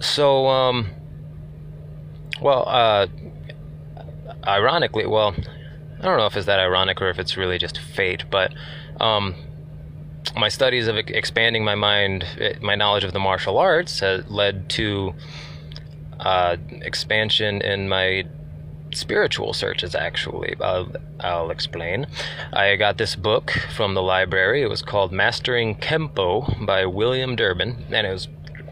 So, 0.01 0.47
um, 0.47 0.91
well, 2.41 2.65
uh, 2.69 3.09
ironically, 4.47 5.07
well, 5.07 5.35
I 5.99 6.03
don't 6.03 6.19
know 6.19 6.27
if 6.27 6.37
it's 6.37 6.47
that 6.47 6.61
ironic 6.61 7.03
or 7.03 7.11
if 7.11 7.19
it's 7.19 7.37
really 7.37 7.59
just 7.59 7.79
fate, 7.79 8.25
but 8.31 8.55
um, 9.01 9.35
my 10.37 10.49
studies 10.49 10.87
of 10.87 10.97
expanding 10.97 11.65
my 11.65 11.75
mind, 11.75 12.25
my 12.61 12.77
knowledge 12.77 13.03
of 13.03 13.13
the 13.13 13.19
martial 13.19 13.59
arts, 13.59 14.01
led 14.29 14.69
to 14.71 15.15
uh, 16.21 16.57
expansion 16.83 17.61
in 17.63 17.89
my 17.89 18.25
spiritual 18.93 19.53
searches 19.53 19.95
actually 19.95 20.55
I'll, 20.63 20.91
I'll 21.21 21.51
explain 21.51 22.07
i 22.55 22.75
got 22.77 22.97
this 22.97 23.17
book 23.17 23.51
from 23.77 23.93
the 23.93 24.01
library 24.01 24.63
it 24.63 24.71
was 24.71 24.81
called 24.81 25.13
mastering 25.13 25.75
kempo 25.75 26.65
by 26.65 26.87
william 26.87 27.37
durbin 27.37 27.85
and 27.91 28.07
it 28.07 28.11
was 28.11 28.29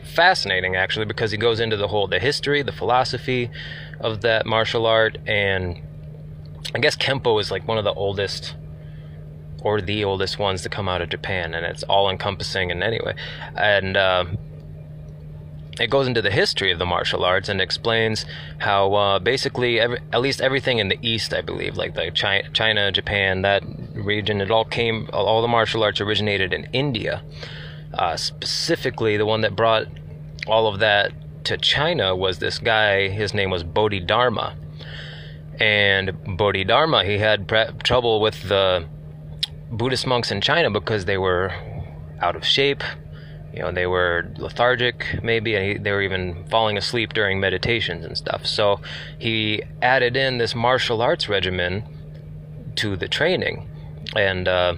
fascinating 0.07 0.76
actually 0.76 1.05
because 1.05 1.30
he 1.30 1.36
goes 1.36 1.61
into 1.61 1.76
the 1.76 1.88
whole 1.88 2.07
the 2.07 2.18
history, 2.18 2.62
the 2.62 2.72
philosophy 2.72 3.51
of 4.01 4.22
that 4.22 4.47
martial 4.47 4.86
art, 4.86 5.18
and 5.26 5.80
I 6.74 6.78
guess 6.78 6.97
Kempo 6.97 7.40
is 7.40 7.51
like 7.51 7.66
one 7.66 7.78
of 7.78 7.84
the 7.84 7.92
oldest 7.92 8.55
or 9.62 9.80
the 9.80 10.05
oldest 10.05 10.38
ones 10.38 10.62
to 10.62 10.68
come 10.68 10.88
out 10.88 11.03
of 11.03 11.09
Japan, 11.09 11.55
and 11.55 11.66
it's 11.66 11.82
all 11.84 12.09
encompassing. 12.09 12.70
And 12.70 12.82
anyway, 12.82 13.14
and 13.57 13.97
uh, 13.97 14.24
it 15.81 15.91
goes 15.91 16.07
into 16.07 16.22
the 16.22 16.31
history 16.31 16.72
of 16.72 16.79
the 16.79 16.87
martial 16.87 17.24
arts 17.24 17.49
and 17.49 17.61
explains 17.61 18.24
how 18.59 18.95
uh, 18.95 19.18
basically 19.18 19.81
at 19.81 20.20
least 20.20 20.41
everything 20.41 20.79
in 20.79 20.89
the 20.89 20.99
east 21.03 21.35
i 21.35 21.41
believe 21.41 21.77
like 21.77 21.95
the 21.95 22.11
china, 22.12 22.49
china 22.53 22.93
japan 22.93 23.43
that 23.43 23.62
region 23.95 24.41
it 24.41 24.51
all 24.51 24.64
came 24.64 25.09
all 25.12 25.43
the 25.43 25.49
martial 25.49 25.83
arts 25.83 26.01
originated 26.01 26.53
in 26.53 26.64
india. 26.72 27.22
Uh, 27.95 28.16
specifically 28.16 29.16
the 29.16 29.24
one 29.24 29.41
that 29.41 29.57
brought 29.57 29.87
all 30.47 30.66
of 30.66 30.81
that 30.81 31.12
to 31.45 31.57
china 31.57 32.14
was 32.14 32.39
this 32.39 32.59
guy 32.59 33.09
his 33.09 33.33
name 33.33 33.51
was 33.51 33.62
bodhidharma 33.62 34.55
and 35.61 36.12
bodhidharma 36.37 37.05
he 37.05 37.18
had 37.18 37.49
pre- 37.49 37.68
trouble 37.85 38.20
with 38.20 38.49
the 38.49 38.85
buddhist 39.70 40.07
monks 40.07 40.31
in 40.31 40.41
china 40.41 40.70
because 40.70 41.07
they 41.07 41.16
were 41.16 41.51
out 42.20 42.37
of 42.37 42.45
shape 42.45 42.83
you 43.57 43.62
know 43.62 43.72
they 43.72 43.86
were 43.86 44.30
lethargic 44.36 45.18
maybe 45.22 45.54
and 45.54 45.84
they 45.84 45.90
were 45.90 46.02
even 46.02 46.44
falling 46.50 46.76
asleep 46.76 47.14
during 47.14 47.40
meditations 47.40 48.04
and 48.04 48.16
stuff. 48.16 48.46
So 48.46 48.80
he 49.18 49.62
added 49.80 50.16
in 50.16 50.38
this 50.38 50.54
martial 50.54 51.00
arts 51.00 51.28
regimen 51.28 51.82
to 52.76 52.96
the 52.96 53.09
training 53.09 53.66
and 54.14 54.46
uh, 54.46 54.74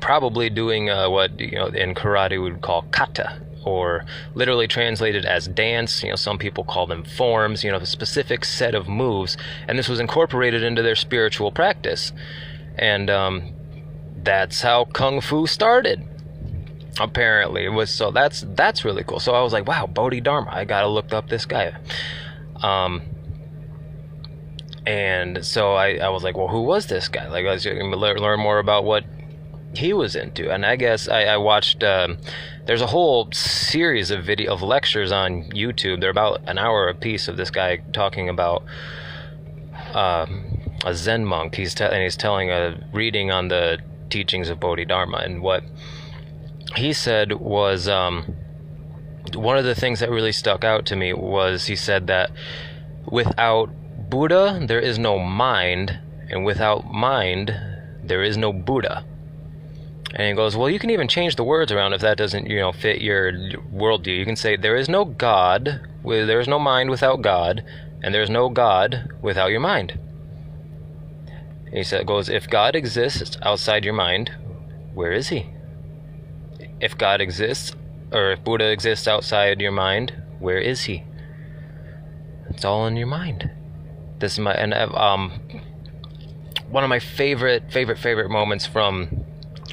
probably 0.00 0.50
doing 0.50 0.90
uh, 0.90 1.08
what 1.08 1.40
you 1.40 1.52
know 1.52 1.66
in 1.66 1.94
karate 1.94 2.32
we 2.32 2.50
would 2.50 2.60
call 2.60 2.82
kata 2.90 3.40
or 3.64 4.04
literally 4.34 4.68
translated 4.68 5.24
as 5.24 5.48
dance. 5.48 6.02
You 6.02 6.10
know 6.10 6.16
some 6.16 6.36
people 6.36 6.64
call 6.64 6.86
them 6.86 7.02
forms 7.02 7.64
you 7.64 7.70
know 7.70 7.78
a 7.78 7.86
specific 7.86 8.44
set 8.44 8.74
of 8.74 8.88
moves. 8.88 9.38
And 9.66 9.78
this 9.78 9.88
was 9.88 10.00
incorporated 10.00 10.62
into 10.62 10.82
their 10.82 10.96
spiritual 10.96 11.50
practice. 11.50 12.12
And 12.76 13.08
um, 13.08 13.54
that's 14.22 14.60
how 14.60 14.84
kung 14.84 15.22
fu 15.22 15.46
started 15.46 16.06
apparently 16.98 17.64
it 17.64 17.70
was 17.70 17.90
so 17.90 18.10
that's 18.10 18.44
that's 18.54 18.84
really 18.84 19.04
cool. 19.04 19.20
So 19.20 19.34
i 19.34 19.42
was 19.42 19.52
like 19.52 19.66
wow 19.66 19.86
bodhidharma 19.86 20.50
i 20.50 20.64
gotta 20.64 20.88
look 20.88 21.12
up 21.12 21.28
this 21.28 21.44
guy. 21.46 21.76
Um 22.62 23.02
and 24.86 25.44
so 25.44 25.72
I, 25.74 25.96
I 25.96 26.08
was 26.10 26.22
like 26.22 26.36
well 26.36 26.48
who 26.48 26.62
was 26.62 26.86
this 26.86 27.08
guy? 27.08 27.28
Like 27.28 27.46
i 27.46 27.52
was 27.52 27.62
to 27.62 27.72
learn 27.72 28.40
more 28.40 28.58
about 28.58 28.84
what 28.84 29.04
he 29.74 29.92
was 29.92 30.16
into. 30.16 30.50
And 30.50 30.64
i 30.64 30.76
guess 30.76 31.08
i, 31.08 31.24
I 31.24 31.36
watched 31.36 31.82
um, 31.82 32.18
there's 32.66 32.82
a 32.82 32.86
whole 32.86 33.28
series 33.32 34.10
of 34.10 34.24
video 34.24 34.52
of 34.52 34.62
lectures 34.62 35.12
on 35.12 35.44
youtube. 35.50 36.00
They're 36.00 36.10
about 36.10 36.40
an 36.46 36.58
hour 36.58 36.88
a 36.88 36.94
piece 36.94 37.28
of 37.28 37.36
this 37.36 37.50
guy 37.50 37.78
talking 37.92 38.28
about 38.28 38.64
um, 39.92 40.60
a 40.84 40.94
zen 40.94 41.24
monk. 41.24 41.54
He's 41.54 41.74
te- 41.74 41.84
and 41.84 42.02
he's 42.02 42.16
telling 42.16 42.50
a 42.50 42.78
reading 42.92 43.30
on 43.30 43.48
the 43.48 43.78
teachings 44.08 44.48
of 44.48 44.60
bodhidharma 44.60 45.18
and 45.18 45.42
what 45.42 45.64
he 46.78 46.92
said 46.92 47.32
was 47.34 47.88
um, 47.88 48.36
one 49.34 49.58
of 49.58 49.64
the 49.64 49.74
things 49.74 50.00
that 50.00 50.10
really 50.10 50.32
stuck 50.32 50.64
out 50.64 50.86
to 50.86 50.96
me 50.96 51.12
was 51.12 51.66
he 51.66 51.76
said 51.76 52.06
that 52.06 52.30
without 53.06 53.70
Buddha, 54.08 54.60
there 54.62 54.80
is 54.80 54.98
no 54.98 55.18
mind, 55.18 55.98
and 56.30 56.44
without 56.44 56.92
mind, 56.92 57.54
there 58.02 58.22
is 58.22 58.36
no 58.36 58.52
Buddha. 58.52 59.04
And 60.14 60.28
he 60.28 60.34
goes, 60.34 60.56
well, 60.56 60.70
you 60.70 60.78
can 60.78 60.90
even 60.90 61.08
change 61.08 61.36
the 61.36 61.44
words 61.44 61.72
around 61.72 61.92
if 61.92 62.00
that 62.00 62.16
doesn't, 62.16 62.46
you 62.46 62.60
know, 62.60 62.72
fit 62.72 63.02
your 63.02 63.32
worldview. 63.32 64.18
You 64.18 64.24
can 64.24 64.36
say 64.36 64.56
there 64.56 64.76
is 64.76 64.88
no 64.88 65.04
God, 65.04 65.80
there 66.04 66.40
is 66.40 66.48
no 66.48 66.58
mind 66.58 66.90
without 66.90 67.22
God, 67.22 67.64
and 68.02 68.14
there 68.14 68.22
is 68.22 68.30
no 68.30 68.48
God 68.48 69.10
without 69.20 69.50
your 69.50 69.60
mind. 69.60 69.98
And 71.66 71.74
he 71.74 71.82
said, 71.82 72.06
goes, 72.06 72.28
if 72.28 72.48
God 72.48 72.76
exists 72.76 73.36
outside 73.42 73.84
your 73.84 73.94
mind, 73.94 74.30
where 74.94 75.12
is 75.12 75.28
he? 75.28 75.50
If 76.80 76.96
God 76.96 77.20
exists, 77.20 77.74
or 78.12 78.32
if 78.32 78.44
Buddha 78.44 78.70
exists 78.70 79.08
outside 79.08 79.60
your 79.60 79.72
mind, 79.72 80.12
where 80.38 80.58
is 80.58 80.82
he? 80.82 81.04
It's 82.50 82.64
all 82.64 82.86
in 82.86 82.96
your 82.96 83.06
mind. 83.06 83.50
This 84.18 84.34
is 84.34 84.38
my 84.38 84.54
and 84.54 84.72
um 84.72 85.40
one 86.70 86.84
of 86.84 86.88
my 86.88 86.98
favorite 86.98 87.70
favorite 87.72 87.98
favorite 87.98 88.30
moments 88.30 88.66
from 88.66 89.24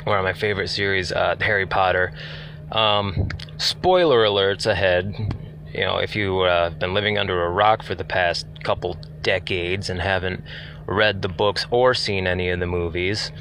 one 0.03 0.17
of 0.17 0.23
my 0.23 0.33
favorite 0.33 0.69
series, 0.69 1.11
uh, 1.11 1.35
Harry 1.39 1.65
Potter. 1.65 2.13
Um, 2.71 3.29
spoiler 3.57 4.23
alerts 4.23 4.65
ahead. 4.65 5.33
You 5.73 5.81
know, 5.81 5.97
if 5.97 6.15
you 6.15 6.41
uh, 6.41 6.71
been 6.71 6.93
living 6.93 7.17
under 7.17 7.45
a 7.45 7.49
rock 7.49 7.83
for 7.83 7.95
the 7.95 8.03
past 8.03 8.45
couple 8.63 8.97
decades 9.21 9.89
and 9.89 10.01
haven't 10.01 10.43
read 10.85 11.21
the 11.21 11.29
books 11.29 11.65
or 11.71 11.93
seen 11.93 12.27
any 12.27 12.49
of 12.49 12.59
the 12.59 12.67
movies. 12.67 13.31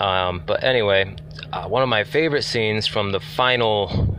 Um, 0.00 0.42
but 0.46 0.64
anyway, 0.64 1.14
uh, 1.52 1.68
one 1.68 1.82
of 1.82 1.88
my 1.88 2.04
favorite 2.04 2.42
scenes 2.42 2.86
from 2.86 3.12
the 3.12 3.20
final 3.20 4.16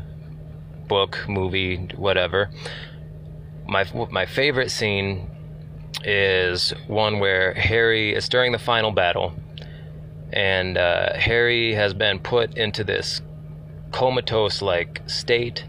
book, 0.87 1.17
movie, 1.27 1.77
whatever. 1.95 2.51
My 3.67 3.85
my 4.11 4.25
favorite 4.25 4.69
scene 4.69 5.29
is 6.03 6.73
one 6.87 7.19
where 7.19 7.53
Harry 7.55 8.13
is 8.13 8.29
during 8.29 8.51
the 8.51 8.59
final 8.59 8.91
battle, 8.91 9.33
and 10.31 10.77
uh, 10.77 11.13
Harry 11.15 11.73
has 11.73 11.93
been 11.93 12.19
put 12.19 12.57
into 12.57 12.83
this 12.83 13.21
comatose-like 13.91 15.01
state 15.07 15.65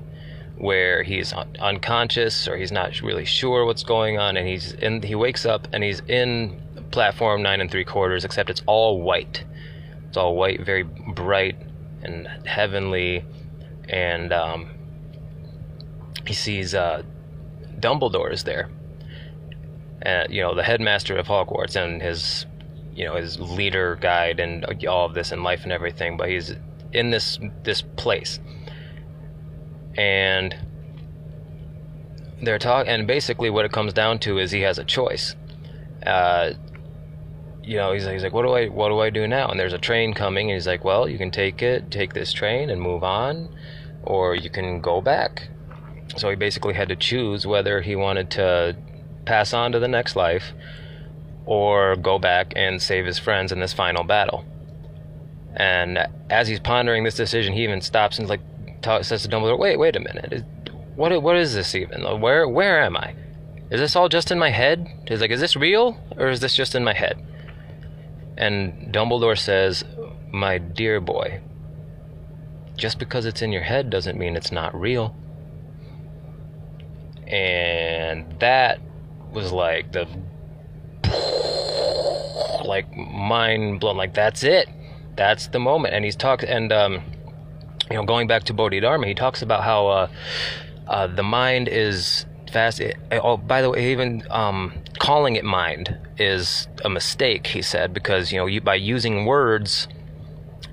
where 0.58 1.02
he's 1.02 1.32
un- 1.32 1.56
unconscious 1.58 2.46
or 2.46 2.56
he's 2.56 2.70
not 2.70 3.00
really 3.00 3.24
sure 3.24 3.64
what's 3.64 3.82
going 3.82 4.18
on, 4.18 4.36
and 4.36 4.46
he's 4.46 4.72
in. 4.74 5.00
He 5.00 5.14
wakes 5.14 5.46
up 5.46 5.68
and 5.72 5.82
he's 5.82 6.00
in 6.00 6.60
platform 6.90 7.42
nine 7.42 7.62
and 7.62 7.70
three 7.70 7.84
quarters, 7.84 8.24
except 8.26 8.50
it's 8.50 8.62
all 8.66 9.00
white 9.00 9.44
it's 10.12 10.18
all 10.18 10.36
white, 10.36 10.60
very 10.60 10.82
bright 10.82 11.56
and 12.02 12.28
heavenly, 12.44 13.24
and 13.88 14.30
um, 14.30 14.68
he 16.26 16.34
sees 16.34 16.74
uh, 16.74 17.02
Dumbledore 17.80 18.30
is 18.30 18.44
there, 18.44 18.68
and 20.02 20.30
you 20.30 20.42
know 20.42 20.54
the 20.54 20.62
headmaster 20.62 21.16
of 21.16 21.28
Hogwarts 21.28 21.76
and 21.76 22.02
his, 22.02 22.44
you 22.94 23.06
know, 23.06 23.14
his 23.14 23.40
leader 23.40 23.96
guide 24.02 24.38
and 24.38 24.66
all 24.84 25.06
of 25.06 25.14
this 25.14 25.32
in 25.32 25.42
life 25.42 25.62
and 25.62 25.72
everything. 25.72 26.18
But 26.18 26.28
he's 26.28 26.56
in 26.92 27.10
this 27.10 27.38
this 27.62 27.80
place, 27.80 28.38
and 29.96 30.54
they're 32.42 32.58
talking. 32.58 32.92
And 32.92 33.06
basically, 33.06 33.48
what 33.48 33.64
it 33.64 33.72
comes 33.72 33.94
down 33.94 34.18
to 34.18 34.36
is 34.36 34.50
he 34.50 34.60
has 34.60 34.76
a 34.76 34.84
choice. 34.84 35.36
Uh, 36.04 36.52
you 37.62 37.76
know, 37.76 37.92
he's, 37.92 38.06
he's 38.06 38.22
like, 38.22 38.32
what 38.32 38.42
do 38.42 38.52
I, 38.52 38.68
what 38.68 38.88
do 38.88 38.98
I 39.00 39.10
do 39.10 39.26
now? 39.26 39.48
And 39.48 39.58
there's 39.58 39.72
a 39.72 39.78
train 39.78 40.14
coming, 40.14 40.50
and 40.50 40.56
he's 40.56 40.66
like, 40.66 40.84
well, 40.84 41.08
you 41.08 41.18
can 41.18 41.30
take 41.30 41.62
it, 41.62 41.90
take 41.90 42.14
this 42.14 42.32
train 42.32 42.70
and 42.70 42.80
move 42.80 43.04
on, 43.04 43.48
or 44.02 44.34
you 44.34 44.50
can 44.50 44.80
go 44.80 45.00
back. 45.00 45.48
So 46.16 46.28
he 46.28 46.36
basically 46.36 46.74
had 46.74 46.88
to 46.88 46.96
choose 46.96 47.46
whether 47.46 47.80
he 47.80 47.96
wanted 47.96 48.30
to 48.32 48.76
pass 49.24 49.54
on 49.54 49.72
to 49.72 49.78
the 49.78 49.88
next 49.88 50.16
life 50.16 50.52
or 51.46 51.96
go 51.96 52.18
back 52.18 52.52
and 52.56 52.80
save 52.80 53.06
his 53.06 53.18
friends 53.18 53.52
in 53.52 53.60
this 53.60 53.72
final 53.72 54.04
battle. 54.04 54.44
And 55.54 55.98
as 56.30 56.48
he's 56.48 56.60
pondering 56.60 57.04
this 57.04 57.14
decision, 57.14 57.52
he 57.52 57.62
even 57.64 57.80
stops 57.80 58.18
and 58.18 58.28
like 58.28 58.40
says 59.02 59.22
to 59.22 59.28
Dumbledore, 59.28 59.58
"Wait, 59.58 59.78
wait 59.78 59.96
a 59.96 60.00
minute. 60.00 60.44
What 60.96 61.22
what 61.22 61.36
is 61.36 61.54
this 61.54 61.74
even? 61.74 62.02
Where 62.20 62.48
where 62.48 62.82
am 62.82 62.96
I? 62.96 63.14
Is 63.70 63.80
this 63.80 63.96
all 63.96 64.08
just 64.08 64.30
in 64.30 64.38
my 64.38 64.50
head? 64.50 64.86
He's 65.06 65.20
like, 65.20 65.30
is 65.30 65.40
this 65.40 65.56
real 65.56 65.98
or 66.16 66.28
is 66.28 66.40
this 66.40 66.54
just 66.54 66.74
in 66.74 66.84
my 66.84 66.94
head?" 66.94 67.22
And 68.36 68.92
Dumbledore 68.92 69.38
says, 69.38 69.84
My 70.32 70.58
dear 70.58 71.00
boy, 71.00 71.40
just 72.76 72.98
because 72.98 73.26
it's 73.26 73.42
in 73.42 73.52
your 73.52 73.62
head 73.62 73.90
doesn't 73.90 74.18
mean 74.18 74.36
it's 74.36 74.52
not 74.52 74.78
real. 74.78 75.14
And 77.26 78.38
that 78.40 78.80
was 79.32 79.52
like 79.52 79.92
the 79.92 80.06
like 82.64 82.94
mind 82.96 83.80
blown 83.80 83.96
like 83.96 84.14
that's 84.14 84.42
it. 84.42 84.68
That's 85.16 85.48
the 85.48 85.58
moment. 85.58 85.94
And 85.94 86.04
he's 86.04 86.16
talking 86.16 86.48
and 86.48 86.72
um 86.72 87.02
you 87.90 87.96
know 87.96 88.04
going 88.04 88.26
back 88.26 88.44
to 88.44 88.54
bodhidharma 88.54 89.06
he 89.06 89.14
talks 89.14 89.42
about 89.42 89.62
how 89.62 89.86
uh, 89.86 90.08
uh 90.86 91.06
the 91.06 91.22
mind 91.22 91.68
is 91.68 92.26
fast. 92.52 92.80
It, 92.80 92.96
oh 93.12 93.36
by 93.36 93.62
the 93.62 93.70
way 93.70 93.92
even 93.92 94.22
um 94.30 94.72
calling 95.02 95.34
it 95.34 95.44
mind 95.44 95.98
is 96.16 96.68
a 96.84 96.88
mistake, 96.88 97.48
he 97.48 97.60
said, 97.60 97.92
because 97.92 98.30
you 98.30 98.38
know 98.38 98.46
you, 98.46 98.60
by 98.60 98.76
using 98.76 99.26
words, 99.26 99.88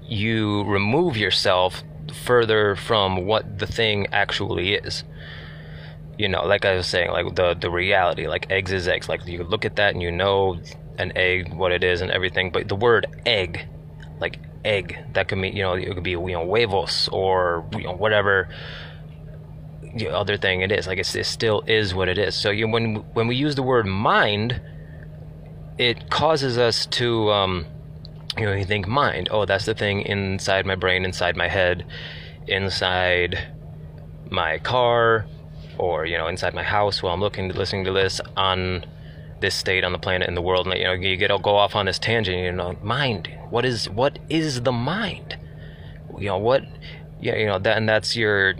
you 0.07 0.63
remove 0.65 1.17
yourself 1.17 1.83
further 2.25 2.75
from 2.75 3.25
what 3.25 3.57
the 3.57 3.65
thing 3.65 4.05
actually 4.11 4.75
is. 4.75 5.03
You 6.19 6.29
know, 6.29 6.45
like 6.45 6.63
I 6.63 6.75
was 6.75 6.85
saying, 6.85 7.09
like 7.09 7.33
the 7.33 7.55
the 7.55 7.71
reality, 7.71 8.27
like 8.27 8.51
eggs 8.51 8.71
is 8.71 8.87
eggs. 8.87 9.09
Like 9.09 9.25
you 9.25 9.43
look 9.43 9.65
at 9.65 9.77
that 9.77 9.93
and 9.95 10.01
you 10.01 10.11
know 10.11 10.59
an 10.99 11.11
egg, 11.15 11.51
what 11.51 11.71
it 11.71 11.83
is, 11.83 12.01
and 12.01 12.11
everything. 12.11 12.51
But 12.51 12.67
the 12.67 12.75
word 12.75 13.07
egg, 13.25 13.65
like 14.19 14.37
egg, 14.63 14.95
that 15.13 15.27
could 15.27 15.39
mean 15.39 15.55
you 15.55 15.63
know 15.63 15.73
it 15.73 15.91
could 15.95 16.03
be 16.03 16.11
you 16.11 16.35
know 16.37 16.45
huevos 16.45 17.09
or 17.11 17.65
you 17.73 17.85
know 17.85 17.95
whatever 17.95 18.47
the 19.95 20.09
other 20.09 20.37
thing 20.37 20.61
it 20.61 20.71
is. 20.71 20.87
Like 20.87 20.99
it 20.99 21.05
still 21.05 21.63
is 21.67 21.93
what 21.93 22.07
it 22.07 22.17
is. 22.17 22.35
So 22.35 22.51
you 22.51 22.67
when 22.67 22.95
when 23.13 23.27
we 23.27 23.35
use 23.35 23.55
the 23.55 23.63
word 23.63 23.85
mind, 23.85 24.61
it 25.77 26.09
causes 26.09 26.57
us 26.57 26.85
to 26.87 27.29
um, 27.31 27.65
you 28.37 28.45
know 28.45 28.53
you 28.53 28.65
think 28.65 28.87
mind. 28.87 29.29
Oh, 29.31 29.45
that's 29.45 29.65
the 29.65 29.73
thing 29.73 30.01
inside 30.01 30.65
my 30.65 30.75
brain, 30.75 31.05
inside 31.05 31.35
my 31.35 31.47
head, 31.47 31.85
inside 32.47 33.37
my 34.29 34.59
car, 34.59 35.25
or 35.77 36.05
you 36.05 36.17
know 36.17 36.27
inside 36.27 36.53
my 36.53 36.63
house 36.63 37.01
while 37.01 37.13
I'm 37.13 37.21
looking 37.21 37.49
listening 37.49 37.85
to 37.85 37.91
this 37.91 38.21
on 38.37 38.85
this 39.39 39.55
state 39.55 39.83
on 39.83 39.93
the 39.93 39.97
planet 39.97 40.27
in 40.27 40.35
the 40.35 40.41
world 40.41 40.67
and 40.67 40.77
you 40.77 40.83
know 40.83 40.91
you 40.91 41.15
get 41.15 41.31
all 41.31 41.39
go 41.39 41.55
off 41.55 41.73
on 41.73 41.85
this 41.85 41.97
tangent 41.97 42.37
you 42.37 42.51
know 42.51 42.77
mind 42.83 43.29
what 43.49 43.63
is 43.63 43.89
what 43.89 44.19
is 44.29 44.63
the 44.63 44.71
mind 44.71 45.37
you 46.17 46.25
know 46.25 46.37
what 46.37 46.63
yeah 47.21 47.35
you 47.37 47.45
know 47.45 47.57
that 47.57 47.77
and 47.77 47.87
that's 47.87 48.17
your 48.17 48.55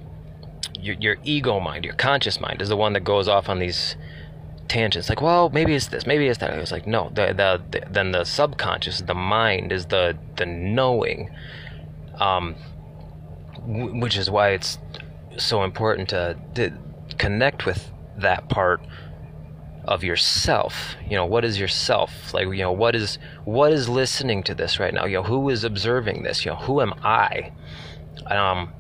your, 0.82 0.96
your 0.96 1.18
ego 1.24 1.60
mind 1.60 1.86
your 1.86 1.94
conscious 1.96 2.40
mind 2.40 2.62
is 2.62 2.70
the 2.70 2.78
one 2.78 2.94
that 2.94 3.04
goes 3.04 3.28
off 3.28 3.50
on 3.50 3.60
these 3.60 3.96
tangents. 4.68 5.10
Like 5.10 5.22
well 5.22 5.50
maybe 5.50 5.74
it's 5.74 5.88
this 5.88 6.06
maybe 6.06 6.28
it's 6.28 6.40
that. 6.40 6.54
It 6.54 6.60
was 6.60 6.72
like 6.72 6.88
no 6.88 7.10
the, 7.14 7.34
the, 7.34 7.62
the 7.72 7.92
then 7.92 8.12
the 8.12 8.24
subconscious 8.24 9.02
the 9.02 9.16
mind 9.16 9.72
is 9.72 9.88
the 9.88 10.18
the 10.38 10.46
knowing 10.46 11.30
um 12.20 12.56
w- 13.68 14.00
which 14.00 14.18
is 14.18 14.30
why 14.30 14.50
it's 14.50 14.78
so 15.38 15.64
important 15.64 16.10
to, 16.10 16.38
to 16.56 16.72
connect 17.18 17.66
with 17.66 17.92
that 18.18 18.50
part 18.50 18.82
of 19.86 20.04
yourself. 20.04 20.96
You 21.10 21.16
know 21.16 21.26
what 21.26 21.44
is 21.46 21.60
yourself? 21.60 22.34
Like 22.34 22.46
you 22.46 22.58
know 22.58 22.72
what 22.72 22.96
is 22.96 23.18
what 23.46 23.74
is 23.74 23.90
listening 23.90 24.44
to 24.44 24.54
this 24.54 24.80
right 24.80 24.94
now? 24.94 25.06
You 25.06 25.18
know 25.18 25.24
who 25.24 25.50
is 25.50 25.64
observing 25.64 26.24
this? 26.24 26.46
You 26.46 26.52
know 26.52 26.58
who 26.58 26.82
am 26.82 26.94
i? 27.04 27.52
Um 28.28 28.74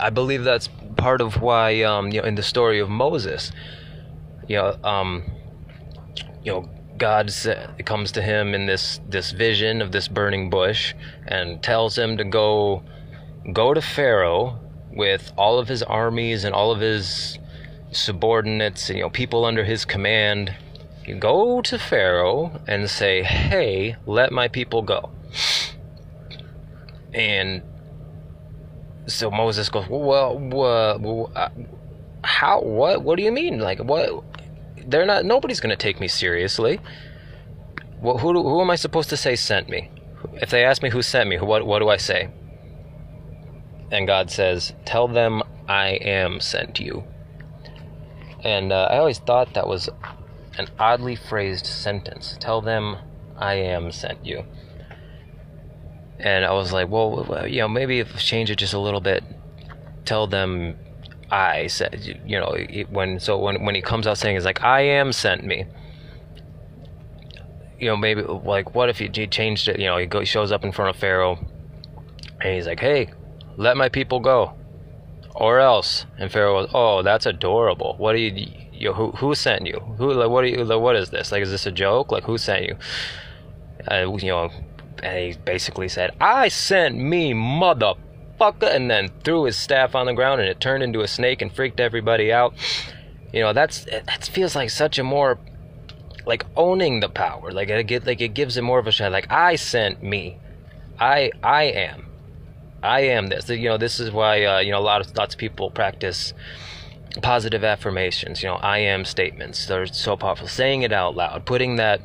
i 0.00 0.10
believe 0.10 0.44
that's 0.44 0.68
part 0.96 1.20
of 1.20 1.40
why 1.40 1.82
um 1.82 2.10
you 2.10 2.20
know 2.20 2.26
in 2.26 2.34
the 2.34 2.42
story 2.42 2.80
of 2.80 2.88
moses 2.88 3.52
you 4.48 4.56
know 4.56 4.76
um 4.84 5.24
you 6.42 6.52
know 6.52 6.68
god 6.96 7.32
comes 7.84 8.12
to 8.12 8.22
him 8.22 8.54
in 8.54 8.66
this 8.66 9.00
this 9.08 9.32
vision 9.32 9.82
of 9.82 9.92
this 9.92 10.06
burning 10.08 10.48
bush 10.48 10.94
and 11.26 11.62
tells 11.62 11.98
him 11.98 12.16
to 12.16 12.24
go 12.24 12.82
go 13.52 13.74
to 13.74 13.80
pharaoh 13.80 14.58
with 14.92 15.32
all 15.36 15.58
of 15.58 15.68
his 15.68 15.82
armies 15.82 16.44
and 16.44 16.54
all 16.54 16.70
of 16.70 16.80
his 16.80 17.38
subordinates, 17.96 18.90
you 18.90 19.00
know, 19.00 19.10
people 19.10 19.44
under 19.44 19.64
his 19.64 19.84
command, 19.84 20.54
you 21.06 21.14
go 21.14 21.60
to 21.62 21.78
Pharaoh 21.78 22.60
and 22.66 22.88
say, 22.88 23.22
"Hey, 23.22 23.96
let 24.06 24.32
my 24.32 24.48
people 24.48 24.82
go." 24.82 25.10
And 27.12 27.62
so 29.06 29.30
Moses 29.30 29.68
goes, 29.68 29.86
"Well, 29.88 30.38
well, 30.38 31.30
uh, 31.34 31.48
how? 32.22 32.60
What? 32.62 33.02
What 33.02 33.16
do 33.16 33.22
you 33.22 33.32
mean? 33.32 33.58
Like, 33.58 33.78
what? 33.80 34.24
They're 34.86 35.06
not. 35.06 35.24
Nobody's 35.24 35.60
going 35.60 35.70
to 35.70 35.76
take 35.76 36.00
me 36.00 36.08
seriously. 36.08 36.80
Well, 38.00 38.18
who? 38.18 38.32
Who 38.32 38.60
am 38.60 38.70
I 38.70 38.76
supposed 38.76 39.10
to 39.10 39.16
say 39.16 39.36
sent 39.36 39.68
me? 39.68 39.90
If 40.34 40.50
they 40.50 40.64
ask 40.64 40.82
me 40.82 40.90
who 40.90 41.02
sent 41.02 41.28
me, 41.28 41.38
what? 41.38 41.66
What 41.66 41.80
do 41.80 41.88
I 41.88 41.96
say?" 41.96 42.30
And 43.90 44.06
God 44.06 44.30
says, 44.30 44.72
"Tell 44.84 45.08
them 45.08 45.42
I 45.68 45.90
am 45.90 46.40
sent 46.40 46.80
you." 46.80 47.04
And 48.42 48.72
uh, 48.72 48.88
I 48.90 48.98
always 48.98 49.18
thought 49.18 49.54
that 49.54 49.66
was 49.66 49.88
an 50.58 50.68
oddly 50.78 51.16
phrased 51.16 51.66
sentence. 51.66 52.36
Tell 52.40 52.60
them 52.60 52.96
I 53.36 53.54
am 53.54 53.90
sent 53.90 54.24
you. 54.24 54.44
And 56.24 56.44
I 56.44 56.52
was 56.52 56.72
like, 56.72 56.88
well, 56.88 57.46
you 57.46 57.60
know, 57.60 57.68
maybe 57.68 58.00
if 58.00 58.16
change 58.18 58.50
it 58.50 58.56
just 58.56 58.72
a 58.72 58.78
little 58.78 59.00
bit, 59.00 59.22
tell 60.04 60.26
them 60.26 60.76
I 61.30 61.68
said, 61.68 62.20
you 62.26 62.40
know, 62.40 62.56
when 62.90 63.20
so 63.20 63.38
when 63.38 63.64
when 63.64 63.74
he 63.74 63.82
comes 63.82 64.06
out 64.06 64.18
saying 64.18 64.36
is 64.36 64.44
like 64.44 64.62
I 64.62 64.80
am 64.80 65.12
sent 65.12 65.44
me. 65.44 65.66
You 67.78 67.90
know, 67.90 67.96
maybe 67.96 68.22
like 68.22 68.74
what 68.74 68.88
if 68.88 68.98
he, 68.98 69.08
changed 69.08 69.68
it? 69.68 69.78
You 69.78 69.86
know, 69.86 69.98
he, 69.98 70.06
go, 70.06 70.24
shows 70.24 70.50
up 70.50 70.64
in 70.64 70.72
front 70.72 70.94
of 70.94 70.96
Pharaoh, 70.96 71.38
and 72.40 72.54
he's 72.54 72.66
like, 72.66 72.80
"Hey, 72.80 73.12
let 73.56 73.76
my 73.76 73.88
people 73.88 74.20
go." 74.20 74.54
or 75.34 75.58
else. 75.58 76.06
And 76.18 76.30
Pharaoh 76.30 76.62
goes, 76.62 76.70
"Oh, 76.72 77.02
that's 77.02 77.26
adorable. 77.26 77.96
What 77.98 78.12
do 78.12 78.18
you, 78.18 78.50
you 78.72 78.92
who 78.92 79.10
who 79.12 79.34
sent 79.34 79.66
you? 79.66 79.80
Who 79.98 80.12
like 80.12 80.30
what 80.30 80.44
are 80.44 80.46
you 80.46 80.64
like, 80.64 80.80
what 80.80 80.96
is 80.96 81.10
this? 81.10 81.32
Like 81.32 81.42
is 81.42 81.50
this 81.50 81.66
a 81.66 81.72
joke? 81.72 82.12
Like 82.12 82.24
who 82.24 82.38
sent 82.38 82.64
you?" 82.64 82.76
Uh, 83.90 84.16
you 84.16 84.28
know, 84.28 84.50
and 85.02 85.18
he 85.18 85.38
basically 85.44 85.88
said, 85.88 86.12
"I 86.20 86.48
sent 86.48 86.96
me, 86.96 87.32
motherfucker," 87.32 88.74
and 88.74 88.90
then 88.90 89.10
threw 89.24 89.44
his 89.44 89.56
staff 89.56 89.94
on 89.94 90.06
the 90.06 90.12
ground, 90.12 90.40
and 90.40 90.48
it 90.48 90.60
turned 90.60 90.82
into 90.82 91.00
a 91.00 91.08
snake 91.08 91.42
and 91.42 91.52
freaked 91.52 91.80
everybody 91.80 92.32
out. 92.32 92.54
You 93.32 93.40
know, 93.40 93.52
that's 93.52 93.84
that 93.84 94.24
feels 94.32 94.54
like 94.54 94.70
such 94.70 94.98
a 94.98 95.04
more 95.04 95.38
like 96.26 96.46
owning 96.56 97.00
the 97.00 97.08
power. 97.08 97.52
Like 97.52 97.68
it 97.68 97.86
get 97.86 98.06
like 98.06 98.20
it 98.20 98.34
gives 98.34 98.56
it 98.56 98.62
more 98.62 98.78
of 98.78 98.86
a 98.86 98.92
shot. 98.92 99.12
Like 99.12 99.30
I 99.30 99.56
sent 99.56 100.02
me, 100.02 100.38
I 100.98 101.32
I 101.42 101.64
am. 101.64 102.06
I 102.82 103.00
am 103.00 103.28
this. 103.28 103.48
You 103.48 103.70
know, 103.70 103.78
this 103.78 103.98
is 103.98 104.10
why 104.10 104.44
uh, 104.44 104.58
you 104.60 104.70
know 104.70 104.78
a 104.78 104.80
lot 104.80 105.00
of 105.00 105.16
lots 105.16 105.34
of 105.34 105.38
people 105.38 105.70
practice 105.70 106.34
positive 107.22 107.64
affirmations. 107.64 108.42
You 108.42 108.50
know, 108.50 108.56
I 108.56 108.78
am 108.78 109.04
statements. 109.04 109.66
They're 109.66 109.86
so 109.86 110.16
powerful. 110.16 110.48
Saying 110.48 110.82
it 110.82 110.92
out 110.92 111.16
loud, 111.16 111.46
putting 111.46 111.76
that 111.76 112.00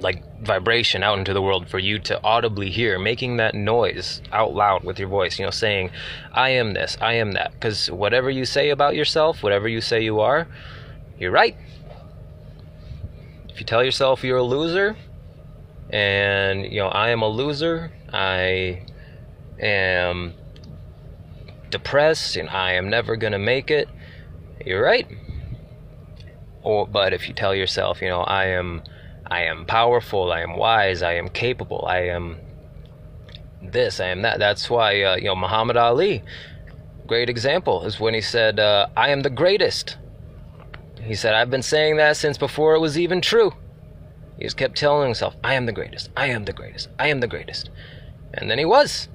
like 0.00 0.22
vibration 0.42 1.02
out 1.02 1.18
into 1.18 1.32
the 1.32 1.42
world 1.42 1.68
for 1.68 1.78
you 1.78 1.98
to 2.00 2.22
audibly 2.22 2.70
hear, 2.70 2.98
making 2.98 3.36
that 3.36 3.54
noise 3.54 4.22
out 4.32 4.54
loud 4.54 4.84
with 4.84 4.98
your 4.98 5.08
voice. 5.08 5.38
You 5.38 5.44
know, 5.44 5.50
saying, 5.50 5.90
"I 6.32 6.50
am 6.50 6.74
this. 6.74 6.96
I 7.00 7.14
am 7.14 7.32
that." 7.32 7.52
Because 7.52 7.90
whatever 7.90 8.30
you 8.30 8.44
say 8.44 8.70
about 8.70 8.94
yourself, 8.94 9.42
whatever 9.42 9.68
you 9.68 9.80
say 9.80 10.02
you 10.02 10.20
are, 10.20 10.46
you're 11.18 11.30
right. 11.30 11.56
If 13.48 13.60
you 13.60 13.66
tell 13.66 13.84
yourself 13.84 14.24
you're 14.24 14.38
a 14.38 14.42
loser, 14.42 14.96
and 15.90 16.64
you 16.64 16.80
know, 16.80 16.88
I 16.88 17.10
am 17.10 17.22
a 17.22 17.28
loser. 17.28 17.92
I 18.12 18.82
am 19.60 20.34
depressed 21.72 22.36
and 22.36 22.48
I 22.50 22.74
am 22.74 22.88
never 22.88 23.16
going 23.16 23.32
to 23.32 23.38
make 23.38 23.70
it, 23.70 23.88
you're 24.64 24.82
right. 24.82 25.08
Or 26.62 26.86
but 26.86 27.12
if 27.12 27.26
you 27.26 27.34
tell 27.34 27.54
yourself, 27.54 28.00
you 28.00 28.08
know, 28.08 28.20
I 28.20 28.46
am 28.46 28.82
I 29.32 29.44
am 29.44 29.64
powerful, 29.64 30.30
I 30.30 30.40
am 30.42 30.56
wise, 30.56 31.00
I 31.00 31.14
am 31.14 31.30
capable, 31.30 31.86
I 31.88 32.00
am 32.00 32.36
this, 33.62 33.98
I 33.98 34.08
am 34.08 34.20
that. 34.22 34.38
That's 34.38 34.68
why 34.68 35.02
uh, 35.02 35.16
you 35.16 35.24
know 35.24 35.34
Muhammad 35.34 35.78
Ali, 35.78 36.22
great 37.06 37.30
example, 37.30 37.86
is 37.86 37.98
when 37.98 38.12
he 38.12 38.20
said, 38.20 38.60
uh, 38.60 38.88
"I 38.94 39.08
am 39.08 39.22
the 39.22 39.30
greatest." 39.30 39.96
He 41.00 41.14
said, 41.14 41.32
"I've 41.32 41.48
been 41.48 41.62
saying 41.62 41.96
that 41.96 42.18
since 42.18 42.36
before 42.36 42.74
it 42.74 42.80
was 42.80 42.98
even 42.98 43.22
true." 43.22 43.54
He 44.36 44.44
just 44.44 44.58
kept 44.58 44.76
telling 44.76 45.06
himself, 45.06 45.34
"I 45.42 45.54
am 45.54 45.64
the 45.64 45.72
greatest. 45.72 46.10
I 46.14 46.26
am 46.26 46.44
the 46.44 46.52
greatest. 46.52 46.90
I 46.98 47.08
am 47.08 47.20
the 47.20 47.26
greatest," 47.26 47.70
and 48.34 48.50
then 48.50 48.58
he 48.58 48.66
was. 48.66 49.08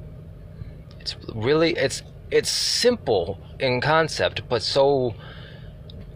It's 0.99 1.15
really 1.35 1.73
it's 1.73 2.01
it's 2.31 2.49
simple 2.49 3.37
in 3.59 3.81
concept, 3.81 4.49
but 4.49 4.63
so 4.63 5.13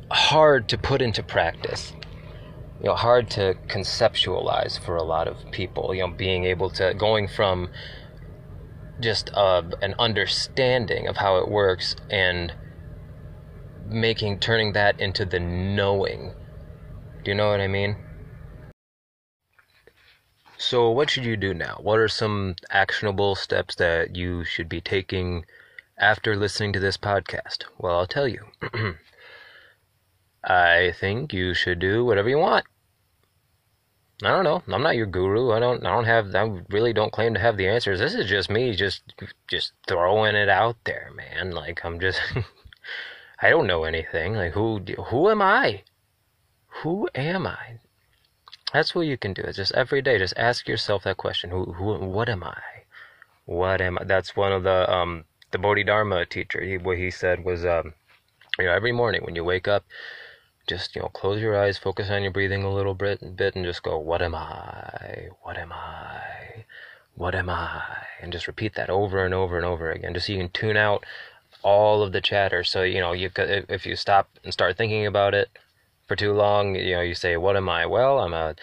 hard 0.09 0.67
to 0.69 0.77
put 0.79 1.03
into 1.03 1.21
practice. 1.21 1.93
You 2.81 2.87
know, 2.87 2.95
hard 2.95 3.29
to 3.31 3.55
conceptualize 3.67 4.83
for 4.83 4.95
a 4.95 5.03
lot 5.03 5.27
of 5.27 5.37
people. 5.51 5.93
You 5.93 6.01
know, 6.01 6.13
being 6.13 6.45
able 6.45 6.71
to 6.71 6.95
going 6.95 7.27
from 7.27 7.69
just 8.99 9.29
uh, 9.33 9.61
an 9.81 9.93
understanding 9.99 11.07
of 11.07 11.17
how 11.17 11.37
it 11.37 11.47
works 11.47 11.95
and 12.09 12.53
making 13.87 14.39
turning 14.39 14.73
that 14.73 14.99
into 14.99 15.25
the 15.25 15.39
knowing. 15.39 16.33
Do 17.23 17.31
you 17.31 17.35
know 17.35 17.49
what 17.49 17.61
I 17.61 17.67
mean? 17.67 17.97
So, 20.57 20.89
what 20.89 21.09
should 21.09 21.25
you 21.25 21.37
do 21.37 21.53
now? 21.53 21.77
What 21.81 21.99
are 21.99 22.07
some 22.07 22.55
actionable 22.69 23.35
steps 23.35 23.75
that 23.75 24.15
you 24.15 24.43
should 24.43 24.69
be 24.69 24.81
taking 24.81 25.45
after 25.97 26.35
listening 26.35 26.73
to 26.73 26.79
this 26.79 26.97
podcast? 26.97 27.65
Well, 27.77 27.97
I'll 27.97 28.07
tell 28.07 28.27
you. 28.27 28.45
I 30.43 30.93
think 30.99 31.33
you 31.33 31.53
should 31.53 31.79
do 31.79 32.03
whatever 32.03 32.29
you 32.29 32.37
want. 32.37 32.65
I 34.23 34.29
don't 34.29 34.43
know. 34.43 34.61
I'm 34.71 34.83
not 34.83 34.95
your 34.95 35.07
guru. 35.07 35.51
I 35.51 35.59
don't. 35.59 35.85
I 35.85 35.93
don't 35.93 36.05
have. 36.05 36.35
I 36.35 36.61
really 36.69 36.93
don't 36.93 37.11
claim 37.11 37.33
to 37.33 37.39
have 37.39 37.57
the 37.57 37.67
answers. 37.67 37.99
This 37.99 38.13
is 38.13 38.29
just 38.29 38.49
me, 38.49 38.75
just, 38.75 39.01
just 39.47 39.73
throwing 39.87 40.35
it 40.35 40.49
out 40.49 40.77
there, 40.83 41.09
man. 41.15 41.51
Like 41.51 41.83
I'm 41.83 41.99
just. 41.99 42.19
I 43.41 43.49
don't 43.49 43.65
know 43.65 43.83
anything. 43.83 44.35
Like 44.35 44.53
who? 44.53 44.79
Who 45.07 45.29
am 45.29 45.41
I? 45.41 45.83
Who 46.83 47.09
am 47.15 47.47
I? 47.47 47.79
That's 48.73 48.93
what 48.93 49.07
you 49.07 49.17
can 49.17 49.33
do. 49.33 49.41
It's 49.41 49.57
just 49.57 49.73
every 49.73 50.01
day, 50.01 50.17
just 50.17 50.37
ask 50.37 50.67
yourself 50.67 51.03
that 51.03 51.17
question: 51.17 51.49
Who, 51.49 51.73
who, 51.73 51.95
what 52.05 52.29
am 52.29 52.43
I? 52.43 52.61
What 53.45 53.81
am 53.81 53.97
I? 53.99 54.03
That's 54.03 54.35
one 54.35 54.51
of 54.51 54.63
the 54.63 54.91
um 54.91 55.25
the 55.51 55.57
Bodhidharma 55.57 56.25
teacher. 56.27 56.61
He, 56.61 56.77
what 56.77 56.97
he 56.97 57.11
said 57.11 57.43
was 57.43 57.65
um, 57.65 57.93
you 58.57 58.65
know, 58.65 58.71
every 58.71 58.91
morning 58.91 59.23
when 59.23 59.35
you 59.35 59.43
wake 59.43 59.67
up, 59.67 59.83
just 60.71 60.95
you 60.95 61.01
know, 61.01 61.09
close 61.09 61.41
your 61.41 61.61
eyes, 61.61 61.77
focus 61.77 62.09
on 62.09 62.23
your 62.23 62.31
breathing 62.31 62.63
a 62.63 62.73
little 62.73 62.93
bit, 62.93 63.21
and 63.21 63.35
bit, 63.35 63.55
and 63.55 63.65
just 63.65 63.83
go, 63.83 63.97
what 63.99 64.21
am 64.21 64.33
I? 64.33 65.27
What 65.41 65.57
am 65.57 65.73
I? 65.73 66.65
What 67.15 67.35
am 67.35 67.49
I? 67.49 67.83
And 68.21 68.31
just 68.31 68.47
repeat 68.47 68.75
that 68.75 68.89
over 68.89 69.25
and 69.25 69.33
over 69.33 69.57
and 69.57 69.65
over 69.65 69.91
again, 69.91 70.13
just 70.13 70.27
so 70.27 70.33
you 70.33 70.39
can 70.39 70.49
tune 70.49 70.77
out 70.77 71.05
all 71.61 72.01
of 72.03 72.13
the 72.13 72.21
chatter. 72.21 72.63
So 72.63 72.83
you 72.83 73.01
know, 73.01 73.11
you 73.11 73.29
if 73.35 73.85
you 73.85 73.97
stop 73.97 74.29
and 74.45 74.53
start 74.53 74.77
thinking 74.77 75.05
about 75.05 75.33
it 75.33 75.49
for 76.07 76.15
too 76.15 76.31
long, 76.31 76.75
you 76.75 76.95
know, 76.95 77.01
you 77.01 77.15
say, 77.15 77.35
"What 77.35 77.57
am 77.57 77.67
I?" 77.67 77.85
Well, 77.85 78.19
I'm 78.19 78.33
a 78.33 78.55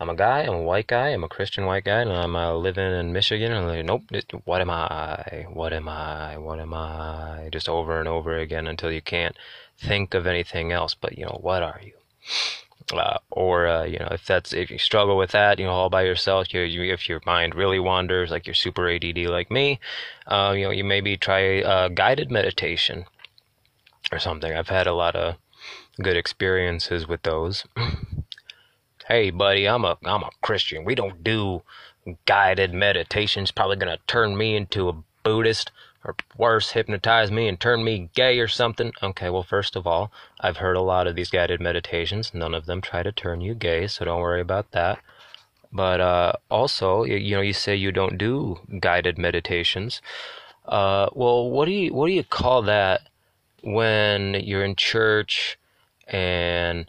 I'm 0.00 0.10
a 0.10 0.14
guy. 0.14 0.40
I'm 0.40 0.54
a 0.54 0.62
white 0.62 0.86
guy. 0.86 1.08
I'm 1.08 1.24
a 1.24 1.28
Christian 1.28 1.64
white 1.66 1.84
guy, 1.84 2.00
and 2.02 2.12
I'm 2.12 2.36
uh, 2.36 2.52
living 2.54 2.92
in 2.92 3.12
Michigan. 3.12 3.52
And 3.52 3.64
I'm 3.64 3.76
like, 3.76 3.86
nope. 3.86 4.02
What 4.44 4.60
am 4.60 4.68
I? 4.70 5.46
What 5.50 5.72
am 5.72 5.88
I? 5.88 6.36
What 6.36 6.60
am 6.60 6.74
I? 6.74 7.48
Just 7.50 7.68
over 7.68 8.00
and 8.00 8.08
over 8.08 8.36
again 8.36 8.66
until 8.66 8.92
you 8.92 9.00
can't 9.00 9.36
think 9.78 10.14
of 10.14 10.26
anything 10.26 10.72
else. 10.72 10.94
But 10.94 11.18
you 11.18 11.24
know, 11.24 11.38
what 11.40 11.62
are 11.62 11.80
you? 11.82 11.92
Uh, 12.92 13.18
or 13.30 13.66
uh, 13.66 13.84
you 13.84 13.98
know, 13.98 14.08
if 14.10 14.26
that's 14.26 14.52
if 14.52 14.70
you 14.70 14.78
struggle 14.78 15.16
with 15.16 15.30
that, 15.30 15.58
you 15.58 15.64
know, 15.64 15.72
all 15.72 15.88
by 15.88 16.02
yourself, 16.02 16.52
you, 16.52 16.60
you 16.60 16.92
if 16.92 17.08
your 17.08 17.20
mind 17.24 17.54
really 17.54 17.78
wanders, 17.78 18.30
like 18.30 18.46
you're 18.46 18.54
super 18.54 18.88
ADD 18.88 19.16
like 19.26 19.50
me, 19.50 19.80
uh, 20.26 20.52
you 20.56 20.64
know, 20.64 20.70
you 20.70 20.84
maybe 20.84 21.16
try 21.16 21.62
uh, 21.62 21.88
guided 21.88 22.30
meditation 22.30 23.06
or 24.12 24.18
something. 24.18 24.52
I've 24.52 24.68
had 24.68 24.86
a 24.86 24.92
lot 24.92 25.16
of 25.16 25.36
good 26.02 26.16
experiences 26.16 27.08
with 27.08 27.22
those. 27.22 27.64
hey, 29.08 29.30
buddy, 29.30 29.66
I'm 29.66 29.84
a 29.84 29.96
I'm 30.04 30.22
a 30.22 30.30
Christian. 30.42 30.84
We 30.84 30.94
don't 30.94 31.24
do 31.24 31.62
guided 32.26 32.74
meditations. 32.74 33.50
Probably 33.50 33.76
gonna 33.76 33.98
turn 34.06 34.36
me 34.36 34.56
into 34.56 34.88
a 34.88 35.02
Buddhist 35.22 35.70
or 36.04 36.14
worse, 36.36 36.72
hypnotize 36.72 37.30
me 37.30 37.48
and 37.48 37.58
turn 37.58 37.82
me 37.82 38.10
gay 38.14 38.38
or 38.38 38.48
something. 38.48 38.92
Okay, 39.02 39.30
well, 39.30 39.42
first 39.42 39.74
of 39.74 39.86
all, 39.86 40.12
I've 40.40 40.58
heard 40.58 40.76
a 40.76 40.82
lot 40.82 41.06
of 41.06 41.16
these 41.16 41.30
guided 41.30 41.60
meditations. 41.60 42.34
None 42.34 42.54
of 42.54 42.66
them 42.66 42.80
try 42.80 43.02
to 43.02 43.10
turn 43.12 43.40
you 43.40 43.54
gay, 43.54 43.86
so 43.86 44.04
don't 44.04 44.20
worry 44.20 44.42
about 44.42 44.72
that. 44.72 44.98
But 45.72 46.00
uh, 46.00 46.32
also, 46.50 47.04
you, 47.04 47.16
you 47.16 47.34
know, 47.36 47.40
you 47.40 47.52
say 47.54 47.74
you 47.74 47.90
don't 47.90 48.18
do 48.18 48.60
guided 48.80 49.18
meditations. 49.18 50.02
Uh, 50.66 51.08
well, 51.14 51.50
what 51.50 51.64
do 51.64 51.72
you 51.72 51.92
what 51.92 52.06
do 52.06 52.12
you 52.12 52.22
call 52.22 52.62
that 52.62 53.08
when 53.62 54.34
you're 54.34 54.64
in 54.64 54.76
church 54.76 55.58
and 56.06 56.88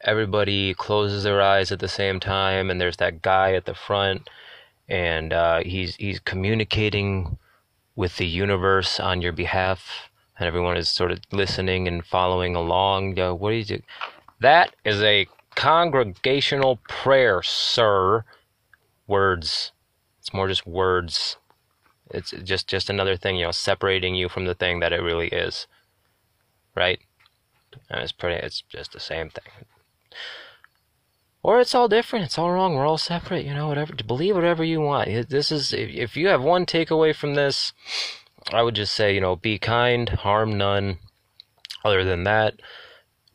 everybody 0.00 0.72
closes 0.74 1.24
their 1.24 1.42
eyes 1.42 1.72
at 1.72 1.80
the 1.80 1.88
same 1.88 2.20
time, 2.20 2.70
and 2.70 2.80
there's 2.80 2.96
that 2.98 3.22
guy 3.22 3.52
at 3.54 3.66
the 3.66 3.74
front, 3.74 4.30
and 4.88 5.32
uh, 5.32 5.60
he's 5.64 5.96
he's 5.96 6.20
communicating 6.20 7.36
with 8.00 8.16
the 8.16 8.26
universe 8.26 8.98
on 8.98 9.20
your 9.20 9.30
behalf, 9.30 10.08
and 10.38 10.46
everyone 10.46 10.74
is 10.74 10.88
sort 10.88 11.10
of 11.12 11.18
listening 11.32 11.86
and 11.86 12.06
following 12.06 12.56
along. 12.56 13.14
What 13.14 13.50
do 13.50 13.56
you 13.56 13.64
do? 13.76 13.82
That 14.40 14.74
is 14.86 15.02
a 15.02 15.26
congregational 15.54 16.80
prayer, 16.88 17.42
sir. 17.42 18.24
Words. 19.06 19.72
It's 20.18 20.32
more 20.32 20.48
just 20.48 20.66
words. 20.66 21.36
It's 22.10 22.30
just 22.30 22.66
just 22.66 22.88
another 22.88 23.18
thing, 23.18 23.36
you 23.36 23.44
know, 23.44 23.50
separating 23.50 24.14
you 24.14 24.30
from 24.30 24.46
the 24.46 24.54
thing 24.54 24.80
that 24.80 24.94
it 24.94 25.02
really 25.02 25.28
is. 25.28 25.66
Right? 26.74 27.00
And 27.90 28.00
it's 28.00 28.12
pretty. 28.12 28.36
It's 28.46 28.62
just 28.62 28.92
the 28.92 29.00
same 29.00 29.28
thing. 29.28 29.52
Or 31.42 31.60
it's 31.60 31.74
all 31.74 31.88
different. 31.88 32.26
It's 32.26 32.38
all 32.38 32.52
wrong. 32.52 32.74
We're 32.74 32.86
all 32.86 32.98
separate. 32.98 33.46
You 33.46 33.54
know, 33.54 33.68
whatever. 33.68 33.94
Believe 33.94 34.34
whatever 34.34 34.62
you 34.62 34.80
want. 34.80 35.28
This 35.28 35.50
is 35.50 35.72
if 35.72 36.16
you 36.16 36.28
have 36.28 36.42
one 36.42 36.66
takeaway 36.66 37.14
from 37.14 37.34
this, 37.34 37.72
I 38.52 38.62
would 38.62 38.74
just 38.74 38.94
say, 38.94 39.14
you 39.14 39.20
know, 39.20 39.36
be 39.36 39.58
kind, 39.58 40.08
harm 40.08 40.58
none. 40.58 40.98
Other 41.82 42.04
than 42.04 42.24
that, 42.24 42.60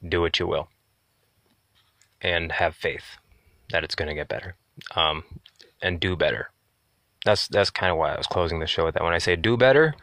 do 0.08 0.22
what 0.22 0.38
you 0.38 0.46
will, 0.46 0.70
and 2.22 2.52
have 2.52 2.76
faith 2.76 3.18
that 3.72 3.84
it's 3.84 3.96
going 3.96 4.08
to 4.08 4.14
get 4.14 4.28
better, 4.28 4.56
um, 4.96 5.24
and 5.82 6.00
do 6.00 6.16
better. 6.16 6.52
That's 7.26 7.48
that's 7.48 7.72
kind 7.72 7.92
of 7.92 7.98
why 7.98 8.14
I 8.14 8.18
was 8.18 8.28
closing 8.28 8.60
the 8.60 8.68
show 8.68 8.86
with 8.86 8.94
that. 8.94 9.04
When 9.04 9.16
I 9.16 9.18
say 9.18 9.36
do 9.36 9.58
better, 9.58 9.96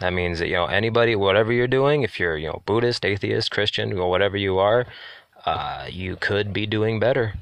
that 0.00 0.12
means 0.12 0.38
that 0.38 0.48
you 0.48 0.54
know 0.54 0.66
anybody, 0.66 1.16
whatever 1.16 1.50
you're 1.50 1.66
doing, 1.66 2.02
if 2.02 2.20
you're 2.20 2.36
you 2.36 2.48
know 2.48 2.62
Buddhist, 2.66 3.06
atheist, 3.06 3.50
Christian, 3.50 3.98
or 3.98 4.10
whatever 4.10 4.36
you 4.36 4.58
are, 4.58 4.86
uh, 5.46 5.86
you 5.88 6.16
could 6.16 6.52
be 6.52 6.66
doing 6.66 6.98
better 6.98 7.34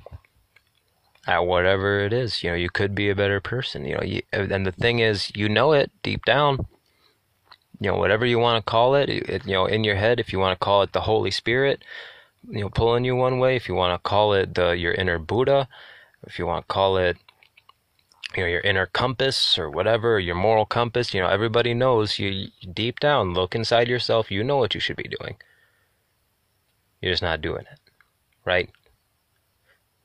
at 1.27 1.47
whatever 1.47 2.01
it 2.01 2.13
is. 2.13 2.43
You 2.43 2.51
know, 2.51 2.57
you 2.57 2.69
could 2.69 2.95
be 2.95 3.09
a 3.09 3.15
better 3.15 3.41
person. 3.41 3.87
You 3.87 3.95
know, 3.95 4.03
you, 4.03 4.23
and 4.33 4.67
the 4.67 4.73
thing 4.73 4.99
is, 4.99 5.33
you 5.35 5.49
know 5.49 5.73
it 5.73 5.91
deep 6.03 6.25
down. 6.27 6.67
You 7.81 7.91
know, 7.91 7.97
whatever 7.97 8.27
you 8.27 8.39
want 8.39 8.65
to 8.65 8.71
call 8.71 8.95
it, 8.95 9.09
it, 9.09 9.47
you 9.47 9.55
know, 9.55 9.67
in 9.67 9.85
your 9.85 9.97
head, 9.97 10.21
if 10.21 10.33
you 10.33 10.39
want 10.39 10.59
to 10.59 10.65
call 10.65 10.83
it 10.83 10.93
the 10.93 11.01
Holy 11.01 11.31
Spirit, 11.31 11.83
you 12.49 12.61
know, 12.61 12.69
pulling 12.69 13.05
you 13.05 13.17
one 13.17 13.39
way. 13.39 13.57
If 13.57 13.69
you 13.69 13.75
want 13.75 13.95
to 13.95 14.09
call 14.09 14.35
it 14.35 14.55
the 14.55 14.73
your 14.73 14.93
inner 14.93 15.19
Buddha, 15.19 15.67
if 16.27 16.39
you 16.39 16.47
want 16.47 16.69
to 16.69 16.73
call 16.73 16.99
it, 16.99 17.17
you 18.37 18.43
know, 18.43 18.49
your 18.49 18.61
inner 18.61 18.87
compass 18.87 19.59
or 19.59 19.71
whatever, 19.71 20.21
your 20.21 20.35
moral 20.35 20.67
compass. 20.67 21.15
You 21.15 21.23
know, 21.23 21.29
everybody 21.29 21.73
knows 21.73 22.19
you 22.19 22.49
deep 22.73 23.01
down. 23.01 23.33
Look 23.33 23.55
inside 23.55 23.89
yourself. 23.89 24.31
You 24.31 24.45
know 24.45 24.59
what 24.59 24.75
you 24.75 24.81
should 24.81 24.97
be 24.97 25.11
doing. 25.21 25.37
You're 27.01 27.13
just 27.13 27.23
not 27.23 27.41
doing 27.41 27.65
it 27.71 27.84
right? 28.45 28.71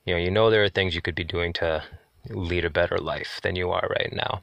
You 0.04 0.14
know, 0.14 0.20
you 0.20 0.30
know 0.30 0.50
there 0.50 0.64
are 0.64 0.68
things 0.68 0.94
you 0.94 1.02
could 1.02 1.14
be 1.14 1.24
doing 1.24 1.52
to 1.54 1.84
lead 2.28 2.64
a 2.64 2.70
better 2.70 2.98
life 2.98 3.40
than 3.42 3.56
you 3.56 3.70
are 3.70 3.88
right 3.90 4.12
now. 4.12 4.42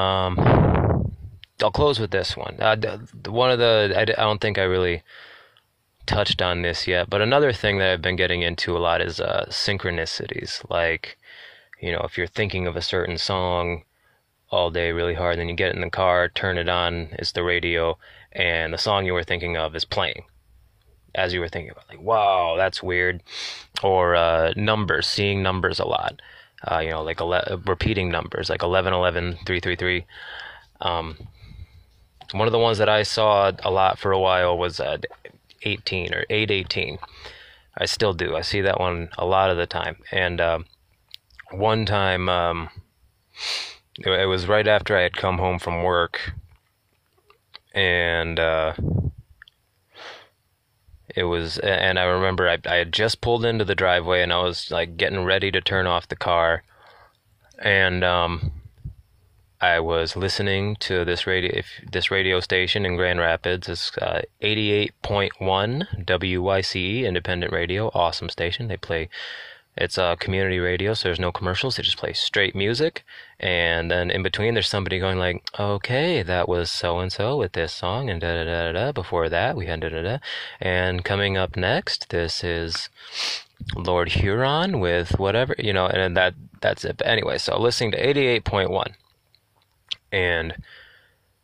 Um, 0.00 1.14
I'll 1.62 1.70
close 1.70 1.98
with 1.98 2.10
this 2.10 2.36
one. 2.36 2.56
Uh, 2.60 2.98
one 3.26 3.50
of 3.50 3.58
the 3.58 3.94
I, 3.96 4.02
I 4.02 4.04
don't 4.04 4.40
think 4.40 4.58
I 4.58 4.62
really 4.62 5.02
touched 6.06 6.40
on 6.40 6.62
this 6.62 6.86
yet, 6.86 7.10
but 7.10 7.20
another 7.20 7.52
thing 7.52 7.78
that 7.78 7.90
I've 7.90 8.02
been 8.02 8.16
getting 8.16 8.42
into 8.42 8.76
a 8.76 8.78
lot 8.78 9.00
is 9.00 9.20
uh, 9.20 9.46
synchronicities. 9.50 10.68
Like, 10.70 11.18
you 11.80 11.92
know, 11.92 12.00
if 12.00 12.16
you're 12.16 12.26
thinking 12.26 12.66
of 12.66 12.76
a 12.76 12.82
certain 12.82 13.18
song 13.18 13.84
all 14.50 14.70
day 14.70 14.92
really 14.92 15.14
hard, 15.14 15.38
then 15.38 15.48
you 15.48 15.54
get 15.54 15.74
in 15.74 15.80
the 15.80 15.90
car, 15.90 16.28
turn 16.28 16.58
it 16.58 16.68
on, 16.68 17.08
it's 17.12 17.32
the 17.32 17.42
radio, 17.42 17.98
and 18.32 18.72
the 18.72 18.78
song 18.78 19.04
you 19.04 19.12
were 19.12 19.24
thinking 19.24 19.56
of 19.56 19.74
is 19.76 19.84
playing 19.84 20.24
as 21.14 21.32
you 21.32 21.40
were 21.40 21.48
thinking 21.48 21.70
about 21.70 21.88
like 21.88 22.00
wow 22.00 22.54
that's 22.56 22.82
weird 22.82 23.22
or 23.82 24.14
uh, 24.14 24.52
numbers 24.56 25.06
seeing 25.06 25.42
numbers 25.42 25.78
a 25.78 25.84
lot 25.84 26.20
uh, 26.70 26.78
you 26.78 26.90
know 26.90 27.02
like 27.02 27.20
ele- 27.20 27.62
repeating 27.66 28.10
numbers 28.10 28.50
like 28.50 28.62
11 28.62 28.92
11 28.92 29.32
333 29.46 30.04
um, 30.80 31.16
one 32.32 32.46
of 32.46 32.52
the 32.52 32.58
ones 32.58 32.78
that 32.78 32.88
i 32.88 33.02
saw 33.02 33.52
a 33.62 33.70
lot 33.70 33.98
for 33.98 34.12
a 34.12 34.18
while 34.18 34.56
was 34.56 34.80
uh, 34.80 34.98
18 35.62 36.14
or 36.14 36.24
818 36.30 36.98
i 37.78 37.84
still 37.86 38.12
do. 38.12 38.36
I 38.36 38.42
see 38.42 38.60
that 38.60 38.80
one 38.80 39.08
a 39.16 39.24
lot 39.24 39.50
of 39.50 39.56
the 39.56 39.66
time. 39.66 39.96
And 40.10 40.40
uh, 40.40 40.58
one 41.50 41.86
time 41.86 42.28
um, 42.28 42.70
it 43.98 44.28
was 44.28 44.46
right 44.46 44.66
after 44.66 44.96
i 44.96 45.02
had 45.02 45.16
come 45.16 45.38
home 45.38 45.58
from 45.58 45.82
work. 45.82 46.32
And 47.72 48.40
uh, 48.40 48.74
it 51.18 51.24
was, 51.24 51.58
and 51.58 51.98
I 51.98 52.04
remember 52.04 52.48
I, 52.48 52.58
I 52.66 52.76
had 52.76 52.92
just 52.92 53.20
pulled 53.20 53.44
into 53.44 53.64
the 53.64 53.74
driveway 53.74 54.22
and 54.22 54.32
I 54.32 54.42
was 54.42 54.70
like 54.70 54.96
getting 54.96 55.24
ready 55.24 55.50
to 55.50 55.60
turn 55.60 55.86
off 55.86 56.08
the 56.08 56.16
car. 56.16 56.62
And, 57.58 58.04
um, 58.04 58.52
I 59.60 59.80
was 59.80 60.14
listening 60.14 60.76
to 60.76 61.04
this 61.04 61.26
radio 61.26 61.50
if 61.52 61.66
this 61.90 62.12
radio 62.12 62.38
station 62.38 62.86
in 62.86 62.94
Grand 62.94 63.18
Rapids. 63.18 63.68
It's 63.68 63.90
uh, 63.98 64.22
88.1 64.40 66.04
WYCE 66.06 67.04
Independent 67.04 67.52
Radio, 67.52 67.90
awesome 67.92 68.28
station. 68.28 68.68
They 68.68 68.76
play 68.76 69.08
it's 69.76 69.98
a 69.98 70.16
community 70.18 70.58
radio, 70.58 70.94
so 70.94 71.08
there's 71.08 71.20
no 71.20 71.30
commercials. 71.30 71.76
They 71.76 71.82
just 71.82 71.98
play 71.98 72.12
straight 72.12 72.56
music, 72.56 73.04
and 73.38 73.90
then 73.90 74.10
in 74.10 74.22
between, 74.22 74.54
there's 74.54 74.68
somebody 74.68 74.98
going 74.98 75.18
like, 75.18 75.44
"Okay, 75.58 76.22
that 76.22 76.48
was 76.48 76.70
so 76.70 76.98
and 76.98 77.12
so 77.12 77.36
with 77.36 77.52
this 77.52 77.72
song," 77.72 78.10
and 78.10 78.20
da 78.20 78.44
da 78.44 78.44
da 78.44 78.72
da. 78.72 78.92
Before 78.92 79.28
that, 79.28 79.56
we 79.56 79.66
had 79.66 79.80
da 79.80 79.88
da 79.90 80.02
da, 80.02 80.18
and 80.60 81.04
coming 81.04 81.36
up 81.36 81.56
next, 81.56 82.10
this 82.10 82.42
is 82.42 82.88
Lord 83.76 84.10
Huron 84.10 84.80
with 84.80 85.18
whatever 85.18 85.54
you 85.58 85.72
know, 85.72 85.86
and 85.86 86.16
that 86.16 86.34
that's 86.60 86.84
it. 86.84 86.96
But 86.98 87.06
anyway, 87.06 87.38
so 87.38 87.58
listening 87.58 87.92
to 87.92 88.04
88.1, 88.04 88.94
and 90.10 90.56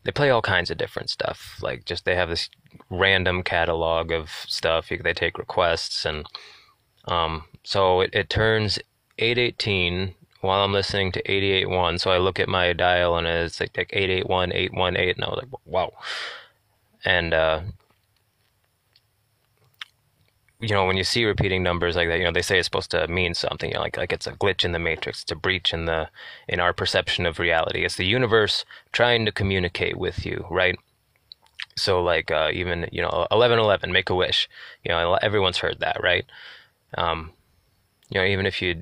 they 0.05 0.13
play 0.13 0.31
all 0.31 0.43
kinds 0.43 0.71
of 0.71 0.79
different 0.79 1.11
stuff. 1.11 1.59
Like 1.63 1.85
just 1.85 2.05
they 2.05 2.15
have 2.15 2.29
this 2.29 2.49
random 2.91 3.43
catalog 3.43 4.11
of 4.11 4.31
stuff. 4.47 4.89
They 4.89 5.13
take 5.13 5.39
requests 5.39 6.05
and 6.05 6.27
um, 7.07 7.45
so 7.65 8.03
it, 8.03 8.11
it 8.13 8.31
turns 8.31 8.79
818 9.19 10.15
while 10.43 10.63
I'm 10.63 10.73
listening 10.73 11.11
to 11.13 11.31
881. 11.31 11.99
So 11.99 12.11
I 12.11 12.19
look 12.19 12.39
at 12.39 12.49
my 12.49 12.73
dial 12.73 13.17
and 13.17 13.27
it's 13.27 13.61
like, 13.61 13.77
like 13.77 13.91
881, 13.93 14.53
818, 14.53 15.15
and 15.17 15.25
I 15.25 15.29
was 15.29 15.39
like, 15.43 15.61
wow. 15.65 15.93
And, 17.05 17.35
uh, 17.35 17.61
you 20.61 20.75
know, 20.75 20.87
when 20.87 20.97
you 20.97 21.05
see 21.05 21.25
repeating 21.25 21.63
numbers 21.63 21.97
like 21.97 22.09
that, 22.09 22.19
you 22.19 22.25
know, 22.25 22.33
they 22.33 22.43
say 22.43 22.59
it's 22.59 22.67
supposed 22.67 22.91
to 22.93 23.07
mean 23.09 23.35
something. 23.35 23.71
You 23.71 23.75
know, 23.75 23.81
like 23.81 23.97
like 23.97 24.13
it's 24.13 24.27
a 24.27 24.33
glitch 24.33 24.65
in 24.65 24.73
the 24.73 24.79
matrix, 24.79 25.23
it's 25.23 25.33
a 25.33 25.37
breach 25.37 25.75
in 25.75 25.85
the 25.85 26.09
in 26.49 26.59
our 26.61 26.73
perception 26.73 27.27
of 27.27 27.39
reality. 27.39 27.85
It's 27.85 27.97
the 27.97 28.07
universe 28.07 28.65
trying 28.93 29.27
to 29.27 29.33
communicate 29.33 29.99
with 29.99 30.25
you, 30.25 30.47
right? 30.51 30.79
So 31.77 32.03
like 32.03 32.31
uh, 32.31 32.51
even 32.53 32.89
you 32.93 33.03
know, 33.03 33.27
eleven 33.31 33.59
eleven, 33.59 33.93
make 33.93 34.09
a 34.09 34.15
wish. 34.15 34.49
You 34.85 34.91
know, 34.91 35.15
everyone's 35.15 35.59
heard 35.59 35.81
that, 35.81 36.03
right? 36.03 36.25
Um, 36.97 37.33
you 38.15 38.21
know, 38.21 38.27
even 38.27 38.47
if 38.47 38.63
you 38.63 38.81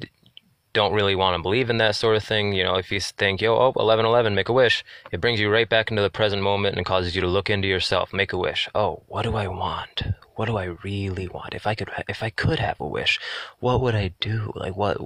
don't 0.75 0.93
really 0.93 1.15
want 1.15 1.37
to 1.37 1.43
believe 1.43 1.71
in 1.71 1.79
that 1.79 1.97
sort 1.97 2.17
of 2.17 2.25
thing, 2.25 2.53
you 2.53 2.63
know, 2.63 2.77
if 2.77 2.93
you 2.93 3.01
think, 3.01 3.41
yo, 3.41 3.55
oh, 3.55 3.67
1111, 3.69 4.35
make 4.35 4.49
a 4.49 4.53
wish, 4.53 4.85
it 5.11 5.21
brings 5.21 5.41
you 5.41 5.51
right 5.51 5.69
back 5.69 5.91
into 5.91 6.03
the 6.03 6.11
present 6.11 6.43
moment 6.43 6.77
and 6.77 6.87
causes 6.87 7.15
you 7.15 7.21
to 7.21 7.27
look 7.27 7.51
into 7.51 7.69
yourself, 7.69 8.13
make 8.13 8.33
a 8.33 8.39
wish. 8.39 8.69
Oh, 8.75 9.03
what 9.09 9.23
do 9.23 9.35
I 9.35 9.49
want? 9.49 10.03
What 10.37 10.47
do 10.47 10.57
I 10.57 10.65
really 10.83 11.29
want? 11.29 11.55
If 11.55 11.67
I 11.67 11.75
could, 11.75 11.91
if 12.09 12.23
I 12.23 12.31
could 12.31 12.59
have 12.59 12.81
a 12.81 12.87
wish, 12.87 13.19
what 13.59 13.81
would 13.81 13.95
I 13.95 14.13
do? 14.21 14.53
Like, 14.55 14.77
what, 14.77 14.99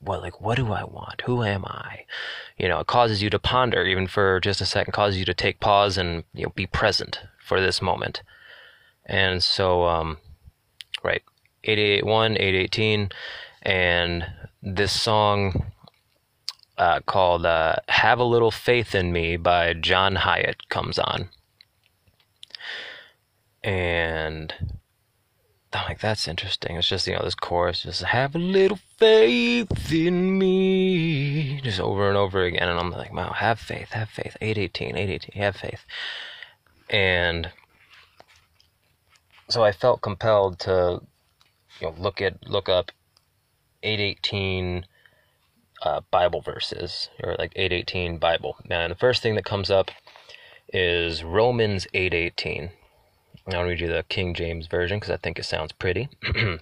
what, 0.00 0.22
like, 0.22 0.40
what 0.40 0.56
do 0.56 0.72
I 0.72 0.84
want? 0.84 1.22
Who 1.26 1.42
am 1.42 1.64
I? 1.64 2.04
You 2.58 2.68
know, 2.68 2.80
it 2.80 2.86
causes 2.86 3.22
you 3.22 3.30
to 3.30 3.38
ponder 3.38 3.84
even 3.84 4.06
for 4.06 4.40
just 4.40 4.60
a 4.60 4.66
second, 4.66 4.92
causes 4.92 5.18
you 5.18 5.24
to 5.26 5.34
take 5.34 5.60
pause 5.60 5.96
and, 5.96 6.24
you 6.34 6.44
know, 6.44 6.52
be 6.54 6.66
present 6.66 7.20
for 7.42 7.60
this 7.60 7.80
moment. 7.80 8.22
And 9.06 9.42
so, 9.42 9.84
um, 9.84 10.18
right, 11.02 11.22
881, 11.64 12.32
818, 12.32 13.10
and 13.66 14.24
this 14.62 14.92
song 14.92 15.72
uh, 16.78 17.00
called 17.00 17.44
uh, 17.44 17.74
Have 17.88 18.20
a 18.20 18.24
Little 18.24 18.52
Faith 18.52 18.94
in 18.94 19.12
Me 19.12 19.36
by 19.36 19.72
John 19.74 20.14
Hiatt 20.14 20.68
comes 20.68 21.00
on. 21.00 21.30
And 23.64 24.54
I'm 25.72 25.84
like, 25.88 25.98
that's 25.98 26.28
interesting. 26.28 26.76
It's 26.76 26.86
just, 26.86 27.08
you 27.08 27.14
know, 27.14 27.22
this 27.24 27.34
chorus, 27.34 27.82
just 27.82 28.04
have 28.04 28.36
a 28.36 28.38
little 28.38 28.78
faith 28.98 29.92
in 29.92 30.38
me, 30.38 31.60
just 31.62 31.80
over 31.80 32.08
and 32.08 32.16
over 32.16 32.44
again. 32.44 32.68
And 32.68 32.78
I'm 32.78 32.92
like, 32.92 33.12
wow, 33.12 33.32
have 33.32 33.58
faith, 33.58 33.90
have 33.90 34.08
faith. 34.08 34.36
818, 34.40 34.90
818, 34.96 35.42
have 35.42 35.56
faith. 35.56 35.84
And 36.88 37.50
so 39.48 39.64
I 39.64 39.72
felt 39.72 40.02
compelled 40.02 40.60
to, 40.60 41.02
you 41.80 41.88
know, 41.88 41.94
look 41.98 42.22
at, 42.22 42.48
look 42.48 42.68
up 42.68 42.92
818 43.86 44.84
uh, 45.82 46.00
Bible 46.10 46.40
verses, 46.40 47.08
or 47.22 47.36
like 47.38 47.52
818 47.54 48.18
Bible. 48.18 48.56
And 48.68 48.90
the 48.90 48.96
first 48.96 49.22
thing 49.22 49.36
that 49.36 49.44
comes 49.44 49.70
up 49.70 49.90
is 50.72 51.22
Romans 51.22 51.86
818. 51.94 52.70
I'll 53.52 53.62
read 53.64 53.80
you 53.80 53.86
the 53.86 54.04
King 54.08 54.34
James 54.34 54.66
Version 54.66 54.98
because 54.98 55.12
I 55.12 55.16
think 55.16 55.38
it 55.38 55.44
sounds 55.44 55.72
pretty. 55.72 56.08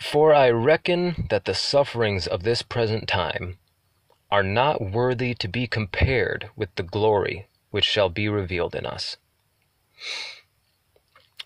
For 0.00 0.34
I 0.34 0.50
reckon 0.50 1.26
that 1.30 1.44
the 1.44 1.54
sufferings 1.54 2.26
of 2.26 2.42
this 2.42 2.62
present 2.62 3.06
time 3.06 3.58
are 4.30 4.42
not 4.42 4.80
worthy 4.80 5.34
to 5.34 5.46
be 5.46 5.66
compared 5.66 6.48
with 6.56 6.74
the 6.76 6.82
glory 6.82 7.46
which 7.70 7.84
shall 7.84 8.08
be 8.08 8.28
revealed 8.28 8.74
in 8.74 8.86
us. 8.86 9.16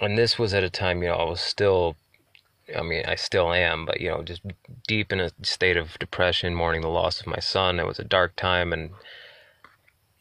And 0.00 0.16
this 0.16 0.38
was 0.38 0.54
at 0.54 0.64
a 0.64 0.70
time, 0.70 1.02
you 1.02 1.08
know, 1.08 1.14
I 1.14 1.24
was 1.24 1.40
still, 1.40 1.96
I 2.74 2.82
mean, 2.82 3.04
I 3.06 3.14
still 3.14 3.52
am, 3.52 3.84
but, 3.84 4.00
you 4.00 4.08
know, 4.08 4.22
just 4.22 4.42
deep 4.88 5.12
in 5.12 5.20
a 5.20 5.30
state 5.42 5.76
of 5.76 5.98
depression, 5.98 6.54
mourning 6.54 6.80
the 6.80 6.88
loss 6.88 7.20
of 7.20 7.26
my 7.26 7.38
son. 7.38 7.78
It 7.78 7.86
was 7.86 7.98
a 7.98 8.04
dark 8.04 8.34
time, 8.36 8.72
and 8.72 8.90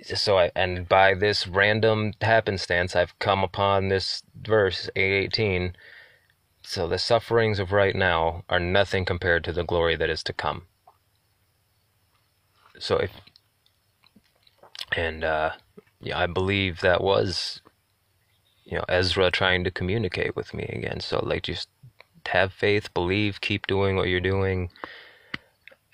so 0.04 0.38
I 0.38 0.52
and 0.56 0.88
by 0.88 1.14
this 1.14 1.48
random 1.48 2.14
happenstance 2.22 2.96
I've 2.96 3.18
come 3.20 3.44
upon 3.44 3.90
this 3.90 4.24
verse 4.40 4.90
818 4.96 5.76
so 6.64 6.88
the 6.88 7.00
sufferings 7.00 7.60
of 7.60 7.72
right 7.72 7.96
now 7.96 8.44
are 8.50 8.60
nothing 8.60 9.06
compared 9.06 9.44
to 9.46 9.54
the 9.54 9.64
glory 9.64 9.96
that 9.96 10.10
is 10.10 10.24
to 10.24 10.34
come. 10.34 10.64
So 12.80 12.98
if 12.98 13.12
and 14.96 15.24
uh 15.24 15.52
yeah 16.02 16.20
I 16.20 16.28
believe 16.28 16.82
that 16.82 17.02
was 17.02 17.62
you 18.66 18.78
know 18.78 18.86
Ezra 18.90 19.32
trying 19.32 19.64
to 19.64 19.72
communicate 19.72 20.36
with 20.36 20.54
me 20.54 20.66
again. 20.66 21.00
So 21.00 21.20
like 21.26 21.44
just 21.44 21.70
have 22.30 22.54
faith 22.54 22.94
believe 22.94 23.42
keep 23.42 23.68
doing 23.68 23.96
what 23.96 24.08
you're 24.08 24.20
doing 24.20 24.70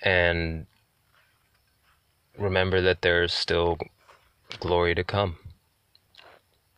and 0.02 0.66
remember 2.38 2.80
that 2.80 3.02
there's 3.02 3.32
still 3.32 3.78
glory 4.60 4.94
to 4.94 5.04
come 5.04 5.36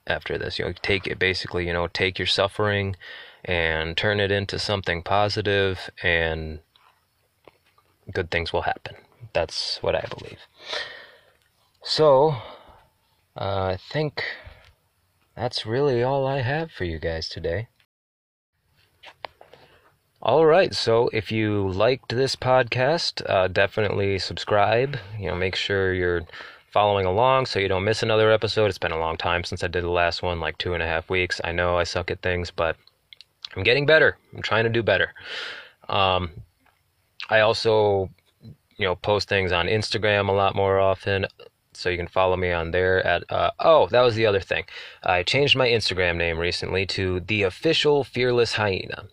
after 0.06 0.36
this. 0.38 0.58
You 0.58 0.66
know, 0.66 0.72
take 0.82 1.06
it 1.06 1.18
basically, 1.18 1.66
you 1.66 1.72
know, 1.72 1.86
take 1.86 2.18
your 2.18 2.26
suffering 2.26 2.96
and 3.44 3.96
turn 3.96 4.20
it 4.20 4.30
into 4.30 4.58
something 4.58 5.02
positive 5.02 5.90
and 6.02 6.60
good 8.12 8.30
things 8.30 8.52
will 8.52 8.62
happen. 8.62 8.96
That's 9.32 9.82
what 9.82 9.94
I 9.94 10.06
believe. 10.08 10.40
So, 11.82 12.36
uh, 13.36 13.72
I 13.72 13.78
think 13.90 14.24
that's 15.36 15.66
really 15.66 16.02
all 16.02 16.26
I 16.26 16.40
have 16.40 16.70
for 16.70 16.84
you 16.84 16.98
guys 16.98 17.28
today. 17.28 17.68
All 20.24 20.46
right, 20.46 20.74
so 20.74 21.10
if 21.12 21.30
you 21.30 21.68
liked 21.68 22.08
this 22.08 22.34
podcast, 22.34 23.22
uh, 23.28 23.46
definitely 23.46 24.18
subscribe. 24.18 24.96
You 25.18 25.26
know, 25.26 25.34
make 25.34 25.54
sure 25.54 25.92
you're 25.92 26.22
following 26.72 27.04
along 27.04 27.44
so 27.44 27.58
you 27.58 27.68
don't 27.68 27.84
miss 27.84 28.02
another 28.02 28.32
episode. 28.32 28.68
It's 28.68 28.78
been 28.78 28.90
a 28.90 28.98
long 28.98 29.18
time 29.18 29.44
since 29.44 29.62
I 29.62 29.66
did 29.66 29.84
the 29.84 29.90
last 29.90 30.22
one, 30.22 30.40
like 30.40 30.56
two 30.56 30.72
and 30.72 30.82
a 30.82 30.86
half 30.86 31.10
weeks. 31.10 31.42
I 31.44 31.52
know 31.52 31.76
I 31.76 31.84
suck 31.84 32.10
at 32.10 32.22
things, 32.22 32.50
but 32.50 32.74
I'm 33.54 33.64
getting 33.64 33.84
better. 33.84 34.16
I'm 34.34 34.40
trying 34.40 34.64
to 34.64 34.70
do 34.70 34.82
better. 34.82 35.12
Um, 35.90 36.30
I 37.28 37.40
also, 37.40 38.08
you 38.78 38.86
know, 38.86 38.94
post 38.94 39.28
things 39.28 39.52
on 39.52 39.66
Instagram 39.66 40.30
a 40.30 40.32
lot 40.32 40.56
more 40.56 40.80
often. 40.80 41.26
So 41.74 41.90
you 41.90 41.98
can 41.98 42.08
follow 42.08 42.38
me 42.38 42.50
on 42.50 42.70
there 42.70 43.06
at 43.06 43.30
uh, 43.30 43.50
oh 43.60 43.88
that 43.88 44.00
was 44.00 44.14
the 44.14 44.24
other 44.24 44.40
thing. 44.40 44.64
I 45.02 45.22
changed 45.22 45.54
my 45.54 45.68
Instagram 45.68 46.16
name 46.16 46.38
recently 46.38 46.86
to 46.86 47.20
the 47.20 47.42
official 47.42 48.04
Fearless 48.04 48.54
Hyena 48.54 49.08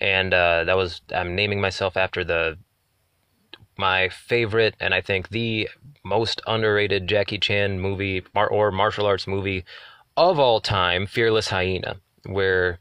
and 0.00 0.32
uh, 0.32 0.64
that 0.64 0.76
was 0.76 1.02
I'm 1.14 1.34
naming 1.34 1.60
myself 1.60 1.96
after 1.96 2.24
the 2.24 2.58
my 3.76 4.08
favorite 4.08 4.74
and 4.80 4.92
I 4.92 5.00
think 5.00 5.28
the 5.28 5.68
most 6.04 6.40
underrated 6.46 7.06
Jackie 7.06 7.38
Chan 7.38 7.80
movie 7.80 8.24
or 8.34 8.70
martial 8.70 9.06
arts 9.06 9.26
movie 9.26 9.64
of 10.16 10.38
all 10.38 10.60
time, 10.60 11.06
Fearless 11.06 11.48
Hyena, 11.48 11.96
where 12.26 12.78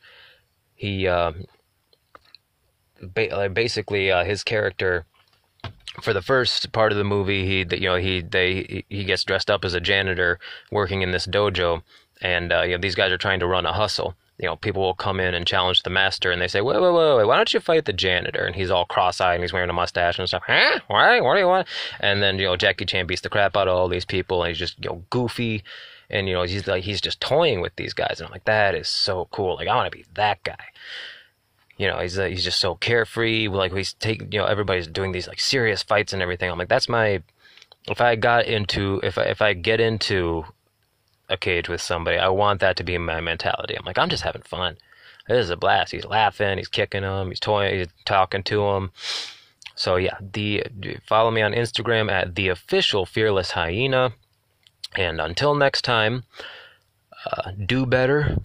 he 0.74 1.08
uh, 1.08 1.34
basically 3.14 4.12
uh, 4.12 4.24
his 4.24 4.44
character 4.44 5.06
for 6.02 6.14
the 6.14 6.22
first 6.22 6.72
part 6.72 6.92
of 6.92 6.98
the 6.98 7.04
movie 7.04 7.46
he 7.46 7.76
you 7.76 7.90
know 7.90 7.96
he 7.96 8.22
they 8.22 8.84
he 8.90 9.04
gets 9.04 9.24
dressed 9.24 9.50
up 9.50 9.66
as 9.66 9.74
a 9.74 9.80
janitor 9.80 10.40
working 10.72 11.02
in 11.02 11.12
this 11.12 11.28
dojo. 11.28 11.82
And 12.22 12.52
uh, 12.52 12.64
you 12.64 12.72
know 12.72 12.82
these 12.82 12.96
guys 12.96 13.12
are 13.12 13.18
trying 13.18 13.40
to 13.42 13.48
run 13.48 13.66
a 13.66 13.74
hustle 13.74 14.16
you 14.40 14.46
know, 14.46 14.56
people 14.56 14.84
will 14.84 14.94
come 14.94 15.20
in 15.20 15.34
and 15.34 15.48
challenge 15.48 15.82
the 15.82 15.90
master, 15.90 16.32
and 16.32 16.40
they 16.40 16.48
say, 16.48 16.62
"Wait, 16.62 16.80
wait, 16.80 16.92
wait, 16.92 17.16
wait! 17.18 17.26
Why 17.26 17.38
don't 17.38 17.54
you 17.54 17.60
fight 17.60 17.86
the 17.86 17.94
janitor?" 17.94 18.46
And 18.46 18.56
he's 18.56 18.70
all 18.70 18.86
cross-eyed 18.86 19.36
and 19.36 19.44
he's 19.44 19.54
wearing 19.54 19.70
a 19.70 19.74
mustache 19.74 20.20
and 20.20 20.28
stuff. 20.28 20.44
Huh? 20.46 20.80
Why? 20.88 21.20
What 21.22 21.34
do 21.34 21.40
you 21.40 21.48
want? 21.48 21.68
And 22.00 22.22
then 22.22 22.38
you 22.38 22.46
know, 22.46 22.56
Jackie 22.56 22.86
Chan 22.86 23.08
beats 23.08 23.22
the 23.22 23.30
crap 23.30 23.58
out 23.58 23.68
of 23.68 23.76
all 23.76 23.88
these 23.88 24.06
people, 24.06 24.44
and 24.44 24.50
he's 24.50 24.60
just 24.60 24.78
you 24.84 24.90
know 24.90 25.04
goofy, 25.10 25.64
and 26.10 26.28
you 26.28 26.36
know 26.36 26.44
he's 26.44 26.68
like 26.68 26.84
he's 26.84 27.02
just 27.02 27.20
toying 27.20 27.62
with 27.62 27.76
these 27.78 27.94
guys, 27.94 28.20
and 28.20 28.28
I'm 28.28 28.32
like, 28.32 28.46
that 28.46 28.76
is 28.76 28.88
so 28.88 29.28
cool. 29.32 29.56
Like 29.56 29.68
I 29.68 29.76
want 29.76 29.92
to 29.92 29.98
be 29.98 30.06
that 30.14 30.44
guy. 30.44 30.66
You 31.78 31.88
know, 31.88 32.00
he's 32.00 32.20
uh, 32.20 32.26
he's 32.26 32.44
just 32.44 32.60
so 32.60 32.76
carefree. 32.76 33.48
Like 33.48 33.74
he's 33.74 33.94
taking, 33.94 34.32
you 34.32 34.40
know, 34.40 34.46
everybody's 34.46 34.88
doing 34.88 35.14
these 35.14 35.28
like 35.28 35.40
serious 35.40 35.82
fights 35.82 36.14
and 36.14 36.22
everything. 36.22 36.52
I'm 36.52 36.60
like, 36.60 36.70
that's 36.70 36.90
my. 36.90 37.24
If 37.90 38.02
I 38.02 38.16
got 38.16 38.46
into, 38.46 39.00
if 39.02 39.18
I 39.18 39.24
if 39.24 39.42
I 39.42 39.54
get 39.54 39.80
into 39.80 40.46
a 41.30 41.38
cage 41.38 41.70
with 41.70 41.82
somebody, 41.82 42.18
I 42.18 42.30
want 42.30 42.62
that 42.62 42.78
to 42.78 42.84
be 42.84 42.98
my 42.98 43.22
mentality. 43.22 43.76
I'm 43.76 43.86
like, 43.86 43.98
I'm 43.98 44.10
just 44.10 44.24
having 44.24 44.44
fun. 44.44 44.78
This 45.28 45.46
is 45.46 45.50
a 45.50 45.58
blast. 45.58 45.92
He's 45.92 46.06
laughing, 46.06 46.58
he's 46.58 46.70
kicking 46.70 47.04
him. 47.04 47.30
he's 47.30 47.40
toying, 47.40 47.78
he's 47.78 47.88
talking 48.06 48.44
to 48.44 48.64
him. 48.64 48.92
So 49.76 49.98
yeah, 49.98 50.18
the 50.20 50.64
follow 51.06 51.32
me 51.32 51.42
on 51.42 51.54
Instagram 51.54 52.12
at 52.12 52.36
the 52.36 52.48
official 52.48 53.06
fearless 53.06 53.52
hyena. 53.52 54.14
And 54.96 55.22
until 55.22 55.54
next 55.54 55.84
time, 55.84 56.24
uh, 57.26 57.52
do 57.66 57.86
better. 57.86 58.38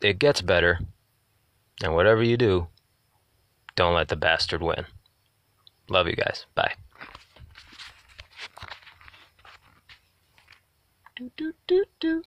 It 0.00 0.18
gets 0.18 0.40
better. 0.40 0.80
And 1.82 1.94
whatever 1.94 2.22
you 2.22 2.36
do, 2.36 2.68
don't 3.76 3.94
let 3.94 4.08
the 4.08 4.16
bastard 4.16 4.62
win. 4.62 4.86
Love 5.88 6.06
you 6.06 6.16
guys. 6.16 6.46
Bye. 6.54 6.74
Do 11.16 11.30
do 11.36 11.52
do 11.68 11.84
do. 12.00 12.22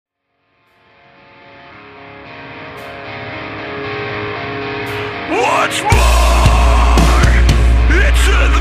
What's 5.30 5.82
more? 5.82 5.92
It's 8.00 8.28
a 8.30 8.57